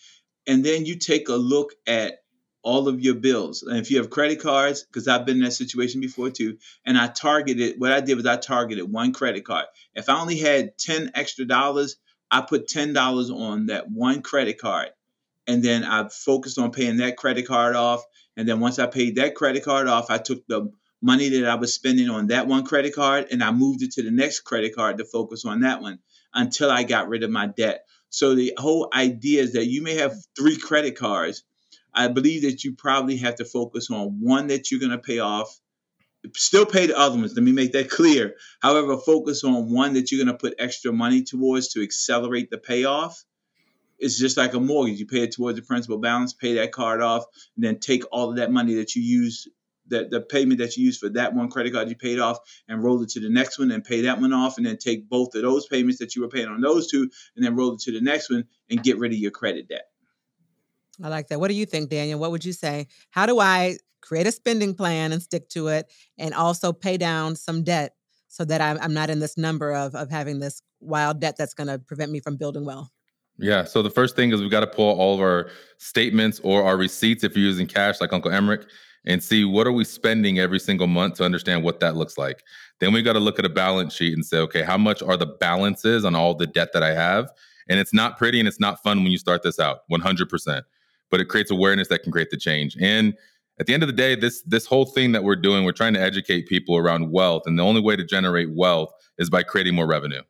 and 0.46 0.64
then 0.64 0.86
you 0.86 0.96
take 0.96 1.28
a 1.28 1.34
look 1.34 1.74
at 1.86 2.22
all 2.62 2.88
of 2.88 3.00
your 3.00 3.14
bills. 3.14 3.62
And 3.62 3.78
if 3.78 3.90
you 3.90 3.98
have 3.98 4.10
credit 4.10 4.40
cards, 4.40 4.82
because 4.82 5.06
I've 5.06 5.26
been 5.26 5.36
in 5.36 5.44
that 5.44 5.52
situation 5.52 6.00
before 6.00 6.30
too, 6.30 6.58
and 6.84 6.98
I 6.98 7.08
targeted 7.08 7.78
what 7.78 7.92
I 7.92 8.00
did 8.00 8.16
was 8.16 8.26
I 8.26 8.36
targeted 8.36 8.90
one 8.90 9.12
credit 9.12 9.44
card. 9.44 9.66
If 9.94 10.08
I 10.08 10.18
only 10.20 10.38
had 10.38 10.76
10 10.78 11.12
extra 11.14 11.44
dollars, 11.44 11.96
I 12.30 12.42
put 12.42 12.68
ten 12.68 12.92
dollars 12.92 13.30
on 13.30 13.66
that 13.66 13.90
one 13.90 14.22
credit 14.22 14.58
card, 14.58 14.90
and 15.46 15.62
then 15.62 15.84
I 15.84 16.08
focused 16.08 16.58
on 16.58 16.72
paying 16.72 16.98
that 16.98 17.16
credit 17.16 17.46
card 17.46 17.76
off. 17.76 18.04
And 18.36 18.48
then 18.48 18.60
once 18.60 18.78
I 18.78 18.86
paid 18.86 19.16
that 19.16 19.34
credit 19.34 19.64
card 19.64 19.88
off, 19.88 20.10
I 20.10 20.18
took 20.18 20.46
the 20.46 20.70
money 21.00 21.28
that 21.28 21.48
I 21.48 21.54
was 21.54 21.74
spending 21.74 22.08
on 22.10 22.28
that 22.28 22.46
one 22.46 22.64
credit 22.64 22.94
card 22.94 23.28
and 23.30 23.42
I 23.42 23.52
moved 23.52 23.82
it 23.82 23.92
to 23.92 24.02
the 24.02 24.10
next 24.10 24.40
credit 24.40 24.74
card 24.74 24.98
to 24.98 25.04
focus 25.04 25.44
on 25.44 25.60
that 25.60 25.80
one 25.80 26.00
until 26.34 26.70
I 26.70 26.82
got 26.82 27.08
rid 27.08 27.22
of 27.22 27.30
my 27.30 27.46
debt. 27.46 27.84
So 28.10 28.34
the 28.34 28.54
whole 28.58 28.88
idea 28.92 29.42
is 29.42 29.52
that 29.52 29.66
you 29.66 29.82
may 29.82 29.96
have 29.96 30.16
three 30.36 30.56
credit 30.56 30.96
cards. 30.96 31.44
I 31.94 32.08
believe 32.08 32.42
that 32.42 32.64
you 32.64 32.74
probably 32.74 33.16
have 33.18 33.36
to 33.36 33.44
focus 33.44 33.90
on 33.90 34.20
one 34.20 34.48
that 34.48 34.70
you're 34.70 34.80
going 34.80 34.92
to 34.92 34.98
pay 34.98 35.18
off 35.18 35.58
still 36.36 36.66
pay 36.66 36.86
the 36.86 36.98
other 36.98 37.16
ones. 37.16 37.34
Let 37.34 37.42
me 37.42 37.52
make 37.52 37.72
that 37.72 37.90
clear. 37.90 38.34
However, 38.60 38.96
focus 38.96 39.44
on 39.44 39.72
one 39.72 39.94
that 39.94 40.10
you're 40.10 40.24
going 40.24 40.34
to 40.34 40.38
put 40.38 40.54
extra 40.58 40.92
money 40.92 41.22
towards 41.22 41.68
to 41.68 41.82
accelerate 41.82 42.50
the 42.50 42.58
payoff. 42.58 43.24
It's 43.98 44.18
just 44.18 44.36
like 44.36 44.54
a 44.54 44.60
mortgage. 44.60 45.00
You 45.00 45.06
pay 45.06 45.24
it 45.24 45.32
towards 45.32 45.58
the 45.58 45.64
principal 45.64 45.98
balance, 45.98 46.32
pay 46.32 46.54
that 46.54 46.72
card 46.72 47.02
off, 47.02 47.24
and 47.56 47.64
then 47.64 47.80
take 47.80 48.04
all 48.12 48.30
of 48.30 48.36
that 48.36 48.52
money 48.52 48.74
that 48.74 48.94
you 48.94 49.02
use, 49.02 49.48
that 49.88 50.10
the 50.10 50.20
payment 50.20 50.60
that 50.60 50.76
you 50.76 50.84
use 50.84 50.98
for 50.98 51.08
that 51.10 51.34
one 51.34 51.50
credit 51.50 51.72
card 51.72 51.88
you 51.88 51.96
paid 51.96 52.20
off, 52.20 52.38
and 52.68 52.82
roll 52.82 53.02
it 53.02 53.08
to 53.10 53.20
the 53.20 53.30
next 53.30 53.58
one 53.58 53.70
and 53.70 53.82
pay 53.82 54.02
that 54.02 54.20
one 54.20 54.32
off, 54.32 54.56
and 54.56 54.66
then 54.66 54.76
take 54.76 55.08
both 55.08 55.34
of 55.34 55.42
those 55.42 55.66
payments 55.66 55.98
that 55.98 56.14
you 56.14 56.22
were 56.22 56.28
paying 56.28 56.46
on 56.46 56.60
those 56.60 56.88
two, 56.88 57.10
and 57.34 57.44
then 57.44 57.56
roll 57.56 57.74
it 57.74 57.80
to 57.80 57.92
the 57.92 58.00
next 58.00 58.30
one 58.30 58.44
and 58.70 58.82
get 58.82 58.98
rid 58.98 59.12
of 59.12 59.18
your 59.18 59.32
credit 59.32 59.68
debt. 59.68 59.88
I 61.02 61.08
like 61.08 61.28
that. 61.28 61.40
What 61.40 61.48
do 61.48 61.54
you 61.54 61.66
think, 61.66 61.90
Daniel? 61.90 62.18
What 62.18 62.30
would 62.32 62.44
you 62.44 62.52
say? 62.52 62.88
How 63.10 63.26
do 63.26 63.40
I 63.40 63.78
create 64.00 64.26
a 64.26 64.32
spending 64.32 64.74
plan 64.74 65.12
and 65.12 65.22
stick 65.22 65.48
to 65.50 65.68
it, 65.68 65.92
and 66.18 66.34
also 66.34 66.72
pay 66.72 66.96
down 66.96 67.36
some 67.36 67.64
debt 67.64 67.94
so 68.28 68.44
that 68.44 68.60
I'm, 68.60 68.78
I'm 68.80 68.94
not 68.94 69.10
in 69.10 69.20
this 69.20 69.36
number 69.36 69.72
of, 69.74 69.94
of 69.94 70.10
having 70.10 70.38
this 70.38 70.62
wild 70.80 71.20
debt 71.20 71.36
that's 71.36 71.54
going 71.54 71.68
to 71.68 71.78
prevent 71.78 72.12
me 72.12 72.20
from 72.20 72.36
building 72.36 72.64
wealth. 72.64 72.90
Yeah. 73.38 73.64
So 73.64 73.82
the 73.82 73.90
first 73.90 74.16
thing 74.16 74.32
is 74.32 74.40
we've 74.40 74.50
got 74.50 74.60
to 74.60 74.66
pull 74.66 74.98
all 74.98 75.14
of 75.14 75.20
our 75.20 75.50
statements 75.78 76.40
or 76.42 76.64
our 76.64 76.76
receipts 76.76 77.24
if 77.24 77.36
you're 77.36 77.46
using 77.46 77.66
cash, 77.66 78.00
like 78.00 78.12
Uncle 78.12 78.32
Emerick, 78.32 78.66
and 79.06 79.22
see 79.22 79.44
what 79.44 79.66
are 79.66 79.72
we 79.72 79.84
spending 79.84 80.38
every 80.38 80.58
single 80.58 80.88
month 80.88 81.14
to 81.14 81.24
understand 81.24 81.62
what 81.62 81.80
that 81.80 81.96
looks 81.96 82.18
like. 82.18 82.42
Then 82.80 82.92
we 82.92 83.02
got 83.02 83.12
to 83.12 83.20
look 83.20 83.38
at 83.38 83.44
a 83.44 83.50
balance 83.50 83.94
sheet 83.94 84.12
and 84.12 84.26
say, 84.26 84.38
okay, 84.38 84.62
how 84.62 84.76
much 84.76 85.02
are 85.02 85.16
the 85.16 85.26
balances 85.26 86.04
on 86.04 86.14
all 86.14 86.34
the 86.34 86.46
debt 86.46 86.70
that 86.72 86.82
I 86.82 86.92
have? 86.92 87.30
And 87.68 87.78
it's 87.78 87.94
not 87.94 88.18
pretty 88.18 88.38
and 88.40 88.48
it's 88.48 88.60
not 88.60 88.82
fun 88.82 89.02
when 89.02 89.12
you 89.12 89.18
start 89.18 89.42
this 89.42 89.60
out, 89.60 89.88
100%. 89.90 90.62
But 91.10 91.20
it 91.20 91.26
creates 91.26 91.50
awareness 91.50 91.88
that 91.88 92.02
can 92.02 92.12
create 92.12 92.30
the 92.30 92.36
change. 92.36 92.76
And 92.80 93.14
at 93.60 93.66
the 93.66 93.74
end 93.74 93.82
of 93.82 93.88
the 93.88 93.92
day, 93.92 94.14
this 94.14 94.42
this 94.42 94.66
whole 94.66 94.84
thing 94.84 95.12
that 95.12 95.24
we're 95.24 95.36
doing, 95.36 95.64
we're 95.64 95.72
trying 95.72 95.94
to 95.94 96.00
educate 96.00 96.46
people 96.46 96.76
around 96.76 97.10
wealth, 97.10 97.42
and 97.46 97.58
the 97.58 97.64
only 97.64 97.80
way 97.80 97.96
to 97.96 98.04
generate 98.04 98.50
wealth 98.52 98.90
is 99.18 99.28
by 99.28 99.42
creating 99.42 99.74
more 99.74 99.86
revenue. 99.86 100.22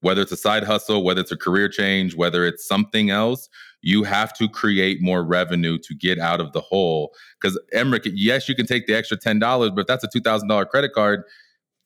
Whether 0.00 0.22
it's 0.22 0.32
a 0.32 0.36
side 0.36 0.62
hustle, 0.62 1.04
whether 1.04 1.20
it's 1.20 1.32
a 1.32 1.36
career 1.36 1.68
change, 1.68 2.14
whether 2.14 2.44
it's 2.44 2.66
something 2.66 3.10
else, 3.10 3.48
you 3.82 4.04
have 4.04 4.32
to 4.34 4.48
create 4.48 4.98
more 5.00 5.24
revenue 5.24 5.78
to 5.78 5.94
get 5.94 6.18
out 6.18 6.40
of 6.40 6.52
the 6.52 6.60
hole. 6.60 7.14
Because 7.40 7.58
Emerick, 7.72 8.02
yes, 8.06 8.48
you 8.48 8.54
can 8.54 8.66
take 8.66 8.86
the 8.86 8.94
extra 8.94 9.16
ten 9.16 9.38
dollars, 9.38 9.70
but 9.70 9.82
if 9.82 9.86
that's 9.86 10.04
a 10.04 10.08
two 10.12 10.20
thousand 10.20 10.48
dollar 10.48 10.64
credit 10.64 10.92
card, 10.92 11.22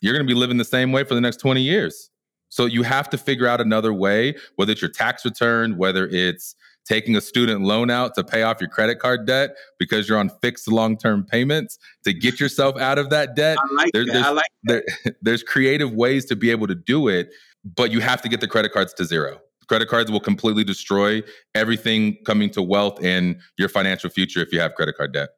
you're 0.00 0.14
going 0.14 0.26
to 0.26 0.32
be 0.32 0.38
living 0.38 0.56
the 0.56 0.64
same 0.64 0.92
way 0.92 1.04
for 1.04 1.14
the 1.14 1.20
next 1.20 1.38
twenty 1.38 1.62
years. 1.62 2.10
So 2.48 2.66
you 2.66 2.82
have 2.82 3.08
to 3.10 3.18
figure 3.18 3.46
out 3.46 3.60
another 3.60 3.94
way, 3.94 4.34
whether 4.56 4.72
it's 4.72 4.82
your 4.82 4.90
tax 4.90 5.24
return, 5.24 5.76
whether 5.76 6.08
it's 6.08 6.56
taking 6.86 7.16
a 7.16 7.20
student 7.20 7.62
loan 7.62 7.90
out 7.90 8.14
to 8.14 8.24
pay 8.24 8.42
off 8.42 8.60
your 8.60 8.70
credit 8.70 8.98
card 8.98 9.26
debt 9.26 9.50
because 9.78 10.08
you're 10.08 10.18
on 10.18 10.30
fixed 10.42 10.68
long-term 10.68 11.24
payments 11.24 11.78
to 12.04 12.12
get 12.12 12.40
yourself 12.40 12.76
out 12.78 12.98
of 12.98 13.10
that 13.10 13.36
debt. 13.36 13.58
I 13.58 13.74
like 13.74 13.92
there, 13.92 14.04
that. 14.06 14.12
There's, 14.12 14.26
I 14.26 14.30
like 14.30 14.50
there, 14.64 14.82
there's 15.22 15.42
creative 15.42 15.92
ways 15.92 16.24
to 16.26 16.36
be 16.36 16.50
able 16.50 16.66
to 16.66 16.74
do 16.74 17.08
it, 17.08 17.30
but 17.64 17.90
you 17.90 18.00
have 18.00 18.22
to 18.22 18.28
get 18.28 18.40
the 18.40 18.48
credit 18.48 18.72
cards 18.72 18.92
to 18.94 19.04
zero. 19.04 19.40
Credit 19.68 19.88
cards 19.88 20.10
will 20.10 20.20
completely 20.20 20.64
destroy 20.64 21.22
everything 21.54 22.16
coming 22.26 22.50
to 22.50 22.62
wealth 22.62 22.98
and 23.04 23.38
your 23.56 23.68
financial 23.68 24.10
future 24.10 24.40
if 24.40 24.52
you 24.52 24.60
have 24.60 24.74
credit 24.74 24.96
card 24.96 25.12
debt. 25.12 25.30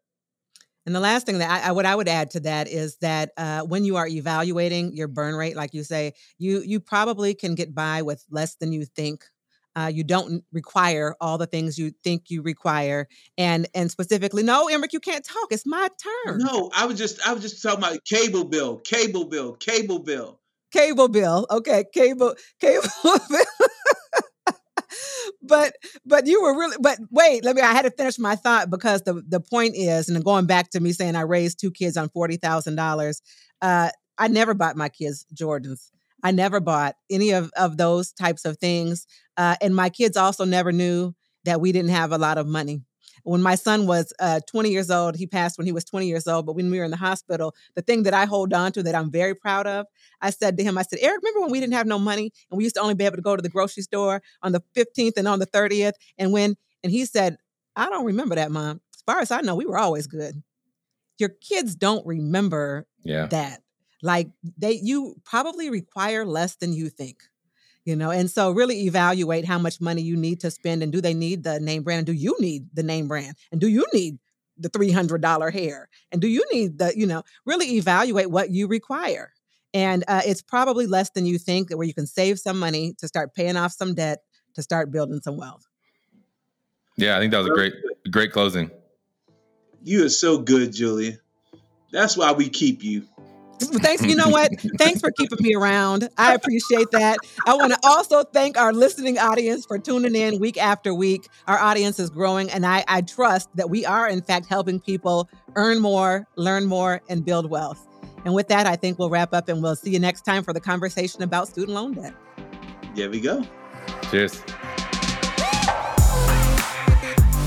And 0.85 0.95
the 0.95 1.01
last 1.01 1.27
thing 1.27 1.39
that 1.39 1.67
I, 1.67 1.73
what 1.73 1.87
I 1.87 1.95
would 1.95 2.09
add 2.09 2.31
to 2.31 2.41
that 2.41 2.69
is 2.69 2.97
that 2.97 3.31
uh, 3.37 3.63
when 3.63 3.85
you 3.85 3.97
are 3.97 4.09
evaluating 4.09 4.97
your 4.97 5.07
burn 5.07 5.35
rate, 5.35 5.55
like 5.55 5.75
you 5.75 5.85
say, 5.85 6.15
you 6.39 6.63
you 6.63 6.81
probably 6.81 7.35
can 7.35 7.55
get 7.55 7.75
by 7.75 8.03
with 8.03 8.25
less 8.31 8.57
than 8.57 8.73
you 8.73 8.85
think 8.85 9.25
uh, 9.75 9.91
you 9.93 10.05
don't 10.05 10.45
require 10.53 11.15
all 11.21 11.39
the 11.39 11.47
things 11.47 11.79
you 11.79 11.93
think 12.05 12.25
you 12.29 12.43
require, 12.43 13.09
and 13.39 13.67
and 13.75 13.91
specifically, 13.91 14.43
no, 14.43 14.69
Emerick, 14.69 14.93
you 14.93 15.01
can't 15.01 15.25
talk. 15.25 15.49
It's 15.51 15.67
my 15.67 15.89
turn. 16.03 16.39
No, 16.39 16.71
I 16.75 16.87
was 16.87 16.99
just 16.99 17.27
I 17.27 17.33
was 17.33 17.43
just 17.43 17.63
talking 17.63 17.79
about 17.79 18.05
cable 18.05 18.45
bill, 18.45 18.79
cable 18.79 19.25
bill, 19.25 19.55
cable 19.55 19.99
bill, 19.99 20.41
cable 20.73 21.09
bill. 21.09 21.47
Okay, 21.51 21.85
cable 21.93 22.35
cable 22.61 22.89
bill. 23.31 23.69
but 25.43 25.75
but 26.05 26.27
you 26.27 26.43
were 26.43 26.57
really 26.57 26.77
but 26.81 26.99
wait 27.11 27.45
let 27.45 27.57
me 27.57 27.63
i 27.63 27.73
had 27.73 27.83
to 27.83 27.91
finish 27.91 28.19
my 28.19 28.37
thought 28.37 28.71
because 28.71 29.03
the 29.03 29.23
the 29.27 29.41
point 29.41 29.75
is 29.75 30.09
and 30.09 30.23
going 30.25 30.47
back 30.47 30.71
to 30.71 30.81
me 30.81 30.93
saying 30.93 31.17
i 31.17 31.23
raised 31.23 31.59
two 31.59 31.71
kids 31.71 31.97
on 31.97 32.09
$40000 32.11 33.21
uh 33.63 33.91
i 34.19 34.29
never 34.29 34.55
bought 34.55 34.77
my 34.77 34.89
kids 34.89 35.27
jordans 35.35 35.91
i 36.23 36.31
never 36.31 36.61
bought 36.61 36.97
any 37.11 37.31
of 37.31 37.51
of 37.57 37.77
those 37.77 38.13
types 38.13 38.45
of 38.45 38.59
things 38.59 39.07
uh 39.37 39.57
and 39.61 39.75
my 39.75 39.89
kids 39.89 40.17
also 40.17 40.45
never 40.45 40.73
knew 40.73 41.15
that 41.45 41.61
we 41.61 41.73
didn't 41.73 41.91
have 41.91 42.13
a 42.13 42.19
lot 42.19 42.39
of 42.39 42.47
money 42.47 42.83
when 43.25 43.43
my 43.43 43.55
son 43.55 43.87
was 43.87 44.13
uh, 44.19 44.41
20 44.49 44.71
years 44.71 44.91
old, 44.91 45.17
he 45.17 45.27
passed 45.27 45.59
when 45.59 45.67
he 45.67 45.73
was 45.73 45.85
20 45.85 46.07
years 46.07 46.27
old. 46.27 46.47
But 46.47 46.55
when 46.55 46.71
we 46.71 46.79
were 46.79 46.85
in 46.85 46.91
the 46.91 46.97
hospital, 46.97 47.55
the 47.75 47.83
thing 47.83 48.03
that 48.05 48.15
I 48.15 48.25
hold 48.25 48.53
on 48.53 48.73
to 48.73 48.83
that 48.83 48.95
I'm 48.95 49.11
very 49.11 49.35
proud 49.35 49.67
of, 49.67 49.87
I 50.21 50.31
said 50.31 50.57
to 50.59 50.65
him, 50.65 50.77
I 50.77 50.83
said, 50.83 50.99
Eric, 51.01 51.21
remember 51.23 51.41
when 51.43 51.51
we 51.51 51.61
didn't 51.61 51.75
have 51.75 51.87
no 51.87 51.99
money 51.99 52.33
and 52.51 52.59
we 52.59 52.65
used 52.65 52.77
to 52.77 52.81
only 52.81 52.95
be 52.95 53.05
able 53.05 53.17
to 53.17 53.23
go 53.23 53.37
to 53.37 53.43
the 53.43 53.49
grocery 53.49 53.83
store 53.83 54.23
on 54.43 54.53
the 54.53 54.63
15th 54.77 55.17
and 55.17 55.29
on 55.29 55.39
the 55.39 55.47
30th? 55.47 55.93
And 56.19 56.33
when, 56.33 56.57
and 56.83 56.91
he 56.91 57.05
said, 57.05 57.37
I 57.77 57.89
don't 57.89 58.07
remember 58.07 58.35
that, 58.35 58.51
mom. 58.51 58.81
As 58.95 59.03
far 59.03 59.21
as 59.21 59.31
I 59.31 59.41
know, 59.41 59.55
we 59.55 59.67
were 59.67 59.79
always 59.79 60.07
good. 60.07 60.43
Your 61.19 61.31
kids 61.31 61.75
don't 61.77 62.05
remember 62.07 62.87
yeah. 63.05 63.27
that. 63.27 63.61
Like 64.03 64.29
they, 64.59 64.73
you 64.73 65.17
probably 65.25 65.71
require 65.71 66.27
less 66.27 66.57
than 66.57 66.73
you 66.73 66.91
think 66.91 67.23
you 67.85 67.97
know 67.97 68.11
and 68.11 68.31
so 68.31 68.51
really 68.53 68.83
evaluate 68.83 69.45
how 69.45 69.59
much 69.59 69.81
money 69.81 70.03
you 70.03 70.17
need 70.17 70.41
to 70.41 70.51
spend 70.51 70.83
and 70.83 70.93
do 70.93 71.01
they 71.01 71.15
need 71.15 71.43
the 71.43 71.59
name 71.61 71.83
brand 71.83 71.99
and 71.99 72.07
do 72.07 72.13
you 72.13 72.37
need 72.39 72.67
the 72.75 72.83
name 72.83 73.09
brand 73.09 73.37
and 73.51 73.61
do 73.61 73.67
you 73.67 73.85
need 73.93 74.19
the 74.59 74.71
$300 74.71 75.53
hair 75.53 75.89
and 76.11 76.21
do 76.21 76.29
you 76.29 76.45
need 76.53 76.79
the 76.79 76.93
you 76.97 77.07
know 77.07 77.23
really 77.45 77.77
evaluate 77.77 78.31
what 78.31 78.51
you 78.51 78.67
require. 78.67 79.33
And 79.75 80.05
uh, 80.07 80.21
it's 80.27 80.43
probably 80.43 80.87
less 80.87 81.09
than 81.11 81.25
you 81.25 81.39
think 81.39 81.69
that 81.69 81.79
where 81.79 81.87
you 81.87 81.95
can 81.95 82.07
save 82.07 82.39
some 82.39 82.59
money 82.59 82.95
to 82.99 83.09
start 83.09 83.35
paying 83.35 83.57
off 83.57 83.73
some 83.73 83.95
debt 83.95 84.19
to 84.55 84.63
start 84.63 84.91
building 84.91 85.21
some 85.23 85.37
wealth. 85.37 85.67
Yeah 86.97 87.17
i 87.17 87.21
think 87.21 87.33
that 87.33 87.39
was 87.39 87.49
a 87.49 87.51
great 87.51 87.75
great 88.11 88.33
closing. 88.33 88.71
You 89.85 90.05
are 90.05 90.11
so 90.11 90.39
good 90.39 90.73
julia. 90.73 91.19
That's 91.91 92.17
why 92.17 92.33
we 92.33 92.49
keep 92.49 92.85
you 92.85 93.05
thanks. 93.67 94.03
You 94.03 94.17
know 94.17 94.29
what? 94.29 94.51
Thanks 94.79 95.01
for 95.01 95.11
keeping 95.13 95.39
me 95.41 95.55
around. 95.55 96.09
I 96.19 96.35
appreciate 96.35 96.91
that. 96.93 97.19
I 97.47 97.55
want 97.55 97.73
to 97.73 97.79
also 97.85 98.25
thank 98.25 98.59
our 98.59 98.73
listening 98.73 99.19
audience 99.19 99.65
for 99.67 99.79
tuning 99.79 100.15
in 100.15 100.39
week 100.39 100.59
after 100.59 100.95
week. 100.95 101.29
Our 101.47 101.59
audience 101.59 101.99
is 101.99 102.11
growing, 102.11 102.51
and 102.51 102.67
I, 102.67 102.85
I 102.89 103.03
trust 103.03 103.49
that 103.57 103.71
we 103.71 103.85
are, 103.85 104.09
in 104.09 104.23
fact, 104.23 104.47
helping 104.47 104.81
people 104.81 105.29
earn 105.55 105.81
more, 105.81 106.27
learn 106.37 106.67
more, 106.67 107.01
and 107.09 107.25
build 107.25 107.51
wealth. 107.51 107.87
And 108.25 108.35
with 108.35 108.49
that, 108.49 108.67
I 108.67 108.77
think 108.77 108.99
we'll 108.99 109.11
wrap 109.11 109.33
up 109.35 109.49
and 109.49 109.63
we'll 109.63 109.77
see 109.77 109.91
you 109.91 109.99
next 109.99 110.23
time 110.23 110.45
for 110.45 110.53
the 110.53 110.61
conversation 110.61 111.23
about 111.23 111.49
student 111.49 111.75
loan 111.75 111.95
debt. 111.95 112.15
There 112.95 113.11
we 113.11 113.21
go. 113.21 113.45
Cheers. 114.11 114.43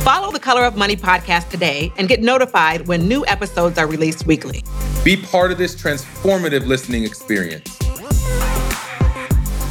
Follow 0.04 0.32
the 0.32 0.40
Color 0.40 0.66
of 0.66 0.78
Money 0.78 0.96
podcast 0.96 1.50
today 1.50 1.92
and 1.98 2.08
get 2.08 2.22
notified 2.22 2.88
when 2.88 3.08
new 3.08 3.26
episodes 3.26 3.80
are 3.80 3.88
released 3.88 4.28
weekly. 4.28 4.64
Be 5.06 5.16
part 5.16 5.52
of 5.52 5.60
this 5.60 5.76
transformative 5.76 6.66
listening 6.66 7.04
experience. 7.04 7.78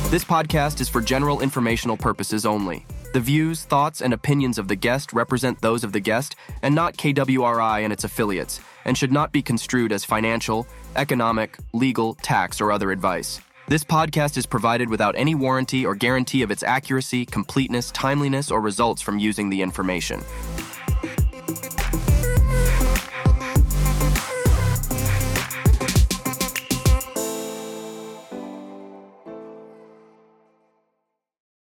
This 0.09 0.22
podcast 0.22 0.80
is 0.80 0.89
for 0.89 1.01
general 1.01 1.41
informational 1.41 1.97
purposes 1.97 2.47
only. 2.47 2.87
The 3.14 3.18
views, 3.18 3.64
thoughts, 3.64 4.01
and 4.01 4.14
opinions 4.14 4.59
of 4.59 4.68
the 4.68 4.76
guest 4.76 5.12
represent 5.12 5.61
those 5.61 5.82
of 5.82 5.91
the 5.91 5.99
guest 5.99 6.37
and 6.62 6.72
not 6.72 6.97
KWRI 6.97 7.82
and 7.82 7.93
its 7.93 8.05
affiliates, 8.05 8.61
and 8.85 8.97
should 8.97 9.11
not 9.11 9.32
be 9.32 9.43
construed 9.43 9.91
as 9.91 10.05
financial, 10.05 10.68
economic, 10.95 11.59
legal, 11.72 12.14
tax, 12.14 12.61
or 12.61 12.70
other 12.70 12.93
advice. 12.93 13.41
This 13.66 13.82
podcast 13.82 14.37
is 14.37 14.47
provided 14.47 14.89
without 14.89 15.16
any 15.18 15.35
warranty 15.35 15.85
or 15.85 15.97
guarantee 15.97 16.43
of 16.43 16.53
its 16.53 16.62
accuracy, 16.62 17.26
completeness, 17.26 17.91
timeliness, 17.91 18.53
or 18.53 18.61
results 18.61 19.03
from 19.03 19.18
using 19.18 19.51
the 19.51 19.62
information. 19.62 20.22